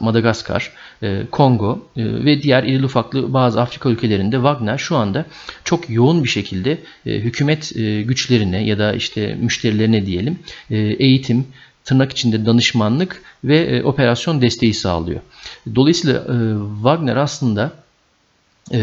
Madagaskar, 0.00 0.72
e, 1.02 1.22
Kongo 1.30 1.88
e, 1.96 2.04
ve 2.04 2.42
diğer 2.42 2.64
iri 2.64 2.84
ufaklı 2.84 3.32
bazı 3.34 3.60
Afrika 3.60 3.88
ülkelerinde 3.88 4.36
Wagner 4.36 4.78
şu 4.78 4.96
anda 4.96 5.26
çok 5.64 5.90
yoğun 5.90 6.24
bir 6.24 6.28
şekilde 6.28 6.78
e, 7.06 7.10
hükümet 7.12 7.72
güçlerine 8.04 8.64
ya 8.64 8.78
da 8.78 8.92
işte 8.92 9.34
müşterilerine 9.40 10.06
diyelim 10.06 10.38
eğitim, 10.70 11.46
tırnak 11.84 12.12
içinde 12.12 12.46
danışmanlık 12.46 13.22
ve 13.44 13.84
operasyon 13.84 14.42
desteği 14.42 14.74
sağlıyor. 14.74 15.20
Dolayısıyla 15.74 16.26
Wagner 16.82 17.16
aslında 17.16 17.72
e, 18.72 18.78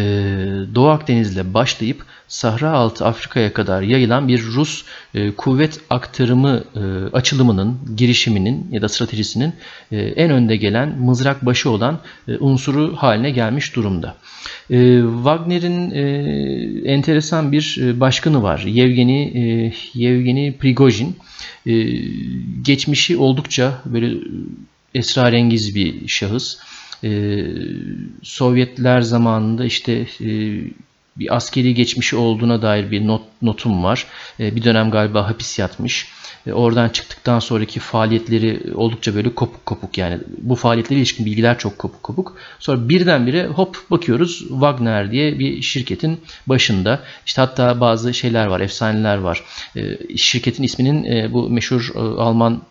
Doğu 0.76 0.88
Akdeniz'le 0.88 1.54
başlayıp 1.54 2.06
Sahra 2.28 2.72
altı 2.72 3.06
Afrika'ya 3.06 3.54
kadar 3.54 3.82
yayılan 3.82 4.28
bir 4.28 4.44
Rus 4.44 4.84
e, 5.16 5.32
kuvvet 5.32 5.80
aktarımı 5.90 6.64
e, 6.76 6.80
açılımının, 7.16 7.80
girişiminin 7.98 8.68
ya 8.72 8.82
da 8.82 8.90
stratejisinin 8.90 9.54
e, 9.92 9.98
en 9.98 10.32
önde 10.32 10.56
gelen 10.56 11.00
mızrak 11.00 11.46
başı 11.46 11.70
olan 11.70 12.00
e, 12.28 12.38
unsuru 12.38 12.96
haline 12.96 13.30
gelmiş 13.32 13.76
durumda. 13.76 14.16
E, 14.70 15.02
Wagner'in 15.16 15.92
e, 15.92 16.92
enteresan 16.92 17.52
bir 17.52 17.78
e, 17.82 18.00
başkanı 18.00 18.44
var. 18.44 18.60
Yevgeni 18.60 19.22
e, 19.22 19.74
Yevgeni 19.94 20.58
Prigojin. 20.58 21.18
E, 21.66 21.74
geçmişi 22.62 23.18
oldukça 23.18 23.82
böyle 23.86 24.18
esrarengiz 24.96 25.76
bir 25.76 26.08
şahıs. 26.08 26.58
Ee, 27.04 27.46
Sovyetler 28.24 29.02
zamanında 29.02 29.66
işte 29.66 30.08
e, 30.22 30.62
bir 31.20 31.36
askeri 31.36 31.74
geçmişi 31.74 32.16
olduğuna 32.16 32.62
dair 32.62 32.92
bir 32.92 33.08
not, 33.08 33.22
notum 33.42 33.84
var. 33.84 34.06
E, 34.40 34.56
bir 34.56 34.64
dönem 34.64 34.92
galiba 34.92 35.30
hapis 35.30 35.60
yatmış. 35.60 36.08
E, 36.48 36.54
oradan 36.54 36.90
çıktıktan 36.90 37.40
sonraki 37.40 37.80
faaliyetleri 37.80 38.74
oldukça 38.76 39.16
böyle 39.16 39.36
kopuk 39.36 39.66
kopuk 39.66 39.98
yani 39.98 40.20
bu 40.38 40.56
faaliyetlere 40.56 41.00
ilişkin 41.00 41.26
bilgiler 41.26 41.58
çok 41.58 41.78
kopuk 41.78 42.04
kopuk. 42.04 42.38
Sonra 42.60 42.90
birdenbire 42.90 43.48
hop 43.48 43.78
bakıyoruz 43.92 44.40
Wagner 44.40 45.12
diye 45.12 45.40
bir 45.40 45.62
şirketin 45.62 46.22
başında. 46.48 47.04
İşte 47.26 47.42
hatta 47.42 47.82
bazı 47.82 48.14
şeyler 48.14 48.46
var, 48.46 48.60
efsaneler 48.60 49.18
var. 49.18 49.44
E, 49.76 49.98
şirketin 50.18 50.64
isminin 50.64 51.34
bu 51.34 51.50
meşhur 51.50 51.92
Alman 51.96 52.62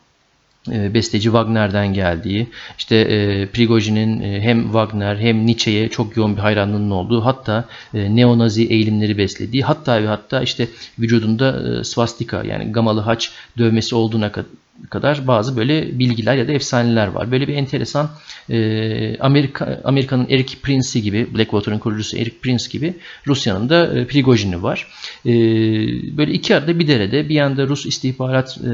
besteci 0.69 1.25
Wagner'den 1.25 1.95
geldiği, 1.95 2.47
işte 2.79 2.97
e, 2.97 3.47
Prigojin'in 3.47 4.21
e, 4.21 4.41
hem 4.41 4.63
Wagner 4.63 5.17
hem 5.17 5.47
Nietzsche'ye 5.47 5.89
çok 5.89 6.17
yoğun 6.17 6.37
bir 6.37 6.41
hayranlığının 6.41 6.91
olduğu, 6.91 7.25
hatta 7.25 7.65
e, 7.95 8.17
neonazi 8.17 8.67
eğilimleri 8.67 9.19
beslediği, 9.19 9.63
hatta 9.63 10.03
ve 10.03 10.07
hatta 10.07 10.43
işte 10.43 10.69
vücudunda 10.99 11.79
e, 11.81 11.85
swastika 11.85 12.45
yani 12.45 12.73
gamalı 12.73 13.01
haç 13.01 13.31
dövmesi 13.59 13.95
olduğuna 13.95 14.33
kadar 14.91 15.27
bazı 15.27 15.57
böyle 15.57 15.99
bilgiler 15.99 16.37
ya 16.37 16.49
da 16.49 16.53
efsaneler 16.53 17.07
var. 17.07 17.31
Böyle 17.31 17.49
bir 17.49 17.55
enteresan 17.55 18.11
e, 18.51 19.19
Amerika 19.19 19.81
Amerika'nın 19.85 20.27
Eric 20.29 20.57
Prince'i 20.63 21.03
gibi, 21.03 21.35
Blackwater'ın 21.35 21.79
kurucusu 21.79 22.17
Eric 22.17 22.37
Prince 22.43 22.65
gibi 22.71 22.95
Rusya'nın 23.27 23.69
da 23.69 23.99
e, 23.99 24.07
Prigojin'i 24.07 24.63
var. 24.63 24.87
E, 25.27 25.33
böyle 26.17 26.33
iki 26.33 26.57
arada 26.57 26.79
bir 26.79 26.89
derede 26.89 27.29
bir 27.29 27.35
yanda 27.35 27.67
Rus 27.67 27.87
istihbarat 27.87 28.59
e, 28.59 28.71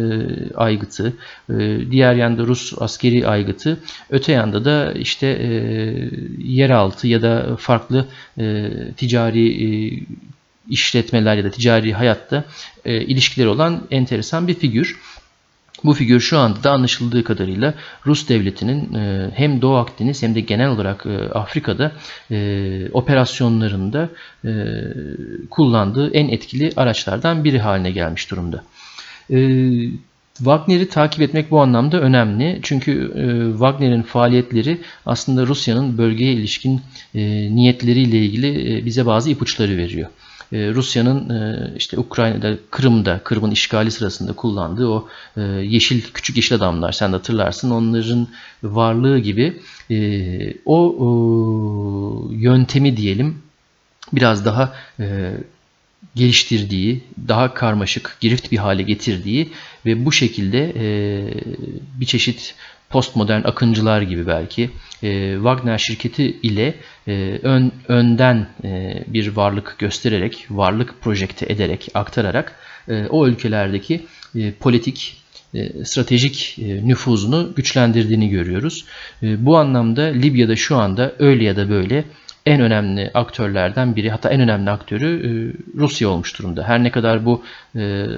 aygıtı, 0.54 1.12
e, 1.50 1.78
diğer 1.90 2.14
yanda 2.14 2.42
Rus 2.42 2.72
askeri 2.78 3.28
aygıtı, 3.28 3.78
öte 4.10 4.32
yanda 4.32 4.64
da 4.64 4.92
işte 4.92 5.26
e, 5.26 5.48
yeraltı 6.38 7.08
ya 7.08 7.22
da 7.22 7.56
farklı 7.56 8.06
e, 8.38 8.70
ticari 8.96 9.64
e, 9.64 9.66
işletmeler 10.68 11.36
ya 11.36 11.44
da 11.44 11.50
ticari 11.50 11.92
hayatta 11.92 12.44
e, 12.84 13.00
ilişkileri 13.00 13.48
olan 13.48 13.86
enteresan 13.90 14.48
bir 14.48 14.54
figür. 14.54 15.00
Bu 15.84 15.94
figür 15.94 16.20
şu 16.20 16.38
anda 16.38 16.62
da 16.62 16.72
anlaşıldığı 16.72 17.24
kadarıyla 17.24 17.74
Rus 18.06 18.28
devletinin 18.28 18.94
e, 18.94 19.30
hem 19.34 19.62
Doğu 19.62 19.76
Akdeniz 19.76 20.22
hem 20.22 20.34
de 20.34 20.40
genel 20.40 20.68
olarak 20.68 21.06
e, 21.06 21.18
Afrika'da 21.18 21.92
e, 22.30 22.88
operasyonlarında 22.92 24.08
kullandığı 25.50 26.14
en 26.14 26.28
etkili 26.28 26.72
araçlardan 26.76 27.44
biri 27.44 27.58
haline 27.58 27.90
gelmiş 27.90 28.30
durumda. 28.30 28.64
Wagner'i 30.36 30.88
takip 30.88 31.22
etmek 31.22 31.50
bu 31.50 31.60
anlamda 31.60 32.00
önemli. 32.00 32.60
Çünkü 32.62 33.12
Wagner'in 33.52 34.02
faaliyetleri 34.02 34.78
aslında 35.06 35.46
Rusya'nın 35.46 35.98
bölgeye 35.98 36.32
ilişkin 36.32 36.80
niyetleriyle 37.54 38.18
ilgili 38.18 38.84
bize 38.86 39.06
bazı 39.06 39.30
ipuçları 39.30 39.76
veriyor. 39.76 40.08
Ee, 40.52 40.74
Rusya'nın 40.74 41.30
e, 41.30 41.70
işte 41.76 41.98
Ukrayna'da, 41.98 42.56
Kırım'da, 42.70 43.20
Kırım'ın 43.24 43.50
işgali 43.50 43.90
sırasında 43.90 44.32
kullandığı 44.32 44.88
o 44.88 45.08
e, 45.36 45.40
yeşil 45.42 46.02
küçük 46.14 46.36
yeşil 46.36 46.56
adamlar 46.56 46.92
sen 46.92 47.12
de 47.12 47.16
hatırlarsın 47.16 47.70
onların 47.70 48.28
varlığı 48.62 49.18
gibi 49.18 49.60
e, 49.90 49.98
o 50.64 52.28
yöntemi 52.30 52.96
diyelim 52.96 53.42
biraz 54.12 54.44
daha 54.44 54.74
geliştirdiği, 56.14 57.04
daha 57.28 57.54
karmaşık, 57.54 58.16
girift 58.20 58.52
bir 58.52 58.58
hale 58.58 58.82
getirdiği 58.82 59.52
ve 59.86 60.04
bu 60.04 60.12
şekilde 60.12 60.74
bir 62.00 62.06
çeşit 62.06 62.54
postmodern 62.92 63.42
akıncılar 63.44 64.02
gibi 64.02 64.26
belki 64.26 64.70
e, 65.02 65.34
Wagner 65.34 65.78
şirketi 65.78 66.36
ile 66.42 66.74
e, 67.08 67.38
ön, 67.42 67.72
önden 67.88 68.46
e, 68.64 69.04
bir 69.06 69.36
varlık 69.36 69.76
göstererek, 69.78 70.46
varlık 70.50 71.00
projekte 71.00 71.46
ederek, 71.48 71.88
aktararak 71.94 72.56
e, 72.88 73.06
o 73.06 73.26
ülkelerdeki 73.26 74.06
e, 74.34 74.52
politik, 74.52 75.22
e, 75.54 75.84
stratejik 75.84 76.58
e, 76.58 76.88
nüfuzunu 76.88 77.52
güçlendirdiğini 77.56 78.28
görüyoruz. 78.28 78.84
E, 79.22 79.46
bu 79.46 79.58
anlamda 79.58 80.02
Libya'da 80.02 80.56
şu 80.56 80.76
anda 80.76 81.12
öyle 81.18 81.44
ya 81.44 81.56
da 81.56 81.70
böyle 81.70 82.04
en 82.46 82.60
önemli 82.60 83.10
aktörlerden 83.14 83.96
biri 83.96 84.10
hatta 84.10 84.30
en 84.30 84.40
önemli 84.40 84.70
aktörü 84.70 85.54
Rusya 85.76 86.08
olmuş 86.08 86.38
durumda. 86.38 86.64
Her 86.68 86.82
ne 86.84 86.90
kadar 86.90 87.24
bu 87.24 87.44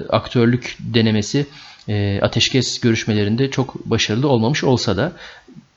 aktörlük 0.09 0.77
denemesi 0.79 1.45
e, 1.89 2.19
ateşkes 2.21 2.79
görüşmelerinde 2.79 3.51
çok 3.51 3.85
başarılı 3.85 4.29
olmamış 4.29 4.63
olsa 4.63 4.97
da 4.97 5.11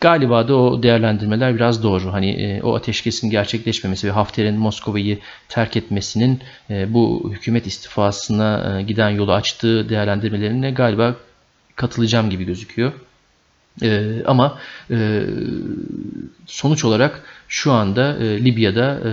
galiba 0.01 0.49
da 0.49 0.57
o 0.57 0.83
değerlendirmeler 0.83 1.55
biraz 1.55 1.83
doğru. 1.83 2.13
Hani 2.13 2.31
e, 2.31 2.63
o 2.63 2.75
ateşkesin 2.75 3.31
gerçekleşmemesi 3.31 4.07
ve 4.07 4.13
Hafter'in 4.13 4.59
Moskova'yı 4.59 5.19
terk 5.49 5.77
etmesinin 5.77 6.41
e, 6.71 6.95
bu 6.95 7.31
hükümet 7.33 7.67
istifasına 7.67 8.79
e, 8.79 8.83
giden 8.83 9.11
yolu 9.11 9.33
açtığı 9.33 9.89
değerlendirmelerine 9.89 10.71
galiba 10.71 11.17
katılacağım 11.77 12.31
gibi 12.31 12.45
gözüküyor. 12.45 12.93
E, 13.83 14.23
ama 14.27 14.59
e, 14.91 15.23
sonuç 16.47 16.85
olarak 16.85 17.23
şu 17.49 17.73
anda 17.73 18.17
e, 18.17 18.45
Libya'da 18.45 19.01
e, 19.05 19.11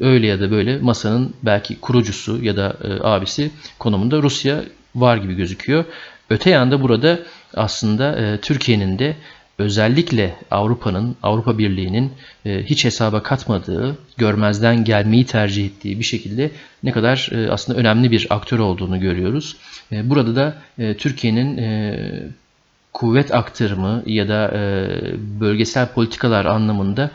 öyle 0.00 0.26
ya 0.26 0.40
da 0.40 0.50
böyle 0.50 0.78
masanın 0.78 1.34
belki 1.42 1.80
kurucusu 1.80 2.44
ya 2.44 2.56
da 2.56 2.76
e, 2.84 2.88
abisi 3.02 3.50
konumunda 3.78 4.22
Rusya 4.22 4.64
var 4.96 5.16
gibi 5.16 5.34
gözüküyor. 5.34 5.84
Öte 6.30 6.50
yanda 6.50 6.82
burada 6.82 7.18
aslında 7.54 8.16
e, 8.16 8.40
Türkiye'nin 8.40 8.98
de 8.98 9.16
özellikle 9.58 10.36
Avrupa'nın, 10.50 11.16
Avrupa 11.22 11.58
Birliği'nin 11.58 12.12
e, 12.46 12.62
hiç 12.62 12.84
hesaba 12.84 13.22
katmadığı, 13.22 13.98
görmezden 14.16 14.84
gelmeyi 14.84 15.26
tercih 15.26 15.66
ettiği 15.66 15.98
bir 15.98 16.04
şekilde 16.04 16.50
ne 16.82 16.92
kadar 16.92 17.28
e, 17.32 17.50
aslında 17.50 17.78
önemli 17.78 18.10
bir 18.10 18.26
aktör 18.30 18.58
olduğunu 18.58 19.00
görüyoruz. 19.00 19.56
E, 19.92 20.10
burada 20.10 20.36
da 20.36 20.56
e, 20.78 20.94
Türkiye'nin 20.96 21.58
e, 21.58 21.98
kuvvet 22.92 23.34
aktarımı 23.34 24.02
ya 24.06 24.28
da 24.28 24.50
e, 24.54 24.88
bölgesel 25.40 25.88
politikalar 25.88 26.44
anlamında 26.44 27.10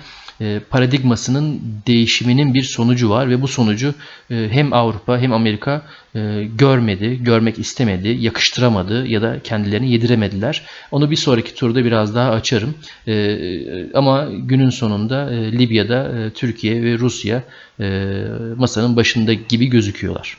paradigmasının 0.69 1.61
değişiminin 1.87 2.53
bir 2.53 2.63
sonucu 2.63 3.09
var 3.09 3.29
ve 3.29 3.41
bu 3.41 3.47
sonucu 3.47 3.93
e, 4.31 4.47
hem 4.51 4.73
Avrupa 4.73 5.17
hem 5.17 5.33
Amerika 5.33 5.81
e, 6.15 6.43
görmedi, 6.43 7.23
görmek 7.23 7.59
istemedi, 7.59 8.07
yakıştıramadı 8.07 9.07
ya 9.07 9.21
da 9.21 9.39
kendilerini 9.43 9.91
yediremediler. 9.91 10.65
Onu 10.91 11.11
bir 11.11 11.15
sonraki 11.15 11.55
turda 11.55 11.85
biraz 11.85 12.15
daha 12.15 12.31
açarım. 12.31 12.73
Ama 13.93 14.27
günün 14.31 14.69
sonunda 14.69 15.29
Libya'da 15.29 16.29
Türkiye 16.29 16.83
ve 16.83 16.97
Rusya 16.97 17.43
masanın 18.57 18.95
başında 18.95 19.33
gibi 19.33 19.67
gözüküyorlar. 19.67 20.37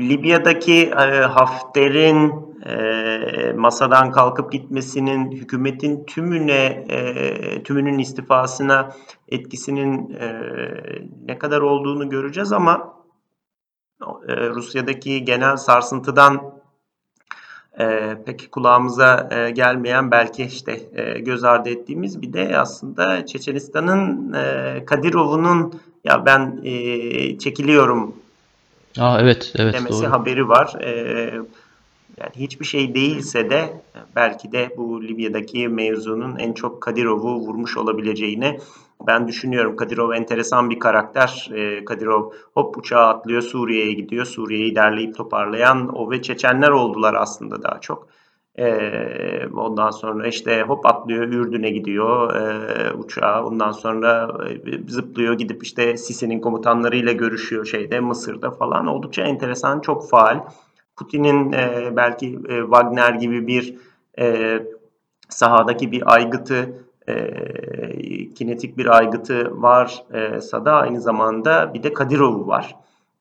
Libya'daki 0.00 0.90
Hafter'in 1.30 2.45
e, 2.66 3.52
masadan 3.56 4.10
kalkıp 4.10 4.52
gitmesinin 4.52 5.32
hükümetin 5.32 6.04
tümüne 6.04 6.84
e, 6.88 7.62
tümünün 7.62 7.98
istifasına 7.98 8.92
etkisinin 9.28 10.14
e, 10.14 10.42
ne 11.24 11.38
kadar 11.38 11.60
olduğunu 11.60 12.08
göreceğiz 12.08 12.52
ama 12.52 12.94
e, 14.28 14.48
Rusya'daki 14.48 15.24
genel 15.24 15.56
sarsıntıdan 15.56 16.56
e, 17.78 18.16
pek 18.26 18.52
kulağımıza 18.52 19.28
e, 19.30 19.50
gelmeyen 19.50 20.10
belki 20.10 20.44
işte 20.44 20.80
e, 20.92 21.18
göz 21.18 21.44
ardı 21.44 21.68
ettiğimiz 21.68 22.22
bir 22.22 22.32
de 22.32 22.58
aslında 22.58 23.26
Çeçenistan'ın 23.26 24.32
e, 24.32 24.84
Kadirov'un 24.84 25.80
ya 26.04 26.26
ben 26.26 26.60
e, 26.64 27.38
çekiliyorum 27.38 28.16
Aa, 28.98 29.20
evet, 29.20 29.52
evet, 29.56 29.74
demesi 29.74 30.02
doğru. 30.02 30.12
haberi 30.12 30.48
var. 30.48 30.74
E, 30.80 31.32
yani 32.16 32.30
hiçbir 32.34 32.64
şey 32.64 32.94
değilse 32.94 33.50
de 33.50 33.80
belki 34.16 34.52
de 34.52 34.74
bu 34.76 35.02
Libya'daki 35.02 35.68
mevzunun 35.68 36.36
en 36.36 36.52
çok 36.52 36.82
Kadirov'u 36.82 37.36
vurmuş 37.36 37.76
olabileceğini 37.76 38.58
ben 39.06 39.28
düşünüyorum. 39.28 39.76
Kadirov 39.76 40.12
enteresan 40.12 40.70
bir 40.70 40.78
karakter. 40.78 41.50
Ee, 41.54 41.84
Kadirov 41.84 42.30
hop 42.54 42.78
uçağa 42.78 43.08
atlıyor 43.08 43.42
Suriye'ye 43.42 43.92
gidiyor. 43.92 44.24
Suriye'yi 44.24 44.76
derleyip 44.76 45.16
toparlayan 45.16 45.96
o 45.96 46.10
ve 46.10 46.22
Çeçenler 46.22 46.68
oldular 46.68 47.14
aslında 47.14 47.62
daha 47.62 47.80
çok. 47.80 48.08
Ee, 48.58 49.46
ondan 49.56 49.90
sonra 49.90 50.28
işte 50.28 50.62
hop 50.62 50.86
atlıyor 50.86 51.24
Ürdün'e 51.24 51.70
gidiyor 51.70 52.34
e, 52.34 52.92
uçağa. 52.92 53.44
Ondan 53.44 53.72
sonra 53.72 54.36
e, 54.48 54.88
zıplıyor 54.88 55.34
gidip 55.34 55.62
işte 55.62 55.96
Sisi'nin 55.96 56.40
komutanlarıyla 56.40 57.12
görüşüyor 57.12 57.64
şeyde 57.64 58.00
Mısır'da 58.00 58.50
falan. 58.50 58.86
Oldukça 58.86 59.22
enteresan, 59.22 59.80
çok 59.80 60.08
faal. 60.10 60.40
Putin'in 60.96 61.52
e, 61.52 61.96
belki 61.96 62.26
e, 62.48 62.60
Wagner 62.60 63.14
gibi 63.14 63.46
bir 63.46 63.76
e, 64.18 64.58
sahadaki 65.28 65.92
bir 65.92 66.14
aygıtı 66.14 66.86
e, 67.08 68.34
kinetik 68.34 68.78
bir 68.78 68.86
aygıtı 68.86 69.62
varsa 69.62 70.64
da 70.64 70.72
aynı 70.72 71.00
zamanda 71.00 71.74
bir 71.74 71.82
de 71.82 71.92
Kadirov'u 71.92 72.46
var 72.46 72.76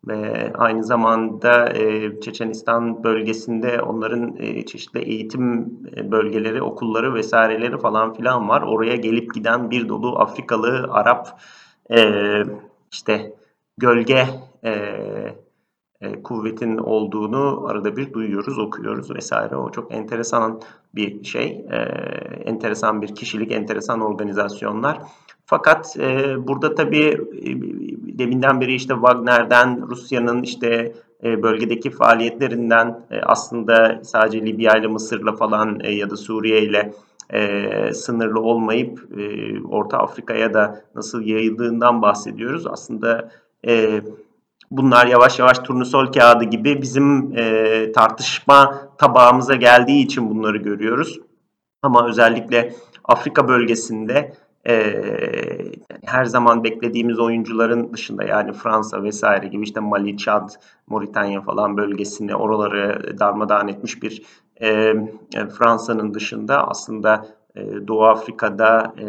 ve 0.08 0.52
aynı 0.54 0.84
zamanda 0.84 1.70
e, 1.74 2.12
Çeçenistan 2.22 3.04
bölgesinde 3.04 3.82
onların 3.82 4.36
e, 4.40 4.66
çeşitli 4.66 5.00
eğitim 5.00 5.74
e, 5.96 6.12
bölgeleri, 6.12 6.62
okulları 6.62 7.14
vesaireleri 7.14 7.78
falan 7.78 8.14
filan 8.14 8.50
var. 8.50 8.62
Oraya 8.62 8.96
gelip 8.96 9.34
giden 9.34 9.72
bir 9.72 9.90
dolu 9.90 10.20
Afrikalı, 10.20 10.88
Arap 10.92 11.42
e, 11.92 12.22
işte 12.92 13.34
gölge 13.78 14.28
e, 14.64 14.76
e, 16.02 16.24
kuvvetin 16.24 16.78
olduğunu 16.78 17.66
arada 17.68 17.98
bir 17.98 18.14
duyuyoruz, 18.14 18.60
okuyoruz 18.60 19.16
vesaire. 19.16 19.56
O 19.56 19.72
çok 19.72 19.94
enteresan 19.94 20.62
bir 20.96 21.24
şey, 21.24 21.66
e, 21.72 21.78
enteresan 22.46 23.02
bir 23.02 23.16
kişilik, 23.16 23.52
enteresan 23.52 24.02
organizasyonlar. 24.02 24.98
Fakat 25.46 25.98
e, 26.00 26.36
burada 26.48 26.76
tabii 26.76 27.06
e, 27.44 27.50
deminden 28.20 28.62
beri 28.62 28.74
işte 28.74 28.94
Wagner'den, 28.94 29.90
Rusya'nın 29.90 30.44
işte 30.44 30.94
e, 31.24 31.44
bölgedeki 31.44 31.90
faaliyetlerinden 31.90 33.00
e, 33.12 33.22
aslında 33.22 34.00
sadece 34.04 34.46
Libya 34.46 34.78
ile 34.78 34.88
Mısır'la 34.88 35.36
falan 35.36 35.80
e, 35.84 35.92
ya 35.92 36.10
da 36.10 36.18
Suriye 36.18 36.62
ile 36.62 36.94
e, 37.30 37.94
sınırlı 37.94 38.40
olmayıp 38.40 39.20
e, 39.20 39.24
Orta 39.64 39.98
Afrika'ya 39.98 40.54
da 40.54 40.82
nasıl 40.96 41.22
yayıldığından 41.22 42.02
bahsediyoruz. 42.02 42.68
Aslında 42.68 43.32
e, 43.68 44.02
bunlar 44.78 45.08
yavaş 45.08 45.40
yavaş 45.40 45.60
turnusol 45.60 46.12
kağıdı 46.12 46.44
gibi 46.44 46.82
bizim 46.82 47.38
e, 47.38 47.92
tartışma 47.92 48.90
tabağımıza 48.98 49.56
geldiği 49.56 50.04
için 50.04 50.30
bunları 50.30 50.58
görüyoruz. 50.58 51.20
Ama 51.82 52.08
özellikle 52.08 52.74
Afrika 53.04 53.48
bölgesinde 53.48 54.34
e, 54.68 55.04
her 56.06 56.26
zaman 56.26 56.64
beklediğimiz 56.64 57.20
oyuncuların 57.20 57.94
dışında 57.94 58.24
yani 58.24 58.54
Fransa 58.54 59.04
vesaire 59.04 59.48
gibi 59.48 59.64
işte 59.64 59.80
Mali, 59.80 60.18
Çad, 60.18 60.50
Moritanya 60.88 61.42
falan 61.42 61.78
bölgesini 61.78 62.36
oraları 62.36 63.16
darmadağın 63.20 63.68
etmiş 63.68 64.04
bir 64.04 64.24
e, 64.62 64.94
Fransa'nın 65.58 66.14
dışında 66.14 66.68
aslında 66.68 67.28
e, 67.56 67.88
Doğu 67.88 68.06
Afrika'da 68.06 68.94
e, 68.98 69.08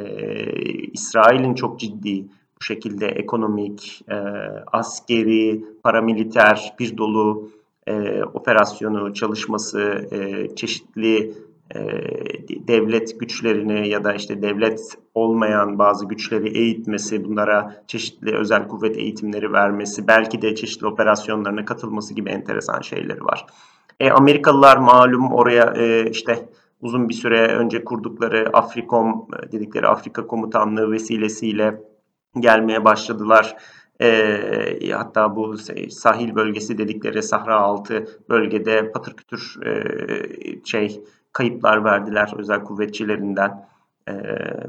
İsrail'in 0.92 1.54
çok 1.54 1.80
ciddi 1.80 2.26
bu 2.60 2.64
şekilde 2.64 3.06
ekonomik, 3.06 4.02
e, 4.10 4.16
askeri, 4.72 5.64
paramiliter 5.82 6.74
bir 6.78 6.96
dolu 6.96 7.50
e, 7.86 8.22
operasyonu 8.22 9.14
çalışması, 9.14 10.08
e, 10.10 10.48
çeşitli 10.56 11.34
e, 11.74 11.80
devlet 12.68 13.20
güçlerini 13.20 13.88
ya 13.88 14.04
da 14.04 14.14
işte 14.14 14.42
devlet 14.42 14.80
olmayan 15.14 15.78
bazı 15.78 16.08
güçleri 16.08 16.58
eğitmesi, 16.58 17.24
bunlara 17.24 17.82
çeşitli 17.86 18.36
özel 18.36 18.68
kuvvet 18.68 18.96
eğitimleri 18.96 19.52
vermesi, 19.52 20.08
belki 20.08 20.42
de 20.42 20.54
çeşitli 20.54 20.86
operasyonlarına 20.86 21.64
katılması 21.64 22.14
gibi 22.14 22.30
enteresan 22.30 22.80
şeyleri 22.80 23.24
var. 23.24 23.46
E, 24.00 24.10
Amerikalılar 24.10 24.76
malum 24.76 25.32
oraya 25.32 25.74
e, 25.76 26.10
işte 26.10 26.48
uzun 26.80 27.08
bir 27.08 27.14
süre 27.14 27.46
önce 27.46 27.84
kurdukları 27.84 28.50
Afrikom 28.52 29.26
e, 29.42 29.52
dedikleri 29.52 29.86
Afrika 29.86 30.26
Komutanlığı 30.26 30.92
vesilesiyle 30.92 31.80
gelmeye 32.40 32.84
başladılar. 32.84 33.56
E, 34.00 34.90
hatta 34.90 35.36
bu 35.36 35.56
sahil 35.90 36.34
bölgesi 36.34 36.78
dedikleri 36.78 37.22
Sahra 37.22 37.56
altı 37.56 38.06
bölgede 38.28 38.92
patır 38.92 39.16
kütür 39.16 39.56
e, 39.66 40.64
şey 40.64 41.00
kayıplar 41.32 41.84
verdiler 41.84 42.32
özel 42.38 42.64
kuvvetçilerinden 42.64 43.68
e, 44.08 44.14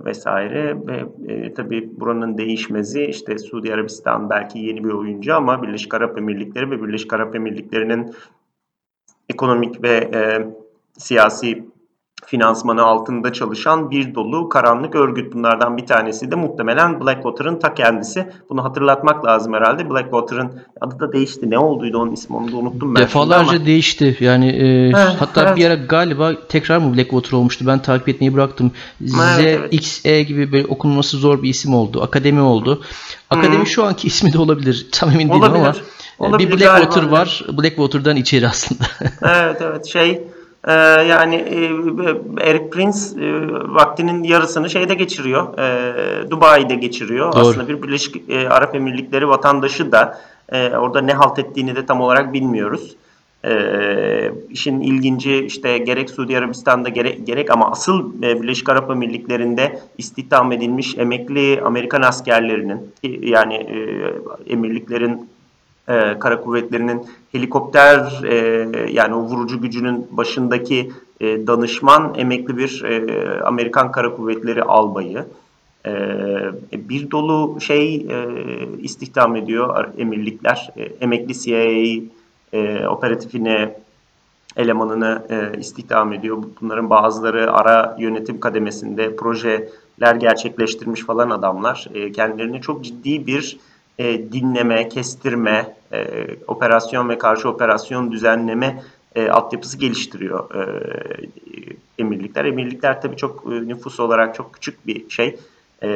vesaire 0.05 0.87
ve 0.87 1.05
e, 1.27 1.53
tabii 1.53 1.99
buranın 1.99 2.37
değişmezi 2.37 3.05
işte 3.05 3.37
Suudi 3.37 3.73
Arabistan 3.73 4.29
belki 4.29 4.59
yeni 4.59 4.83
bir 4.83 4.89
oyuncu 4.89 5.35
ama 5.35 5.63
Birleşik 5.63 5.93
Arap 5.93 6.17
Emirlikleri 6.17 6.71
ve 6.71 6.83
Birleşik 6.83 7.13
Arap 7.13 7.35
Emirlikleri'nin 7.35 8.15
ekonomik 9.29 9.83
ve 9.83 10.09
e, 10.13 10.47
siyasi 10.97 11.65
finansmanı 12.25 12.83
altında 12.83 13.33
çalışan 13.33 13.91
bir 13.91 14.15
dolu 14.15 14.49
karanlık 14.49 14.95
örgüt. 14.95 15.33
Bunlardan 15.33 15.77
bir 15.77 15.85
tanesi 15.85 16.31
de 16.31 16.35
muhtemelen 16.35 17.01
Blackwater'ın 17.01 17.59
ta 17.59 17.73
kendisi. 17.73 18.27
Bunu 18.49 18.63
hatırlatmak 18.63 19.25
lazım 19.25 19.53
herhalde. 19.53 19.89
Blackwater'ın 19.89 20.51
adı 20.81 20.99
da 20.99 21.13
değişti. 21.13 21.49
Ne 21.49 21.59
olduydu 21.59 21.97
onun 21.97 22.11
ismi 22.11 22.35
onu 22.35 22.51
da 22.51 22.55
unuttum 22.57 22.95
ben. 22.95 23.01
Defalarca 23.01 23.51
ama. 23.57 23.65
değişti. 23.65 24.17
Yani 24.19 24.49
e, 24.49 24.67
Evet, 24.87 25.15
hatta 25.19 25.43
evet. 25.43 25.57
bir 25.57 25.65
ara 25.65 25.75
galiba 25.75 26.31
tekrar 26.49 26.77
mı 26.77 26.97
Blackwater 26.97 27.31
olmuştu? 27.31 27.65
Ben 27.67 27.79
takip 27.81 28.09
etmeyi 28.09 28.33
bıraktım. 28.33 28.71
Evet, 29.01 29.59
evet. 29.71 29.83
ZXE 29.85 30.23
gibi 30.23 30.51
böyle 30.51 30.67
okunması 30.67 31.17
zor 31.17 31.43
bir 31.43 31.49
isim 31.49 31.73
oldu. 31.73 32.01
Akademi 32.03 32.41
oldu. 32.41 32.81
Akademi 33.29 33.61
Hı. 33.61 33.65
şu 33.65 33.83
anki 33.85 34.07
ismi 34.07 34.33
de 34.33 34.39
olabilir. 34.39 34.87
Tam 34.91 35.09
emin 35.09 35.29
değilim 35.29 35.41
Olabilir. 35.41 35.59
ama 35.59 35.73
e, 36.19 36.23
Olabilir 36.29 36.51
bir 36.51 36.59
Blackwater 36.59 37.01
galiba. 37.01 37.15
var. 37.15 37.45
Blackwater'dan 37.57 38.15
içeri 38.15 38.47
aslında. 38.47 38.83
Evet 39.21 39.61
evet 39.61 39.85
şey 39.85 40.23
e, 40.67 40.73
yani 41.03 41.35
e, 41.35 41.65
Eric 42.49 42.69
Prince 42.69 42.99
e, 43.21 43.47
vaktinin 43.73 44.23
yarısını 44.23 44.69
şeyde 44.69 44.93
geçiriyor. 44.93 45.57
E, 45.57 46.31
Dubai'de 46.31 46.75
geçiriyor. 46.75 47.33
Doğru. 47.33 47.41
Aslında 47.41 47.67
bir 47.67 47.83
Birleşik 47.83 48.29
e, 48.29 48.49
Arap 48.49 48.75
Emirlikleri 48.75 49.29
vatandaşı 49.29 49.91
da 49.91 50.19
e, 50.51 50.69
orada 50.69 51.01
ne 51.01 51.13
halt 51.13 51.39
ettiğini 51.39 51.75
de 51.75 51.85
tam 51.85 52.01
olarak 52.01 52.33
bilmiyoruz. 52.33 52.95
E, 53.45 54.31
işin 54.49 54.81
ilginci 54.81 55.45
işte 55.45 55.77
gerek 55.77 56.09
Suudi 56.09 56.37
Arabistan'da 56.37 56.89
gerek, 56.89 57.27
gerek 57.27 57.51
ama 57.51 57.71
asıl 57.71 58.23
e, 58.23 58.41
Birleşik 58.41 58.69
Arap 58.69 58.91
Emirlikleri'nde 58.91 59.79
istihdam 59.97 60.51
edilmiş 60.51 60.97
emekli 60.97 61.61
Amerikan 61.65 62.01
askerlerinin 62.01 62.91
yani 63.21 63.53
e, 63.55 63.77
emirliklerin 64.53 65.29
e, 65.89 66.19
kara 66.19 66.41
kuvvetlerinin 66.41 67.05
helikopter 67.31 68.23
e, 68.23 68.35
yani 68.91 69.15
o 69.15 69.19
vurucu 69.19 69.61
gücünün 69.61 70.07
başındaki 70.11 70.91
e, 71.19 71.47
danışman 71.47 72.13
emekli 72.17 72.57
bir 72.57 72.83
e, 72.83 73.41
Amerikan 73.41 73.91
kara 73.91 74.15
kuvvetleri 74.15 74.63
albayı. 74.63 75.25
E, 75.85 75.91
bir 76.89 77.11
dolu 77.11 77.61
şey 77.61 77.95
e, 77.95 78.27
istihdam 78.81 79.35
ediyor 79.35 79.87
emirlikler. 79.97 80.69
E, 80.77 80.83
emekli 80.83 81.39
CIA 81.39 82.03
e, 82.53 82.87
operatifine 82.87 83.75
elemanını 84.57 85.25
e, 85.29 85.59
istihdam 85.59 86.13
ediyor. 86.13 86.43
Bunların 86.61 86.89
bazıları 86.89 87.53
ara 87.53 87.95
yönetim 87.99 88.39
kademesinde 88.39 89.15
projeler 89.15 90.15
gerçekleştirmiş 90.15 91.01
falan 91.01 91.29
adamlar. 91.29 91.87
E, 91.93 92.11
kendilerini 92.11 92.61
çok 92.61 92.83
ciddi 92.83 93.27
bir 93.27 93.57
e, 93.99 94.31
dinleme, 94.31 94.89
kestirme, 94.89 95.75
e, 95.93 96.27
operasyon 96.47 97.09
ve 97.09 97.17
karşı 97.17 97.49
operasyon 97.49 98.11
düzenleme 98.11 98.83
e, 99.15 99.29
altyapısı 99.29 99.77
geliştiriyor 99.77 100.55
e, 100.55 100.83
emirlikler. 101.97 102.45
Emirlikler 102.45 103.01
tabii 103.01 103.17
çok 103.17 103.43
e, 103.45 103.67
nüfus 103.67 103.99
olarak 103.99 104.35
çok 104.35 104.53
küçük 104.53 104.87
bir 104.87 105.09
şey 105.09 105.39
e, 105.83 105.89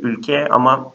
ülke 0.00 0.48
ama 0.48 0.92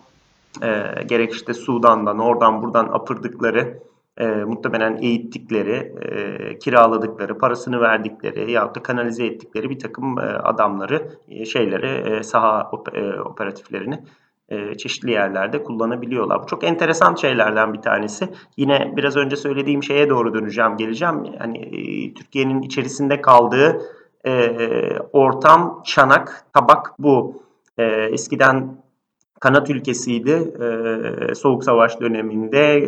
e, 0.64 1.04
gerek 1.06 1.34
işte 1.34 1.54
Sudan'dan, 1.54 2.20
oradan 2.20 2.62
buradan 2.62 2.86
apırdıkları, 2.86 3.80
e, 4.18 4.28
muhtemelen 4.28 4.98
eğittikleri, 5.02 5.94
e, 6.02 6.60
kiraladıkları, 6.60 7.38
parasını 7.38 7.82
verdikleri 7.82 8.52
yahut 8.52 8.76
da 8.76 8.84
kanalize 8.84 9.26
ettikleri 9.26 9.70
bir 9.70 9.80
takım 9.80 10.20
e, 10.20 10.22
adamları, 10.22 11.10
e, 11.30 11.46
şeyleri, 11.46 12.16
e, 12.16 12.24
saha 12.24 12.62
op- 12.62 12.98
e, 12.98 13.22
operatiflerini 13.22 14.00
e, 14.50 14.78
çeşitli 14.78 15.12
yerlerde 15.12 15.64
kullanabiliyorlar. 15.64 16.44
Bu 16.44 16.48
çok 16.48 16.64
enteresan 16.64 17.16
şeylerden 17.16 17.74
bir 17.74 17.82
tanesi. 17.82 18.30
Yine 18.58 18.94
biraz 18.98 19.18
önce 19.18 19.36
söylediğim 19.36 19.84
şeye 19.84 20.10
doğru 20.10 20.34
döneceğim, 20.34 20.78
geleceğim. 20.78 21.24
Yani 21.40 21.58
e, 21.58 22.14
Türkiye'nin 22.14 22.62
içerisinde 22.62 23.22
kaldığı 23.22 23.82
e, 24.26 24.52
ortam, 25.14 25.82
çanak, 25.86 26.46
tabak 26.54 26.94
bu. 27.00 27.44
Eskiden 28.12 28.78
kanat 29.40 29.70
ülkesiydi. 29.70 30.54
Soğuk 31.36 31.64
Savaş 31.64 32.02
döneminde 32.02 32.82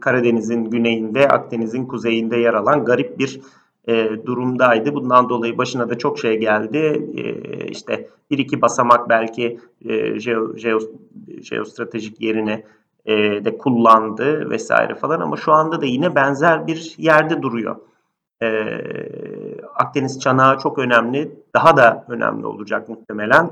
Karadeniz'in 0.00 0.64
güneyinde, 0.64 1.28
Akdeniz'in 1.28 1.86
kuzeyinde 1.86 2.36
yer 2.36 2.54
alan 2.54 2.84
garip 2.84 3.18
bir 3.18 3.40
e, 3.88 4.26
durumdaydı. 4.26 4.94
Bundan 4.94 5.28
dolayı 5.28 5.58
başına 5.58 5.90
da 5.90 5.98
çok 5.98 6.18
şey 6.18 6.38
geldi. 6.38 7.10
E, 7.16 7.24
işte 7.66 8.08
bir 8.30 8.38
iki 8.38 8.62
basamak 8.62 9.08
belki 9.08 9.60
e, 9.84 10.20
jeo, 10.20 10.56
jeo, 10.56 10.78
jeostratejik 11.42 12.20
yerine 12.20 12.64
e, 13.06 13.44
de 13.44 13.58
kullandı 13.58 14.50
vesaire 14.50 14.94
falan 14.94 15.20
ama 15.20 15.36
şu 15.36 15.52
anda 15.52 15.80
da 15.80 15.86
yine 15.86 16.14
benzer 16.14 16.66
bir 16.66 16.94
yerde 16.98 17.42
duruyor. 17.42 17.76
e, 18.42 18.48
Akdeniz 19.74 20.20
çanağı 20.20 20.58
çok 20.58 20.78
önemli. 20.78 21.32
Daha 21.54 21.76
da 21.76 22.04
önemli 22.08 22.46
olacak 22.46 22.88
muhtemelen 22.88 23.50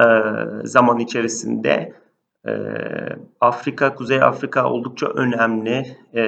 e, 0.00 0.06
zaman 0.64 0.98
içerisinde. 0.98 1.92
E, 2.46 2.52
Afrika, 3.40 3.94
Kuzey 3.94 4.22
Afrika 4.22 4.70
oldukça 4.70 5.06
önemli. 5.06 5.96
E, 6.14 6.22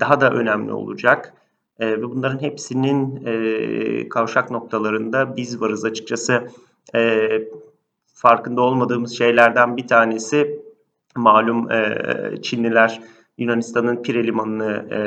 daha 0.00 0.20
da 0.20 0.30
önemli 0.30 0.72
olacak. 0.72 1.34
E, 1.80 1.86
ve 1.86 2.02
bunların 2.02 2.42
hepsinin 2.42 3.26
e, 3.26 4.08
kavşak 4.08 4.50
noktalarında 4.50 5.36
biz 5.36 5.60
varız 5.60 5.84
açıkçası. 5.84 6.48
E, 6.94 7.28
farkında 8.14 8.60
olmadığımız 8.62 9.18
şeylerden 9.18 9.76
bir 9.76 9.86
tanesi 9.86 10.60
malum 11.16 11.70
e, 11.70 11.98
Çinliler 12.42 13.00
Yunanistan'ın 13.38 14.02
Pire 14.02 14.26
Limanı'nı 14.26 14.94
e, 14.94 15.00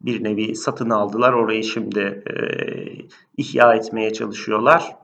bir 0.00 0.24
nevi 0.24 0.56
satın 0.56 0.90
aldılar. 0.90 1.32
Orayı 1.32 1.64
şimdi 1.64 2.00
e, 2.00 2.34
ihya 3.36 3.74
etmeye 3.74 4.12
çalışıyorlar. 4.12 4.96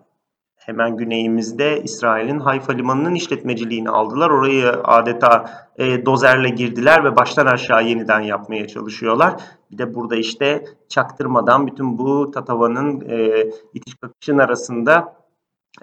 Hemen 0.66 0.96
güneyimizde 0.96 1.82
İsrail'in 1.82 2.38
Hayfa 2.38 2.72
Limanı'nın 2.72 3.14
işletmeciliğini 3.14 3.90
aldılar. 3.90 4.30
Orayı 4.30 4.68
adeta 4.68 5.50
e, 5.76 6.06
dozerle 6.06 6.48
girdiler 6.48 7.04
ve 7.04 7.16
baştan 7.16 7.46
aşağı 7.46 7.84
yeniden 7.84 8.20
yapmaya 8.20 8.66
çalışıyorlar. 8.66 9.42
Bir 9.70 9.78
de 9.78 9.94
burada 9.94 10.16
işte 10.16 10.64
çaktırmadan 10.88 11.66
bütün 11.66 11.98
bu 11.98 12.30
Tatava'nın 12.30 13.00
e, 13.08 13.44
itiş 13.74 13.94
kakışın 13.94 14.38
arasında 14.38 15.16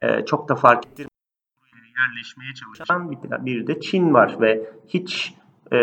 e, 0.02 0.26
çok 0.26 0.50
da 0.50 0.56
fark 0.56 0.86
ettirmeden 0.86 1.10
yerleşmeye 2.00 2.54
çalışan 2.54 3.12
bir, 3.12 3.46
bir 3.46 3.68
de 3.68 3.80
Çin 3.80 4.14
var 4.14 4.38
ve 4.42 4.70
hiç 4.88 5.34
e, 5.72 5.78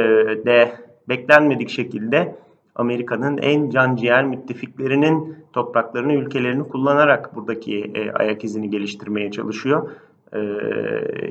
de 0.47 0.87
beklenmedik 1.09 1.69
şekilde 1.69 2.37
Amerika'nın 2.77 3.39
en 3.39 3.71
can 3.71 3.97
ciğer 3.97 4.25
müttefiklerinin 4.25 5.37
topraklarını, 5.53 6.15
ülkelerini 6.15 6.69
kullanarak 6.69 7.37
buradaki 7.37 7.81
e, 7.95 8.13
ayak 8.13 8.45
izini 8.45 8.71
geliştirmeye 8.71 9.31
çalışıyor. 9.31 9.91
Ee, 10.33 10.39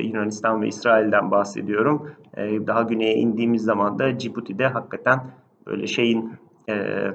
Yunanistan 0.03 0.61
ve 0.61 0.67
İsrail'den 0.67 1.31
bahsediyorum. 1.31 2.11
Ee, 2.37 2.67
daha 2.67 2.81
güneye 2.81 3.15
indiğimiz 3.15 3.63
zaman 3.63 3.99
da 3.99 4.17
Cibuti'de 4.17 4.67
hakikaten 4.67 5.19
böyle 5.67 5.87
şeyin 5.87 6.33
e, 6.69 7.05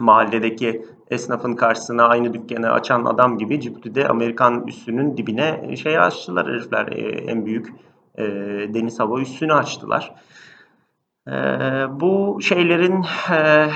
mahalledeki 0.00 0.84
esnafın 1.10 1.52
karşısına 1.52 2.06
aynı 2.06 2.34
dükkanı 2.34 2.70
açan 2.70 3.04
adam 3.04 3.38
gibi 3.38 3.60
Cibuti'de 3.60 4.08
Amerikan 4.08 4.66
üssünün 4.66 5.16
dibine 5.16 5.76
şey 5.76 5.98
açtılar 5.98 6.46
herifler. 6.46 6.86
E, 6.86 7.00
en 7.08 7.46
büyük 7.46 7.68
e, 8.18 8.24
deniz 8.74 9.00
hava 9.00 9.20
üssünü 9.20 9.52
açtılar. 9.52 10.14
Bu 11.90 12.38
şeylerin 12.42 13.04
e, 13.30 13.68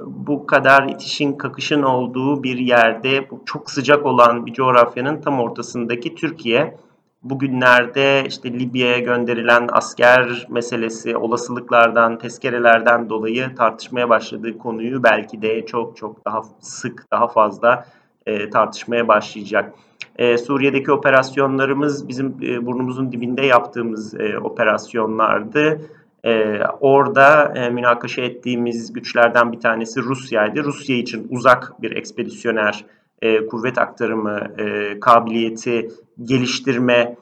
bu 0.07 0.47
kadar 0.47 0.89
itişin 0.89 1.33
kakışın 1.33 1.83
olduğu 1.83 2.43
bir 2.43 2.59
yerde 2.59 3.31
bu 3.31 3.43
çok 3.47 3.71
sıcak 3.71 4.07
olan 4.07 4.47
bir 4.47 4.53
coğrafyanın 4.53 5.21
tam 5.21 5.41
ortasındaki 5.41 6.15
Türkiye 6.15 6.77
bugünlerde 7.23 8.25
işte 8.27 8.53
Libya'ya 8.53 8.99
gönderilen 8.99 9.69
asker 9.73 10.47
meselesi 10.51 11.17
olasılıklardan, 11.17 12.19
tezkerelerden 12.19 13.11
dolayı 13.11 13.55
tartışmaya 13.55 14.09
başladığı 14.09 14.59
konuyu 14.59 15.03
belki 15.03 15.43
de 15.43 15.67
çok 15.67 15.97
çok 15.97 16.25
daha 16.25 16.43
sık, 16.61 17.11
daha 17.13 17.29
fazla 17.29 17.87
e, 18.27 18.51
tartışmaya 18.51 19.09
başlayacak. 19.09 19.75
E, 20.19 20.39
Suriye'deki 20.39 20.93
operasyonlarımız 20.93 22.09
bizim 22.09 22.37
e, 22.43 22.67
burnumuzun 22.67 23.13
dibinde 23.13 23.47
yaptığımız 23.47 24.21
e, 24.21 24.39
operasyonlardı. 24.39 25.81
E, 26.25 26.61
orada 26.81 27.53
e, 27.57 27.71
münakaşa 27.71 28.23
ettiğimiz 28.23 28.93
güçlerden 28.93 29.53
bir 29.53 29.61
tanesi 29.61 30.03
Rusya'ydı. 30.03 30.65
Rusya 30.65 30.97
için 30.97 31.27
uzak 31.31 31.83
bir 31.83 31.97
ekspedisyoner 31.97 32.85
e, 33.23 33.47
kuvvet 33.47 33.79
aktarımı 33.79 34.41
e, 34.59 35.01
kabiliyeti 35.01 35.89
geliştirme 36.23 37.17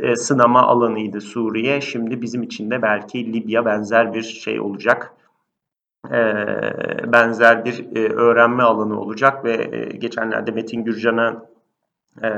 e, 0.00 0.16
sınama 0.16 0.62
alanıydı 0.62 1.20
Suriye. 1.20 1.80
Şimdi 1.80 2.22
bizim 2.22 2.42
için 2.42 2.70
de 2.70 2.82
belki 2.82 3.32
Libya 3.32 3.64
benzer 3.64 4.14
bir 4.14 4.22
şey 4.22 4.60
olacak. 4.60 5.12
E, 6.10 6.20
benzer 7.12 7.64
bir 7.64 7.96
e, 7.96 8.12
öğrenme 8.12 8.62
alanı 8.62 9.00
olacak 9.00 9.44
ve 9.44 9.52
e, 9.72 9.96
geçenlerde 9.96 10.50
Metin 10.50 10.84
Gürcan'a 10.84 11.51
e, 12.22 12.28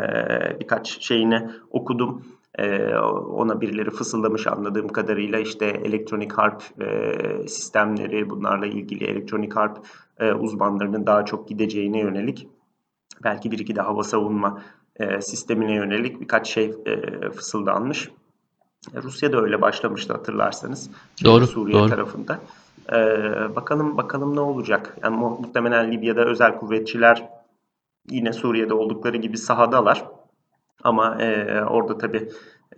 birkaç 0.61 1.01
şeyini 1.01 1.51
okudum. 1.71 2.25
E, 2.59 2.95
ona 3.35 3.61
birileri 3.61 3.91
fısıldamış 3.91 4.47
anladığım 4.47 4.89
kadarıyla 4.89 5.39
işte 5.39 5.67
elektronik 5.67 6.33
harp 6.33 6.63
e, 6.81 7.49
sistemleri 7.49 8.31
bunlarla 8.31 8.67
ilgili 8.67 9.05
elektronik 9.05 9.57
harp 9.57 9.79
e, 10.19 10.33
uzmanlarının 10.33 11.07
daha 11.07 11.25
çok 11.25 11.49
gideceğine 11.49 11.99
yönelik 11.99 12.49
belki 13.25 13.51
bir 13.51 13.59
iki 13.59 13.77
de 13.77 13.81
hava 13.81 14.05
savunma 14.05 14.63
e, 14.97 15.21
sistemine 15.21 15.75
yönelik 15.75 16.21
birkaç 16.21 16.49
şey 16.49 16.75
e, 16.87 17.31
fısıldanmış. 17.31 18.11
E, 18.95 19.03
Rusya 19.03 19.33
da 19.33 19.41
öyle 19.41 19.61
başlamıştı 19.61 20.13
hatırlarsanız. 20.13 20.91
Doğru. 21.25 21.47
Suriye 21.47 21.79
doğru. 21.79 21.89
tarafında. 21.89 22.41
E, 22.93 22.97
bakalım 23.57 23.97
bakalım 23.97 24.37
ne 24.37 24.41
olacak. 24.41 24.97
Yani 25.03 25.17
muhtemelen 25.17 25.93
Libya'da 25.93 26.25
özel 26.25 26.59
kuvvetçiler 26.59 27.29
yine 28.11 28.33
Suriye'de 28.33 28.75
oldukları 28.75 29.17
gibi 29.17 29.39
sahadalar. 29.39 30.05
Ama 30.85 31.23
e, 31.23 31.61
orada 31.65 31.99
tabii 31.99 32.29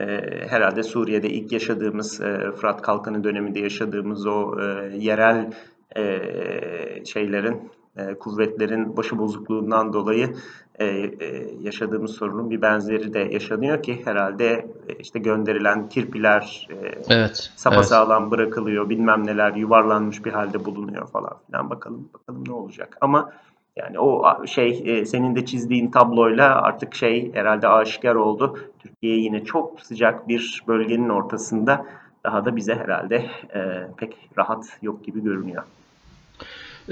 e, 0.01 0.05
herhalde 0.49 0.83
Suriye'de 0.83 1.31
ilk 1.31 1.53
yaşadığımız 1.53 2.21
e, 2.21 2.53
Fırat 2.57 2.83
Kalkanı 2.83 3.25
döneminde 3.25 3.61
yaşadığımız 3.61 4.27
o 4.27 4.61
e, 4.61 4.97
yerel 4.97 5.53
e, 5.97 7.05
şeylerin 7.05 7.71
e, 7.97 8.15
kuvvetlerin 8.15 8.97
başı 8.97 9.19
bozukluğundan 9.19 9.93
dolayı 9.93 10.35
e, 10.79 10.85
e, 10.87 11.47
yaşadığımız 11.61 12.11
sorunun 12.11 12.51
bir 12.51 12.63
benzeri 12.63 13.15
de 13.15 13.19
yaşanıyor 13.19 13.83
ki 13.83 14.03
herhalde 14.05 14.47
e, 14.89 14.95
işte 14.99 15.19
gönderilen 15.19 15.89
kirpiler 15.89 16.69
e, 16.71 16.75
evet, 17.09 17.53
sapasağlam 17.57 18.23
evet. 18.23 18.33
bırakılıyor 18.33 18.89
bilmem 18.89 19.27
neler 19.27 19.55
yuvarlanmış 19.55 20.25
bir 20.25 20.33
halde 20.33 20.65
bulunuyor 20.65 21.09
falan 21.09 21.33
filan 21.47 21.71
bakalım 21.71 22.09
bakalım 22.15 22.45
ne 22.49 22.53
olacak 22.53 22.99
ama 23.01 23.33
yani 23.77 23.99
o 23.99 24.47
şey 24.47 24.83
e, 24.85 25.07
senin 25.07 25.37
de 25.37 25.47
çizdiğin 25.47 25.91
tabloyla 25.91 26.63
artık 26.63 26.95
şey 26.95 27.35
herhalde 27.35 27.69
aşikar 27.69 28.15
oldu. 28.15 28.59
Türkiye 28.79 29.17
yine 29.17 29.45
çok 29.45 29.81
sıcak 29.81 30.29
bir 30.29 30.63
bölgenin 30.69 31.09
ortasında 31.09 31.87
daha 32.25 32.45
da 32.45 32.57
bize 32.57 32.75
herhalde 32.75 33.17
e, 33.55 33.87
pek 33.97 34.17
rahat 34.39 34.79
yok 34.83 35.05
gibi 35.05 35.23
görünüyor. 35.23 35.63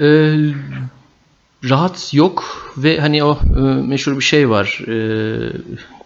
Ee, 0.01 0.35
rahat 1.69 2.13
yok 2.13 2.43
ve 2.77 2.99
hani 2.99 3.23
o 3.23 3.39
e, 3.57 3.59
meşhur 3.61 4.17
bir 4.17 4.23
şey 4.23 4.49
var. 4.49 4.81
E, 4.87 4.97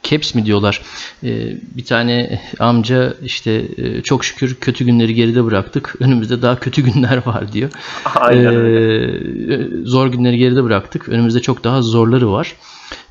caps 0.04 0.36
mi 0.36 0.46
diyorlar. 0.46 0.82
E, 1.24 1.58
bir 1.78 1.86
tane 1.86 2.42
amca 2.60 3.14
işte 3.24 3.66
e, 3.78 4.02
çok 4.02 4.26
şükür 4.26 4.56
kötü 4.56 4.86
günleri 4.86 5.14
geride 5.14 5.46
bıraktık. 5.46 5.96
Önümüzde 6.00 6.42
daha 6.42 6.60
kötü 6.60 6.82
günler 6.94 7.26
var 7.26 7.54
diyor. 7.54 7.70
Aynen 8.16 8.56
öyle. 8.56 9.54
E, 9.54 9.68
zor 9.84 10.08
günleri 10.08 10.38
geride 10.38 10.64
bıraktık. 10.64 11.10
Önümüzde 11.10 11.42
çok 11.42 11.64
daha 11.64 11.82
zorları 11.82 12.32
var. 12.32 12.56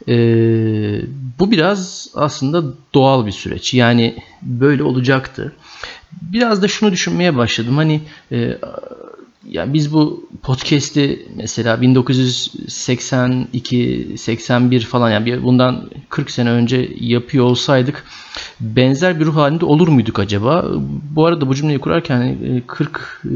E, 0.09 0.15
bu 1.39 1.51
biraz 1.51 2.09
aslında 2.15 2.63
doğal 2.95 3.27
bir 3.27 3.33
süreç. 3.33 3.75
Yani 3.75 4.17
böyle 4.43 4.83
olacaktı. 4.83 5.53
Biraz 6.23 6.63
da 6.63 6.69
şunu 6.69 6.93
düşünmeye 6.93 7.37
başladım. 7.37 7.77
Hani 7.77 8.01
e, 8.33 8.59
yani 9.51 9.75
biz 9.75 9.93
bu 9.93 10.29
podcast'i 10.43 11.27
mesela 11.37 11.81
1982 11.81 14.15
81 14.19 14.81
falan 14.81 15.11
yani 15.11 15.43
bundan 15.43 15.91
40 16.09 16.31
sene 16.31 16.51
önce 16.51 16.91
yapıyor 17.01 17.45
olsaydık 17.45 18.05
benzer 18.61 19.21
bir 19.21 19.27
ruh 19.27 19.37
halinde 19.37 19.65
olur 19.65 19.89
muyduk 19.89 20.19
acaba? 20.19 20.67
Bu 21.15 21.27
arada 21.27 21.49
bu 21.49 21.55
cümleyi 21.55 21.79
kurarken 21.79 22.39
40 22.67 23.23
e, 23.25 23.29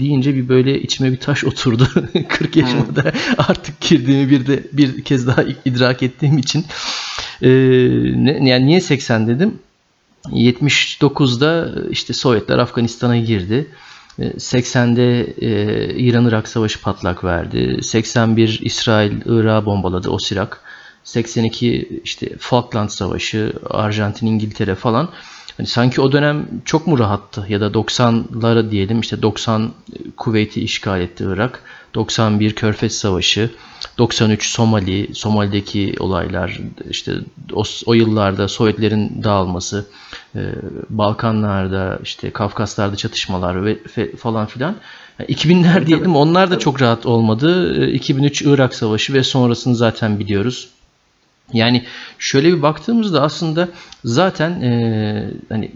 deyince 0.00 0.34
bir 0.34 0.48
böyle 0.48 0.80
içime 0.80 1.12
bir 1.12 1.16
taş 1.16 1.44
oturdu. 1.44 1.88
40 2.28 2.56
yaşımda 2.56 3.12
artık 3.38 3.80
girdiğimi 3.80 4.30
bir 4.30 4.46
de 4.46 4.62
bir 4.72 5.04
kez 5.04 5.26
daha 5.26 5.42
idrak 5.64 6.02
ettiğim 6.02 6.38
için. 6.38 6.64
Ee, 7.42 7.48
ne, 8.16 8.48
yani 8.48 8.66
niye 8.66 8.80
80 8.80 9.28
dedim? 9.28 9.58
79'da 10.24 11.74
işte 11.90 12.12
Sovyetler 12.12 12.58
Afganistan'a 12.58 13.16
girdi. 13.16 13.66
80'de 14.18 15.20
e, 15.20 15.94
İran-Irak 15.94 16.48
savaşı 16.48 16.80
patlak 16.80 17.24
verdi. 17.24 17.78
81 17.82 18.60
İsrail 18.62 19.12
Irak'ı 19.26 19.66
bombaladı 19.66 20.10
o 20.10 20.18
Sirak. 20.18 20.60
82 21.04 22.00
işte 22.04 22.36
Falkland 22.38 22.88
Savaşı, 22.88 23.52
Arjantin, 23.70 24.26
İngiltere 24.26 24.74
falan. 24.74 25.08
Hani 25.56 25.66
sanki 25.66 26.00
o 26.00 26.12
dönem 26.12 26.48
çok 26.64 26.86
mu 26.86 26.98
rahattı 26.98 27.46
ya 27.48 27.60
da 27.60 27.66
90'lara 27.66 28.70
diyelim 28.70 29.00
işte 29.00 29.22
90 29.22 29.72
Kuveyt'i 30.16 30.60
işgal 30.60 31.00
etti 31.00 31.24
Irak. 31.28 31.62
91 31.94 32.54
Körfez 32.54 32.92
Savaşı, 32.92 33.50
93 33.98 34.46
Somali, 34.46 35.14
Somali'deki 35.14 35.94
olaylar, 35.98 36.60
işte 36.90 37.12
o, 37.52 37.62
o 37.86 37.94
yıllarda 37.94 38.48
Sovyetlerin 38.48 39.22
dağılması, 39.24 39.86
Balkanlarda, 40.90 41.98
işte 42.02 42.30
Kafkaslar'da 42.30 42.96
çatışmalar 42.96 43.64
ve 43.64 43.78
falan 44.16 44.46
filan. 44.46 44.76
2000'ler 45.20 45.86
diyelim 45.86 46.16
onlar 46.16 46.50
da 46.50 46.58
çok 46.58 46.82
rahat 46.82 47.06
olmadı. 47.06 47.86
2003 47.86 48.42
Irak 48.42 48.74
Savaşı 48.74 49.12
ve 49.14 49.22
sonrasını 49.22 49.76
zaten 49.76 50.18
biliyoruz. 50.18 50.68
Yani 51.52 51.84
şöyle 52.18 52.48
bir 52.56 52.62
baktığımızda 52.62 53.22
aslında 53.22 53.68
zaten 54.04 54.50
e, 54.60 55.30
hani 55.48 55.72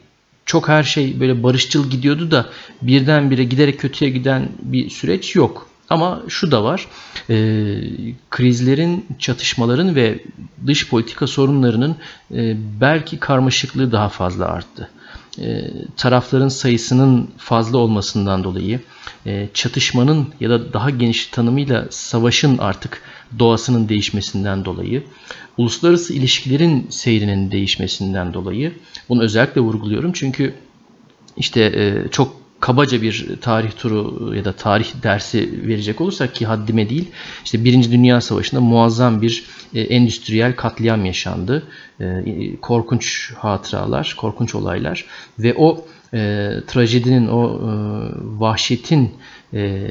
çok 0.47 0.69
her 0.69 0.83
şey 0.83 1.21
böyle 1.21 1.43
barışçıl 1.43 1.91
gidiyordu 1.91 2.31
da 2.31 2.47
birdenbire 2.83 3.45
giderek 3.45 3.81
kötüye 3.81 4.11
giden 4.11 4.49
bir 4.63 4.91
süreç 4.91 5.37
yok. 5.37 5.72
Ama 5.93 6.23
şu 6.29 6.51
da 6.51 6.65
var, 6.65 6.87
e, 7.31 7.35
krizlerin, 8.31 9.07
çatışmaların 9.19 9.95
ve 9.95 10.25
dış 10.67 10.89
politika 10.89 11.27
sorunlarının 11.27 11.97
e, 12.35 12.57
belki 12.81 13.19
karmaşıklığı 13.19 13.93
daha 13.93 14.09
fazla 14.09 14.47
arttı. 14.47 14.91
E, 15.39 15.71
tarafların 15.97 16.49
sayısının 16.49 17.31
fazla 17.37 17.79
olmasından 17.79 18.45
dolayı, 18.45 18.81
e, 19.27 19.49
çatışmanın 19.55 20.29
ya 20.41 20.51
da 20.51 20.73
daha 20.73 20.91
geniş 20.91 21.27
tanımıyla 21.27 21.87
savaşın 21.91 22.59
artık 22.59 23.03
doğasının 23.39 23.89
değişmesinden 23.89 24.65
dolayı, 24.65 25.05
uluslararası 25.57 26.15
ilişkilerin 26.15 26.87
seyrinin 26.91 27.51
değişmesinden 27.51 28.35
dolayı, 28.35 28.73
bunu 29.09 29.23
özellikle 29.23 29.61
vurguluyorum 29.61 30.13
çünkü 30.13 30.55
işte 31.37 31.61
e, 31.61 32.09
çok 32.11 32.42
kabaca 32.63 33.03
bir 33.03 33.27
tarih 33.41 33.71
turu 33.71 34.35
ya 34.37 34.45
da 34.45 34.53
tarih 34.53 35.03
dersi 35.03 35.69
verecek 35.69 36.01
olursak 36.01 36.35
ki 36.35 36.47
haddime 36.47 36.89
değil 36.89 37.11
işte 37.45 37.65
Birinci 37.65 37.93
Dünya 37.93 38.21
Savaşı'nda 38.21 38.61
muazzam 38.61 39.23
bir 39.23 39.45
e, 39.75 39.81
endüstriyel 39.81 40.57
katliam 40.57 41.05
yaşandı. 41.05 41.63
E, 42.01 42.07
korkunç 42.61 43.33
hatıralar, 43.33 44.15
korkunç 44.19 44.55
olaylar 44.55 45.05
ve 45.39 45.55
o 45.59 45.85
e, 46.15 46.53
trajedinin, 46.67 47.29
o 47.29 47.45
e, 47.47 47.71
vahşetin 48.41 49.11
e, 49.55 49.91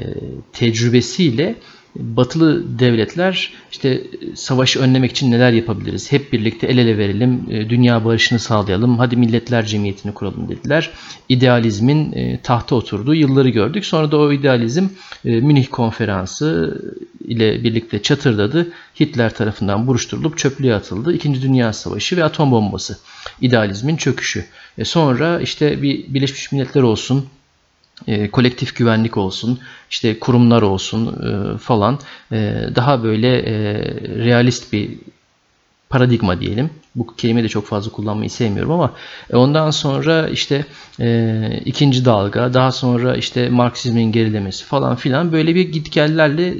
tecrübesiyle 0.52 1.54
batılı 1.96 2.78
devletler 2.78 3.52
işte 3.72 4.02
savaşı 4.34 4.80
önlemek 4.80 5.10
için 5.10 5.30
neler 5.30 5.52
yapabiliriz? 5.52 6.12
Hep 6.12 6.32
birlikte 6.32 6.66
el 6.66 6.78
ele 6.78 6.98
verelim, 6.98 7.46
e, 7.50 7.70
dünya 7.70 8.04
barışını 8.04 8.38
sağlayalım, 8.38 8.98
hadi 8.98 9.16
milletler 9.16 9.66
cemiyetini 9.66 10.14
kuralım 10.14 10.48
dediler. 10.48 10.90
İdealizmin 11.28 12.12
e, 12.12 12.40
tahta 12.42 12.74
oturduğu 12.74 13.14
yılları 13.14 13.48
gördük. 13.48 13.86
Sonra 13.86 14.12
da 14.12 14.18
o 14.18 14.32
idealizm 14.32 14.86
e, 15.24 15.40
Münih 15.40 15.66
konferansı 15.70 16.80
ile 17.24 17.64
birlikte 17.64 18.02
çatırdadı. 18.02 18.72
Hitler 19.00 19.34
tarafından 19.34 19.86
buruşturulup 19.86 20.38
çöplüğe 20.38 20.74
atıldı. 20.74 21.12
İkinci 21.14 21.42
Dünya 21.42 21.72
Savaşı 21.72 22.16
ve 22.16 22.24
atom 22.24 22.50
bombası. 22.50 22.98
İdealizmin 23.40 23.96
çöküşü. 23.96 24.44
Sonra 24.84 25.40
işte 25.40 25.82
bir 25.82 26.14
Birleşmiş 26.14 26.52
Milletler 26.52 26.82
olsun, 26.82 27.26
e, 28.06 28.30
kolektif 28.30 28.76
güvenlik 28.76 29.16
olsun, 29.16 29.58
işte 29.90 30.18
kurumlar 30.18 30.62
olsun 30.62 31.06
e, 31.06 31.58
falan 31.58 31.98
e, 32.32 32.54
daha 32.76 33.02
böyle 33.02 33.38
e, 33.38 33.54
realist 34.24 34.72
bir 34.72 34.90
paradigma 35.92 36.40
diyelim. 36.40 36.70
Bu 36.94 37.16
kelimeyi 37.16 37.44
de 37.44 37.48
çok 37.48 37.66
fazla 37.66 37.92
kullanmayı 37.92 38.30
sevmiyorum 38.30 38.72
ama 38.72 38.92
e, 39.30 39.36
ondan 39.36 39.70
sonra 39.70 40.28
işte 40.28 40.64
e, 41.00 41.60
ikinci 41.64 42.04
dalga, 42.04 42.54
daha 42.54 42.72
sonra 42.72 43.16
işte 43.16 43.48
Marksizmin 43.48 44.12
gerilemesi 44.12 44.64
falan 44.64 44.96
filan 44.96 45.32
böyle 45.32 45.54
bir 45.54 45.72
gitgellerle 45.72 46.48
e, 46.48 46.54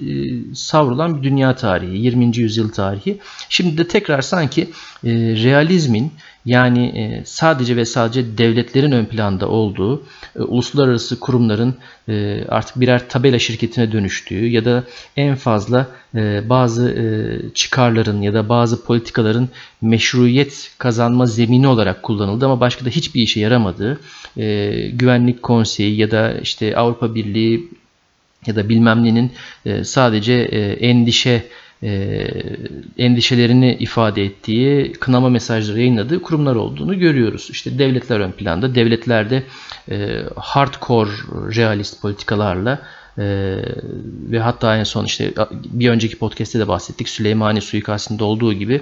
savrulan 0.54 1.18
bir 1.18 1.22
dünya 1.22 1.56
tarihi, 1.56 1.98
20. 1.98 2.36
yüzyıl 2.36 2.72
tarihi. 2.72 3.18
Şimdi 3.48 3.78
de 3.78 3.88
tekrar 3.88 4.22
sanki 4.22 4.62
e, 5.04 5.10
realizmin 5.44 6.12
yani 6.46 6.86
e, 6.86 7.22
sadece 7.24 7.76
ve 7.76 7.84
sadece 7.84 8.38
devletlerin 8.38 8.92
ön 8.92 9.04
planda 9.04 9.48
olduğu, 9.48 10.02
e, 10.36 10.42
uluslararası 10.42 11.20
kurumların 11.20 11.74
e, 12.08 12.44
artık 12.48 12.80
birer 12.80 13.08
tabela 13.08 13.38
şirketine 13.38 13.92
dönüştüğü 13.92 14.46
ya 14.46 14.64
da 14.64 14.84
en 15.16 15.34
fazla 15.34 15.86
bazı 16.44 16.96
çıkarların 17.54 18.22
ya 18.22 18.34
da 18.34 18.48
bazı 18.48 18.84
politikaların 18.84 19.48
meşruiyet 19.82 20.70
kazanma 20.78 21.26
zemini 21.26 21.68
olarak 21.68 22.02
kullanıldı 22.02 22.44
ama 22.44 22.60
başka 22.60 22.84
da 22.84 22.88
hiçbir 22.88 23.22
işe 23.22 23.40
yaramadığı 23.40 24.00
Güvenlik 24.92 25.42
Konseyi 25.42 25.96
ya 25.96 26.10
da 26.10 26.34
işte 26.42 26.76
Avrupa 26.76 27.14
Birliği 27.14 27.68
ya 28.46 28.56
da 28.56 28.68
bilmem 28.68 29.04
nenin 29.04 29.32
sadece 29.84 30.34
endişe 30.80 31.42
e, 31.82 32.28
endişelerini 32.98 33.74
ifade 33.74 34.24
ettiği, 34.24 34.92
kınama 34.92 35.28
mesajları 35.28 35.78
yayınladığı 35.78 36.22
kurumlar 36.22 36.56
olduğunu 36.56 36.98
görüyoruz. 36.98 37.48
İşte 37.50 37.78
devletler 37.78 38.20
ön 38.20 38.32
planda. 38.32 38.74
Devletlerde 38.74 39.42
e, 39.90 40.22
hardcore 40.36 41.10
realist 41.56 42.02
politikalarla 42.02 42.82
e, 43.18 43.24
ve 44.30 44.38
hatta 44.40 44.76
en 44.76 44.84
son 44.84 45.04
işte 45.04 45.32
bir 45.64 45.88
önceki 45.90 46.18
podcast'te 46.18 46.58
de 46.58 46.68
bahsettik. 46.68 47.08
Süleymani 47.08 47.60
suikastinde 47.60 48.24
olduğu 48.24 48.52
gibi 48.52 48.80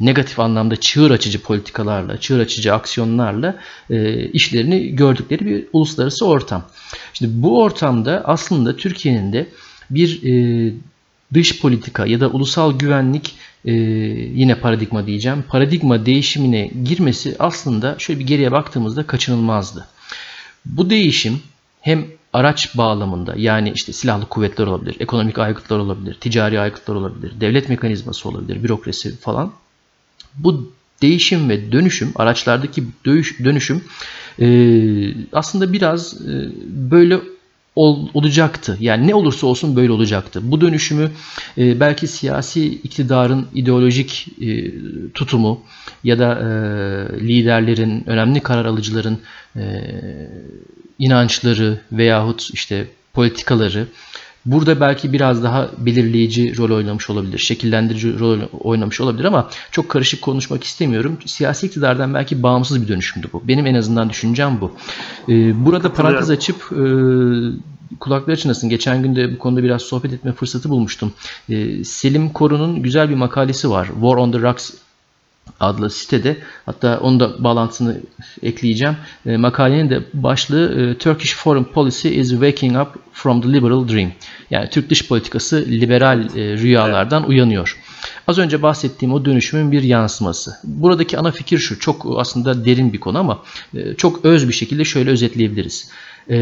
negatif 0.00 0.40
anlamda 0.40 0.76
çığır 0.76 1.10
açıcı 1.10 1.42
politikalarla, 1.42 2.20
çığır 2.20 2.40
açıcı 2.40 2.74
aksiyonlarla 2.74 3.56
e, 3.90 4.28
işlerini 4.28 4.96
gördükleri 4.96 5.46
bir 5.46 5.64
uluslararası 5.72 6.26
ortam. 6.26 6.64
Şimdi 7.12 7.42
bu 7.42 7.62
ortamda 7.62 8.22
aslında 8.24 8.76
Türkiye'nin 8.76 9.32
de 9.32 9.46
bir 9.90 10.22
e, 10.22 10.72
dış 11.34 11.60
politika 11.60 12.06
ya 12.06 12.20
da 12.20 12.28
ulusal 12.28 12.78
güvenlik 12.78 13.34
e, 13.64 13.72
yine 13.72 14.54
paradigma 14.54 15.06
diyeceğim. 15.06 15.44
Paradigma 15.48 16.06
değişimine 16.06 16.70
girmesi 16.84 17.36
aslında 17.38 17.98
şöyle 17.98 18.20
bir 18.20 18.26
geriye 18.26 18.52
baktığımızda 18.52 19.06
kaçınılmazdı. 19.06 19.86
Bu 20.64 20.90
değişim 20.90 21.40
hem 21.80 22.06
araç 22.32 22.76
bağlamında 22.78 23.34
yani 23.36 23.72
işte 23.74 23.92
silahlı 23.92 24.26
kuvvetler 24.26 24.66
olabilir, 24.66 24.96
ekonomik 25.00 25.38
aygıtlar 25.38 25.78
olabilir, 25.78 26.14
ticari 26.14 26.60
aygıtlar 26.60 26.94
olabilir, 26.94 27.32
devlet 27.40 27.68
mekanizması 27.68 28.28
olabilir, 28.28 28.62
bürokrasi 28.62 29.16
falan. 29.16 29.52
Bu 30.38 30.72
değişim 31.02 31.48
ve 31.48 31.72
dönüşüm, 31.72 32.12
araçlardaki 32.16 32.84
dönüşüm 33.44 33.84
e, 34.40 34.46
aslında 35.32 35.72
biraz 35.72 36.14
e, 36.28 36.50
böyle 36.66 37.20
ol, 37.76 38.08
olacaktı. 38.14 38.76
Yani 38.80 39.06
ne 39.06 39.14
olursa 39.14 39.46
olsun 39.46 39.76
böyle 39.76 39.92
olacaktı. 39.92 40.40
Bu 40.42 40.60
dönüşümü 40.60 41.10
e, 41.58 41.80
belki 41.80 42.06
siyasi 42.06 42.66
iktidarın 42.66 43.46
ideolojik 43.54 44.28
e, 44.40 44.70
tutumu 45.14 45.60
ya 46.04 46.18
da 46.18 46.32
e, 46.32 46.46
liderlerin, 47.20 48.04
önemli 48.06 48.40
karar 48.40 48.64
alıcıların 48.64 49.18
e, 49.56 49.62
inançları 50.98 51.80
veyahut 51.92 52.50
işte 52.52 52.86
politikaları 53.12 53.86
Burada 54.46 54.80
belki 54.80 55.12
biraz 55.12 55.42
daha 55.42 55.70
belirleyici 55.78 56.56
rol 56.56 56.76
oynamış 56.76 57.10
olabilir, 57.10 57.38
şekillendirici 57.38 58.18
rol 58.18 58.40
oynamış 58.60 59.00
olabilir 59.00 59.24
ama 59.24 59.48
çok 59.70 59.88
karışık 59.88 60.22
konuşmak 60.22 60.64
istemiyorum. 60.64 61.18
Siyasi 61.26 61.66
iktidardan 61.66 62.14
belki 62.14 62.42
bağımsız 62.42 62.82
bir 62.82 62.88
dönüşümdü 62.88 63.28
bu. 63.32 63.42
Benim 63.48 63.66
en 63.66 63.74
azından 63.74 64.10
düşüncem 64.10 64.60
bu. 64.60 64.72
Ee, 65.28 65.64
burada 65.64 65.92
parantez 65.92 66.30
açıp 66.30 66.56
e, 66.72 66.84
kulakları 68.00 68.36
çınlasın. 68.36 68.68
Geçen 68.68 69.02
gün 69.02 69.16
de 69.16 69.34
bu 69.34 69.38
konuda 69.38 69.62
biraz 69.62 69.82
sohbet 69.82 70.12
etme 70.12 70.32
fırsatı 70.32 70.68
bulmuştum. 70.68 71.12
Ee, 71.48 71.84
Selim 71.84 72.28
Koru'nun 72.28 72.82
güzel 72.82 73.10
bir 73.10 73.14
makalesi 73.14 73.70
var. 73.70 73.86
War 73.86 74.16
on 74.16 74.32
the 74.32 74.38
Rocks 74.38 74.74
adlı 75.60 75.90
sitede 75.90 76.36
hatta 76.66 77.00
onu 77.00 77.20
da 77.20 77.44
bağlantısını 77.44 78.00
ekleyeceğim. 78.42 78.96
E, 79.26 79.36
makalenin 79.36 79.90
de 79.90 80.02
başlığı 80.14 80.80
e, 80.80 80.98
Turkish 80.98 81.34
Foreign 81.34 81.64
Policy 81.64 82.20
is 82.20 82.30
Waking 82.30 82.76
Up 82.76 82.88
from 83.12 83.42
the 83.42 83.52
Liberal 83.52 83.88
Dream. 83.88 84.12
Yani 84.50 84.70
Türk 84.70 84.90
dış 84.90 85.08
politikası 85.08 85.64
liberal 85.68 86.36
e, 86.36 86.58
rüyalardan 86.58 87.20
evet. 87.20 87.30
uyanıyor. 87.30 87.78
Az 88.26 88.38
önce 88.38 88.62
bahsettiğim 88.62 89.14
o 89.14 89.24
dönüşümün 89.24 89.72
bir 89.72 89.82
yansıması. 89.82 90.56
Buradaki 90.64 91.18
ana 91.18 91.30
fikir 91.30 91.58
şu. 91.58 91.78
Çok 91.78 92.06
aslında 92.18 92.64
derin 92.64 92.92
bir 92.92 93.00
konu 93.00 93.18
ama 93.18 93.42
e, 93.74 93.94
çok 93.94 94.24
öz 94.24 94.48
bir 94.48 94.54
şekilde 94.54 94.84
şöyle 94.84 95.10
özetleyebiliriz. 95.10 95.90
E, 96.30 96.36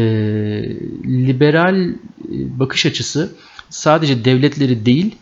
liberal 1.05 1.89
e, 1.89 1.95
bakış 2.31 2.85
açısı 2.85 3.31
sadece 3.69 4.25
devletleri 4.25 4.85
değil 4.85 5.15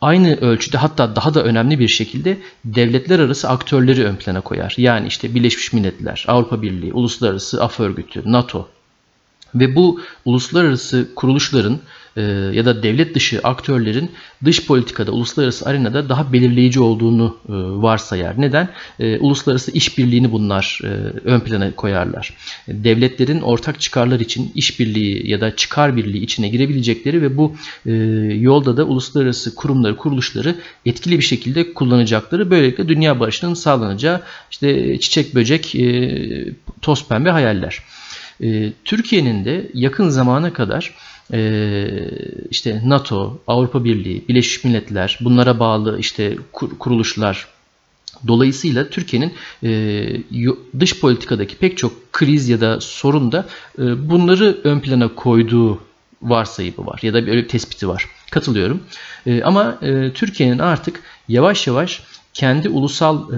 aynı 0.00 0.36
ölçüde 0.36 0.78
hatta 0.78 1.16
daha 1.16 1.34
da 1.34 1.44
önemli 1.44 1.78
bir 1.78 1.88
şekilde 1.88 2.38
devletler 2.64 3.18
arası 3.18 3.48
aktörleri 3.48 4.04
ön 4.04 4.16
plana 4.16 4.40
koyar. 4.40 4.74
Yani 4.76 5.06
işte 5.06 5.34
Birleşmiş 5.34 5.72
Milletler, 5.72 6.24
Avrupa 6.28 6.62
Birliği, 6.62 6.92
Uluslararası 6.92 7.64
Af 7.64 7.80
Örgütü, 7.80 8.22
NATO 8.24 8.68
ve 9.54 9.76
bu 9.76 10.00
uluslararası 10.24 11.08
kuruluşların 11.16 11.80
ya 12.52 12.64
da 12.64 12.82
devlet 12.82 13.14
dışı 13.14 13.40
aktörlerin 13.44 14.10
dış 14.44 14.66
politikada, 14.66 15.12
uluslararası 15.12 15.66
arenada 15.66 16.08
daha 16.08 16.32
belirleyici 16.32 16.80
olduğunu 16.80 17.36
e, 17.48 17.52
varsayar. 17.82 18.40
Neden? 18.40 18.68
E, 19.00 19.18
uluslararası 19.18 19.70
işbirliğini 19.70 20.32
bunlar 20.32 20.80
e, 20.84 20.88
ön 21.24 21.40
plana 21.40 21.74
koyarlar. 21.74 22.34
Devletlerin 22.68 23.40
ortak 23.40 23.80
çıkarlar 23.80 24.20
için 24.20 24.52
işbirliği 24.54 25.30
ya 25.30 25.40
da 25.40 25.56
çıkar 25.56 25.96
birliği 25.96 26.22
içine 26.22 26.48
girebilecekleri 26.48 27.22
ve 27.22 27.36
bu 27.36 27.56
e, 27.86 27.92
yolda 28.40 28.76
da 28.76 28.84
uluslararası 28.84 29.54
kurumları, 29.54 29.96
kuruluşları 29.96 30.54
etkili 30.86 31.18
bir 31.18 31.24
şekilde 31.24 31.74
kullanacakları, 31.74 32.50
böylelikle 32.50 32.88
dünya 32.88 33.20
barışının 33.20 33.54
sağlanacağı 33.54 34.20
işte 34.50 35.00
çiçek 35.00 35.34
böcek, 35.34 35.74
e, 35.74 36.14
toz 36.82 37.08
pembe 37.08 37.30
hayaller. 37.30 37.78
E, 38.42 38.72
Türkiye'nin 38.84 39.44
de 39.44 39.70
yakın 39.74 40.08
zamana 40.08 40.52
kadar 40.52 40.94
e, 40.94 41.13
işte 42.50 42.82
NATO, 42.84 43.38
Avrupa 43.46 43.84
Birliği, 43.84 44.24
Birleşmiş 44.28 44.64
Milletler, 44.64 45.18
bunlara 45.20 45.58
bağlı 45.58 45.98
işte 45.98 46.36
kuruluşlar, 46.52 47.46
Dolayısıyla 48.26 48.88
Türkiye'nin 48.90 49.32
e, 49.62 50.80
dış 50.80 51.00
politikadaki 51.00 51.56
pek 51.56 51.78
çok 51.78 52.12
kriz 52.12 52.48
ya 52.48 52.60
da 52.60 52.80
sorun 52.80 53.32
da 53.32 53.46
e, 53.78 54.10
bunları 54.10 54.58
ön 54.64 54.80
plana 54.80 55.14
koyduğu 55.14 55.80
varsayımı 56.22 56.86
var 56.86 57.00
ya 57.02 57.14
da 57.14 57.26
böyle 57.26 57.42
bir 57.42 57.48
tespiti 57.48 57.88
var. 57.88 58.08
Katılıyorum. 58.30 58.80
E, 59.26 59.42
ama 59.42 59.78
Türkiye'nin 60.14 60.58
artık 60.58 61.02
yavaş 61.28 61.66
yavaş 61.66 62.02
kendi 62.32 62.68
ulusal 62.68 63.28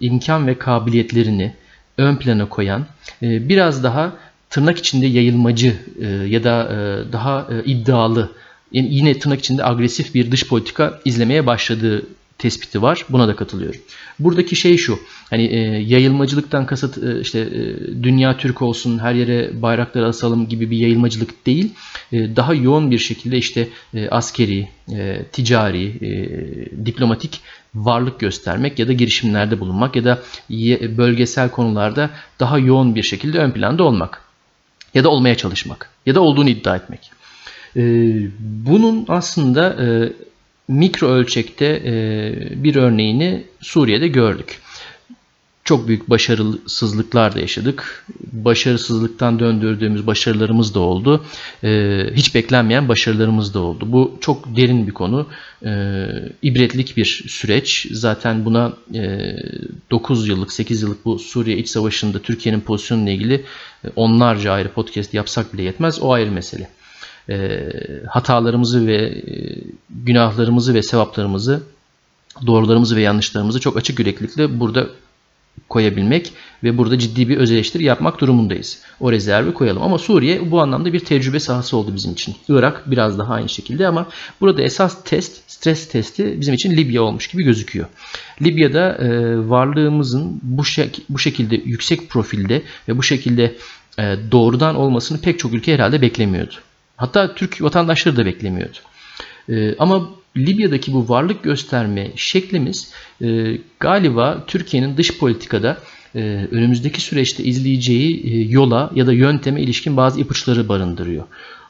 imkan 0.00 0.46
ve 0.46 0.58
kabiliyetlerini 0.58 1.54
ön 1.98 2.16
plana 2.16 2.48
koyan, 2.48 2.86
biraz 3.22 3.84
daha 3.84 4.12
tırnak 4.50 4.78
içinde 4.78 5.06
yayılmacı 5.06 5.76
e, 6.00 6.06
ya 6.06 6.44
da 6.44 6.64
e, 6.64 7.12
daha 7.12 7.48
e, 7.50 7.64
iddialı, 7.64 8.30
yani 8.72 8.94
yine 8.94 9.18
tırnak 9.18 9.38
içinde 9.38 9.64
agresif 9.64 10.14
bir 10.14 10.30
dış 10.30 10.48
politika 10.48 11.00
izlemeye 11.04 11.46
başladığı 11.46 12.06
tespiti 12.38 12.82
var. 12.82 13.04
Buna 13.08 13.28
da 13.28 13.36
katılıyorum. 13.36 13.80
Buradaki 14.18 14.56
şey 14.56 14.76
şu. 14.76 14.98
Hani 15.30 15.42
e, 15.42 15.58
yayılmacılıktan 15.82 16.66
kasıt 16.66 16.98
e, 16.98 17.20
işte 17.20 17.38
e, 17.38 17.76
dünya 18.02 18.36
Türk 18.36 18.62
olsun, 18.62 18.98
her 18.98 19.14
yere 19.14 19.62
bayrakları 19.62 20.06
asalım 20.06 20.48
gibi 20.48 20.70
bir 20.70 20.76
yayılmacılık 20.76 21.46
değil. 21.46 21.72
E, 22.12 22.36
daha 22.36 22.54
yoğun 22.54 22.90
bir 22.90 22.98
şekilde 22.98 23.38
işte 23.38 23.68
e, 23.94 24.08
askeri, 24.08 24.68
e, 24.92 25.22
ticari, 25.32 25.86
e, 25.86 26.86
diplomatik 26.86 27.40
varlık 27.74 28.20
göstermek 28.20 28.78
ya 28.78 28.88
da 28.88 28.92
girişimlerde 28.92 29.60
bulunmak 29.60 29.96
ya 29.96 30.04
da 30.04 30.22
bölgesel 30.96 31.50
konularda 31.50 32.10
daha 32.40 32.58
yoğun 32.58 32.94
bir 32.94 33.02
şekilde 33.02 33.38
ön 33.38 33.50
planda 33.50 33.84
olmak 33.84 34.29
ya 34.94 35.04
da 35.04 35.08
olmaya 35.08 35.36
çalışmak 35.36 35.90
ya 36.06 36.14
da 36.14 36.20
olduğunu 36.20 36.48
iddia 36.48 36.76
etmek. 36.76 37.10
E, 37.76 37.82
bunun 38.38 39.04
aslında 39.08 39.84
e, 39.84 40.12
mikro 40.68 41.08
ölçekte 41.08 41.66
e, 41.66 41.94
bir 42.64 42.76
örneğini 42.76 43.44
Suriye'de 43.60 44.08
gördük. 44.08 44.60
Çok 45.70 45.88
büyük 45.88 46.10
başarısızlıklar 46.10 47.34
da 47.34 47.40
yaşadık. 47.40 48.04
Başarısızlıktan 48.32 49.38
döndürdüğümüz 49.38 50.06
başarılarımız 50.06 50.74
da 50.74 50.80
oldu. 50.80 51.24
E, 51.64 51.70
hiç 52.14 52.34
beklenmeyen 52.34 52.88
başarılarımız 52.88 53.54
da 53.54 53.60
oldu. 53.60 53.84
Bu 53.88 54.18
çok 54.20 54.56
derin 54.56 54.86
bir 54.86 54.92
konu. 54.92 55.26
E, 55.64 55.70
ibretlik 56.42 56.96
bir 56.96 57.24
süreç. 57.28 57.86
Zaten 57.90 58.44
buna 58.44 58.72
9 59.90 60.28
yıllık, 60.28 60.52
8 60.52 60.82
yıllık 60.82 61.04
bu 61.04 61.18
Suriye 61.18 61.56
iç 61.56 61.68
savaşında 61.68 62.18
Türkiye'nin 62.18 62.60
pozisyonuyla 62.60 63.12
ilgili 63.12 63.44
onlarca 63.96 64.52
ayrı 64.52 64.72
podcast 64.72 65.14
yapsak 65.14 65.54
bile 65.54 65.62
yetmez. 65.62 66.02
O 66.02 66.12
ayrı 66.12 66.30
mesele 66.30 66.68
e, 67.28 67.68
hatalarımızı 68.08 68.86
ve 68.86 68.96
e, 68.96 69.22
günahlarımızı 69.90 70.74
ve 70.74 70.82
sevaplarımızı, 70.82 71.62
doğrularımızı 72.46 72.96
ve 72.96 73.02
yanlışlarımızı 73.02 73.60
çok 73.60 73.76
açık 73.76 73.98
yüreklilikle 73.98 74.60
burada 74.60 74.86
koyabilmek 75.68 76.32
ve 76.64 76.78
burada 76.78 76.98
ciddi 76.98 77.28
bir 77.28 77.36
öz 77.36 77.52
eleştiri 77.52 77.84
yapmak 77.84 78.20
durumundayız. 78.20 78.82
O 79.00 79.12
rezervi 79.12 79.54
koyalım. 79.54 79.82
Ama 79.82 79.98
Suriye 79.98 80.50
bu 80.50 80.60
anlamda 80.60 80.92
bir 80.92 81.00
tecrübe 81.00 81.40
sahası 81.40 81.76
oldu 81.76 81.94
bizim 81.94 82.12
için. 82.12 82.34
Irak 82.48 82.90
biraz 82.90 83.18
daha 83.18 83.34
aynı 83.34 83.48
şekilde 83.48 83.86
ama 83.86 84.06
burada 84.40 84.62
esas 84.62 85.04
test, 85.04 85.50
stres 85.50 85.88
testi 85.88 86.40
bizim 86.40 86.54
için 86.54 86.70
Libya 86.70 87.02
olmuş 87.02 87.26
gibi 87.26 87.44
gözüküyor. 87.44 87.86
Libya'da 88.42 88.94
e, 88.94 89.08
varlığımızın 89.48 90.40
bu, 90.42 90.64
şek 90.64 91.02
bu 91.08 91.18
şekilde 91.18 91.56
yüksek 91.56 92.08
profilde 92.08 92.62
ve 92.88 92.98
bu 92.98 93.02
şekilde 93.02 93.56
e, 93.98 94.16
doğrudan 94.32 94.76
olmasını 94.76 95.20
pek 95.20 95.38
çok 95.38 95.54
ülke 95.54 95.74
herhalde 95.74 96.02
beklemiyordu. 96.02 96.54
Hatta 96.96 97.34
Türk 97.34 97.62
vatandaşları 97.62 98.16
da 98.16 98.26
beklemiyordu. 98.26 98.78
E, 99.48 99.76
ama 99.78 100.10
Libya'daki 100.36 100.92
bu 100.92 101.08
varlık 101.08 101.42
gösterme 101.42 102.10
şeklimiz 102.16 102.92
e, 103.22 103.58
galiba 103.80 104.44
Türkiye'nin 104.46 104.96
dış 104.96 105.18
politikada 105.18 105.78
e, 106.14 106.48
önümüzdeki 106.50 107.00
süreçte 107.00 107.44
izleyeceği 107.44 108.32
e, 108.32 108.50
yola 108.50 108.90
ya 108.94 109.06
da 109.06 109.12
yönteme 109.12 109.62
ilişkin 109.62 109.96
bazı 109.96 110.20
ipuçları 110.20 110.68
barındırıyor. 110.68 111.24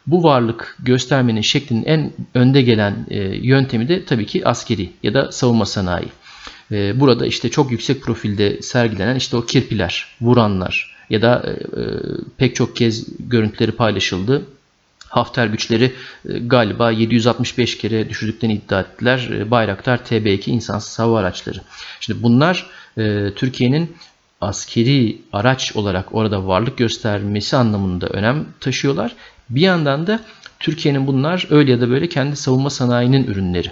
Bu 0.07 0.23
varlık 0.23 0.77
göstermenin 0.79 1.41
şeklinin 1.41 1.85
en 1.85 2.13
önde 2.35 2.63
gelen 2.63 3.07
e, 3.11 3.19
yöntemi 3.23 3.89
de 3.89 4.05
tabii 4.05 4.27
ki 4.27 4.49
askeri 4.49 4.91
ya 5.03 5.15
da 5.15 5.33
savunma 5.33 5.67
sanayi. 5.67 6.09
E, 6.73 7.01
burada 7.01 7.27
işte 7.27 7.51
çok 7.51 7.71
yüksek 7.71 8.03
profilde 8.03 8.63
sergilenen 8.63 9.17
işte 9.17 9.37
o 9.37 9.47
kirpiler, 9.47 10.07
vuranlar 10.21 10.97
ya 11.11 11.23
da 11.23 11.45
e, 11.47 11.51
e 11.51 11.85
pek 12.37 12.55
çok 12.55 12.77
kez 12.77 13.07
görüntüleri 13.29 13.73
paylaşıldı 13.73 14.47
Hafter 15.11 15.47
güçleri 15.47 15.93
e, 16.29 16.39
galiba 16.39 16.91
765 16.91 17.79
kere 17.79 18.09
düşürdüklerini 18.09 18.55
iddia 18.55 18.81
ettiler. 18.81 19.31
E, 19.33 19.51
Bayraktar 19.51 19.99
TB2 19.99 20.51
insansız 20.51 20.99
hava 20.99 21.19
araçları. 21.19 21.61
Şimdi 22.01 22.23
bunlar 22.23 22.67
e, 22.99 23.35
Türkiye'nin 23.37 23.97
askeri 24.41 25.19
araç 25.33 25.77
olarak 25.77 26.15
orada 26.15 26.47
varlık 26.47 26.79
göstermesi 26.79 27.57
anlamında 27.57 28.07
önem 28.07 28.47
taşıyorlar. 28.61 29.13
Bir 29.51 29.61
yandan 29.61 30.07
da 30.07 30.21
Türkiye'nin 30.61 31.07
bunlar 31.07 31.47
öyle 31.51 31.71
ya 31.71 31.81
da 31.81 31.91
böyle 31.91 32.09
kendi 32.09 32.37
savunma 32.37 32.71
sanayinin 32.71 33.25
ürünleri. 33.25 33.71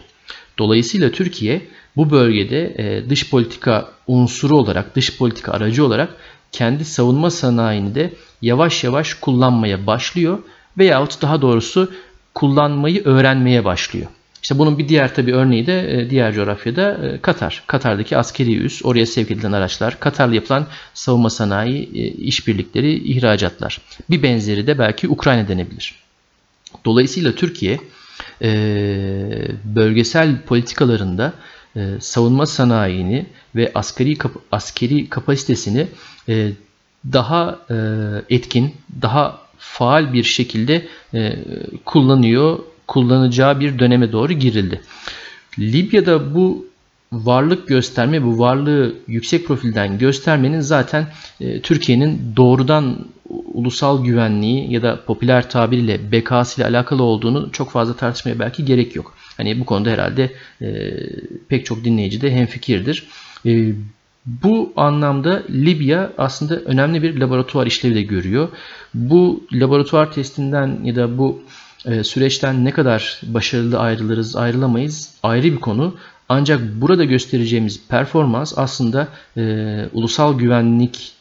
Dolayısıyla 0.58 1.10
Türkiye 1.10 1.62
bu 1.96 2.10
bölgede 2.10 3.04
dış 3.08 3.30
politika 3.30 3.88
unsuru 4.06 4.56
olarak, 4.56 4.96
dış 4.96 5.18
politika 5.18 5.52
aracı 5.52 5.84
olarak 5.84 6.08
kendi 6.52 6.84
savunma 6.84 7.30
sanayini 7.30 7.94
de 7.94 8.12
yavaş 8.42 8.84
yavaş 8.84 9.14
kullanmaya 9.14 9.86
başlıyor 9.86 10.38
veyahut 10.78 11.22
daha 11.22 11.42
doğrusu 11.42 11.92
kullanmayı 12.34 13.04
öğrenmeye 13.04 13.64
başlıyor. 13.64 14.06
İşte 14.42 14.58
bunun 14.58 14.78
bir 14.78 14.88
diğer 14.88 15.14
tabi 15.14 15.34
örneği 15.34 15.66
de 15.66 16.00
e, 16.00 16.10
diğer 16.10 16.32
coğrafyada 16.32 17.06
e, 17.06 17.20
Katar. 17.20 17.62
Katar'daki 17.66 18.16
askeri 18.16 18.56
üs, 18.56 18.84
oraya 18.84 19.06
sevk 19.06 19.30
edilen 19.30 19.52
araçlar, 19.52 20.00
Katar'la 20.00 20.34
yapılan 20.34 20.66
savunma 20.94 21.30
sanayi 21.30 21.82
e, 21.94 22.06
işbirlikleri, 22.08 22.94
ihracatlar. 22.94 23.78
Bir 24.10 24.22
benzeri 24.22 24.66
de 24.66 24.78
belki 24.78 25.08
Ukrayna 25.08 25.48
denebilir. 25.48 25.94
Dolayısıyla 26.84 27.32
Türkiye 27.32 27.80
bölgesel 29.64 30.42
politikalarında 30.42 31.32
savunma 32.00 32.46
sanayini 32.46 33.26
ve 33.56 33.72
askeri 33.74 34.16
askeri 34.52 35.08
kapasitesini 35.08 35.86
daha 37.12 37.58
etkin, 38.30 38.74
daha 39.02 39.40
faal 39.58 40.12
bir 40.12 40.24
şekilde 40.24 40.88
e, 41.14 41.36
kullanıyor, 41.84 42.58
kullanacağı 42.86 43.60
bir 43.60 43.78
döneme 43.78 44.12
doğru 44.12 44.32
girildi. 44.32 44.80
Libya'da 45.58 46.34
bu 46.34 46.66
varlık 47.12 47.68
gösterme, 47.68 48.22
bu 48.22 48.38
varlığı 48.38 48.94
yüksek 49.06 49.46
profilden 49.46 49.98
göstermenin 49.98 50.60
zaten 50.60 51.06
e, 51.40 51.60
Türkiye'nin 51.60 52.32
doğrudan 52.36 53.06
ulusal 53.54 54.04
güvenliği 54.04 54.72
ya 54.72 54.82
da 54.82 55.04
popüler 55.04 55.50
tabiriyle 55.50 56.12
bekası 56.12 56.60
ile 56.60 56.68
alakalı 56.68 57.02
olduğunu 57.02 57.52
çok 57.52 57.70
fazla 57.70 57.96
tartışmaya 57.96 58.38
belki 58.38 58.64
gerek 58.64 58.96
yok. 58.96 59.14
Hani 59.36 59.60
bu 59.60 59.64
konuda 59.64 59.90
herhalde 59.90 60.32
e, 60.62 60.92
pek 61.48 61.66
çok 61.66 61.84
dinleyici 61.84 62.20
de 62.20 62.30
hemfikirdir. 62.30 63.04
E, 63.46 63.72
bu 64.42 64.72
anlamda 64.76 65.42
Libya 65.50 66.12
aslında 66.18 66.56
önemli 66.56 67.02
bir 67.02 67.20
laboratuvar 67.20 67.66
işlevi 67.66 67.94
de 67.94 68.02
görüyor. 68.02 68.48
Bu 68.94 69.44
laboratuvar 69.52 70.12
testinden 70.12 70.80
ya 70.84 70.96
da 70.96 71.18
bu 71.18 71.42
e, 71.84 72.04
süreçten 72.04 72.64
ne 72.64 72.70
kadar 72.70 73.20
başarılı 73.22 73.78
ayrılırız, 73.78 74.36
ayrılamayız 74.36 75.14
ayrı 75.22 75.44
bir 75.44 75.56
konu. 75.56 75.94
Ancak 76.28 76.60
burada 76.74 77.04
göstereceğimiz 77.04 77.88
performans 77.88 78.52
aslında 78.56 79.08
e, 79.36 79.84
ulusal 79.92 80.38
güvenlik, 80.38 81.12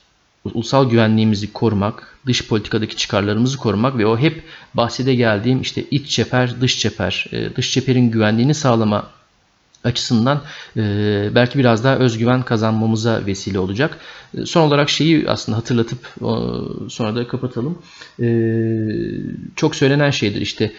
ulusal 0.53 0.89
güvenliğimizi 0.89 1.53
korumak, 1.53 2.17
dış 2.25 2.47
politikadaki 2.47 2.97
çıkarlarımızı 2.97 3.57
korumak 3.57 3.97
ve 3.97 4.05
o 4.05 4.17
hep 4.17 4.43
bahsede 4.73 5.15
geldiğim 5.15 5.61
işte 5.61 5.83
iç 5.91 6.09
çeper, 6.09 6.61
dış 6.61 6.79
çeper, 6.79 7.25
e, 7.31 7.55
dış 7.55 7.71
çeperin 7.71 8.11
güvenliğini 8.11 8.53
sağlama 8.53 9.16
açısından 9.83 10.41
e, 10.77 10.81
belki 11.35 11.59
biraz 11.59 11.83
daha 11.83 11.97
özgüven 11.97 12.43
kazanmamıza 12.43 13.25
vesile 13.25 13.59
olacak. 13.59 13.97
E, 14.37 14.45
son 14.45 14.67
olarak 14.67 14.89
şeyi 14.89 15.29
aslında 15.29 15.57
hatırlatıp 15.57 15.99
sonra 16.89 17.15
da 17.15 17.27
kapatalım. 17.27 17.79
E, 18.21 18.27
çok 19.55 19.75
söylenen 19.75 20.09
şeydir 20.09 20.41
işte 20.41 20.71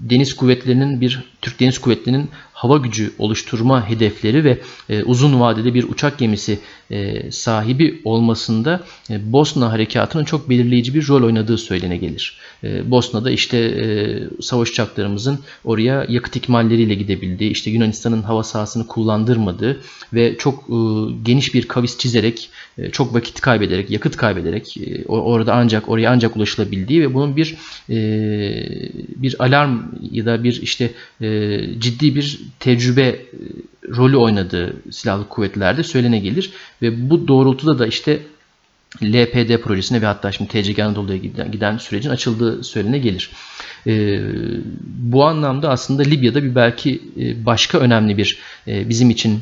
deniz 0.00 0.36
kuvvetlerinin 0.36 1.00
bir 1.00 1.24
Türk 1.42 1.60
Deniz 1.60 1.78
Kuvvetleri'nin 1.78 2.30
hava 2.60 2.76
gücü 2.76 3.12
oluşturma 3.18 3.88
hedefleri 3.88 4.44
ve 4.44 4.58
e, 4.88 5.02
uzun 5.02 5.40
vadede 5.40 5.74
bir 5.74 5.84
uçak 5.84 6.18
gemisi 6.18 6.58
e, 6.90 7.30
sahibi 7.30 8.00
olmasında 8.04 8.84
e, 9.10 9.32
Bosna 9.32 9.72
harekatının 9.72 10.24
çok 10.24 10.50
belirleyici 10.50 10.94
bir 10.94 11.08
rol 11.08 11.22
oynadığı 11.22 11.58
söylene 11.58 11.96
gelir. 11.96 12.38
E, 12.64 12.90
Bosna'da 12.90 13.30
işte 13.30 13.58
e, 13.58 13.84
savaş 14.42 14.70
uçaklarımızın 14.70 15.38
oraya 15.64 16.06
yakıt 16.08 16.36
ikmalleriyle 16.36 16.94
gidebildiği, 16.94 17.50
işte 17.50 17.70
Yunanistan'ın 17.70 18.22
hava 18.22 18.42
sahasını 18.42 18.86
kullandırmadığı 18.86 19.80
ve 20.12 20.36
çok 20.38 20.64
e, 20.68 20.76
geniş 21.22 21.54
bir 21.54 21.68
kavis 21.68 21.98
çizerek, 21.98 22.50
e, 22.78 22.90
çok 22.90 23.14
vakit 23.14 23.40
kaybederek, 23.40 23.90
yakıt 23.90 24.16
kaybederek 24.16 24.76
e, 24.76 25.04
orada 25.08 25.54
ancak 25.54 25.88
oraya 25.88 26.10
ancak 26.10 26.36
ulaşılabildiği 26.36 27.02
ve 27.02 27.14
bunun 27.14 27.36
bir 27.36 27.56
e, 27.90 27.96
bir 29.16 29.44
alarm 29.44 29.78
ya 30.10 30.26
da 30.26 30.44
bir 30.44 30.62
işte 30.62 30.90
e, 31.20 31.29
ciddi 31.78 32.14
bir 32.14 32.40
tecrübe 32.60 33.20
rolü 33.96 34.16
oynadığı 34.16 34.76
silahlı 34.90 35.28
kuvvetlerde 35.28 35.82
söylene 35.82 36.18
gelir 36.18 36.50
ve 36.82 37.10
bu 37.10 37.28
doğrultuda 37.28 37.78
da 37.78 37.86
işte 37.86 38.20
LPD 39.02 39.60
projesine 39.62 40.02
ve 40.02 40.06
hatta 40.06 40.32
şimdi 40.32 40.50
TCG 40.50 40.78
Anadolu'ya 40.78 41.18
giden, 41.52 41.78
sürecin 41.78 42.10
açıldığı 42.10 42.64
söylene 42.64 42.98
gelir. 42.98 43.30
Bu 44.82 45.24
anlamda 45.24 45.70
aslında 45.70 46.02
Libya'da 46.02 46.42
bir 46.42 46.54
belki 46.54 47.00
başka 47.44 47.78
önemli 47.78 48.16
bir 48.16 48.38
bizim 48.66 49.10
için 49.10 49.40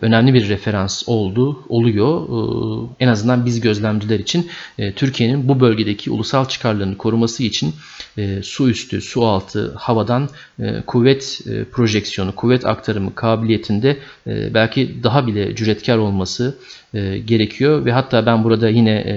önemli 0.00 0.34
bir 0.34 0.48
referans 0.48 1.02
oldu, 1.06 1.64
oluyor. 1.68 2.28
E, 2.28 3.04
en 3.04 3.08
azından 3.08 3.46
biz 3.46 3.60
gözlemciler 3.60 4.18
için 4.18 4.50
e, 4.78 4.92
Türkiye'nin 4.92 5.48
bu 5.48 5.60
bölgedeki 5.60 6.10
ulusal 6.10 6.44
çıkarlarını 6.44 6.98
koruması 6.98 7.42
için 7.42 7.74
e, 8.18 8.42
su 8.42 8.70
üstü, 8.70 9.00
su 9.00 9.24
altı, 9.24 9.74
havadan 9.76 10.28
e, 10.58 10.80
kuvvet 10.86 11.40
projeksiyonu, 11.72 12.34
kuvvet 12.34 12.66
aktarımı 12.66 13.14
kabiliyetinde 13.14 13.98
belki 14.26 15.02
daha 15.02 15.26
bile 15.26 15.56
cüretkar 15.56 15.98
olması 15.98 16.58
e, 16.94 17.18
gerekiyor 17.18 17.84
ve 17.84 17.92
hatta 17.92 18.26
ben 18.26 18.44
burada 18.44 18.68
yine 18.68 18.90
e, 18.90 19.14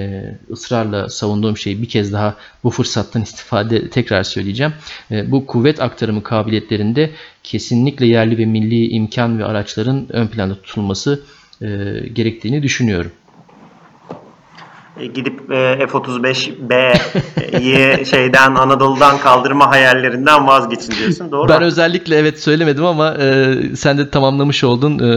ısrarla 0.51 1.09
savunduğum 1.09 1.57
şeyi 1.57 1.81
bir 1.81 1.89
kez 1.89 2.13
daha 2.13 2.35
bu 2.63 2.69
fırsattan 2.69 3.21
istifade 3.27 3.89
tekrar 3.89 4.23
söyleyeceğim. 4.23 4.73
E, 5.11 5.31
bu 5.31 5.45
kuvvet 5.45 5.81
aktarımı 5.81 6.23
kabiliyetlerinde 6.23 7.09
kesinlikle 7.43 8.05
yerli 8.05 8.37
ve 8.37 8.45
milli 8.45 8.89
imkan 8.89 9.39
ve 9.39 9.45
araçların 9.45 10.05
ön 10.09 10.27
planda 10.27 10.61
tutulması 10.61 11.21
e, 11.61 11.67
gerektiğini 12.13 12.63
düşünüyorum. 12.63 13.11
E, 14.99 15.05
Gidip 15.05 15.51
e, 15.51 15.87
F-35B'yi 15.87 18.05
şeyden 18.05 18.55
Anadolu'dan 18.55 19.17
kaldırma 19.17 19.69
hayallerinden 19.69 20.47
vazgeçin 20.47 20.91
diyorsun. 20.91 21.31
Doğru 21.31 21.49
Ben 21.49 21.59
mu? 21.59 21.65
özellikle 21.65 22.15
evet 22.15 22.43
söylemedim 22.43 22.85
ama 22.85 23.13
e, 23.13 23.55
sen 23.75 23.97
de 23.97 24.09
tamamlamış 24.09 24.63
oldun. 24.63 24.99
E, 24.99 25.09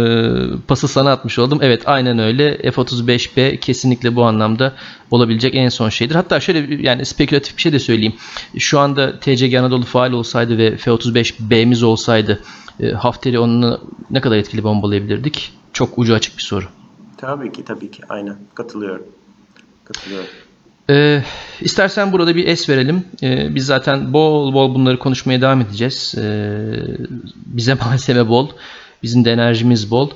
pası 0.69 0.89
sana 0.89 1.13
atmış 1.13 1.39
oldum. 1.39 1.59
Evet 1.63 1.83
aynen 1.87 2.19
öyle. 2.19 2.57
F-35B 2.71 3.59
kesinlikle 3.61 4.17
bu 4.17 4.25
anlamda 4.25 4.73
olabilecek 5.11 5.55
en 5.55 5.69
son 5.69 5.89
şeydir. 5.89 6.15
Hatta 6.15 6.41
şöyle 6.41 6.83
yani 6.87 7.05
spekülatif 7.05 7.57
bir 7.57 7.63
şey 7.63 7.73
de 7.73 7.79
söyleyeyim. 7.79 8.15
Şu 8.59 8.79
anda 8.79 9.21
TCG 9.21 9.55
Anadolu 9.55 9.85
faal 9.85 10.13
olsaydı 10.13 10.59
ve 10.59 10.77
F-35B'miz 10.77 11.85
olsaydı 11.85 12.41
e, 12.81 12.91
Hafter'i 12.91 13.39
onunla 13.39 13.81
ne 14.11 14.21
kadar 14.21 14.37
etkili 14.37 14.65
bombalayabilirdik? 14.65 15.53
Çok 15.73 15.99
ucu 15.99 16.15
açık 16.15 16.39
bir 16.39 16.43
soru. 16.43 16.65
Tabii 17.17 17.53
ki 17.53 17.65
tabii 17.65 17.91
ki 17.91 18.03
aynen 18.09 18.37
katılıyorum. 18.55 19.03
Katılıyorum. 19.93 20.29
Ee, 20.91 21.23
istersen 21.61 22.13
burada 22.13 22.37
bir 22.37 22.47
es 22.47 22.69
verelim. 22.69 23.05
Ee, 23.23 23.55
biz 23.55 23.67
zaten 23.67 24.13
bol 24.13 24.55
bol 24.55 24.75
bunları 24.75 24.99
konuşmaya 24.99 25.41
devam 25.41 25.61
edeceğiz. 25.61 26.15
Ee, 26.19 26.63
bize 27.47 27.75
malzeme 27.85 28.29
bol. 28.29 28.49
Bizim 29.03 29.25
de 29.25 29.33
enerjimiz 29.33 29.91
bol. 29.91 30.11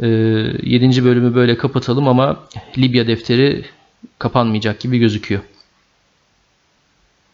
Ee, 0.00 0.06
7. 0.06 1.04
bölümü 1.04 1.34
böyle 1.34 1.56
kapatalım 1.56 2.08
ama 2.08 2.40
Libya 2.78 3.06
defteri 3.06 3.64
kapanmayacak 4.18 4.80
gibi 4.80 4.98
gözüküyor. 4.98 5.40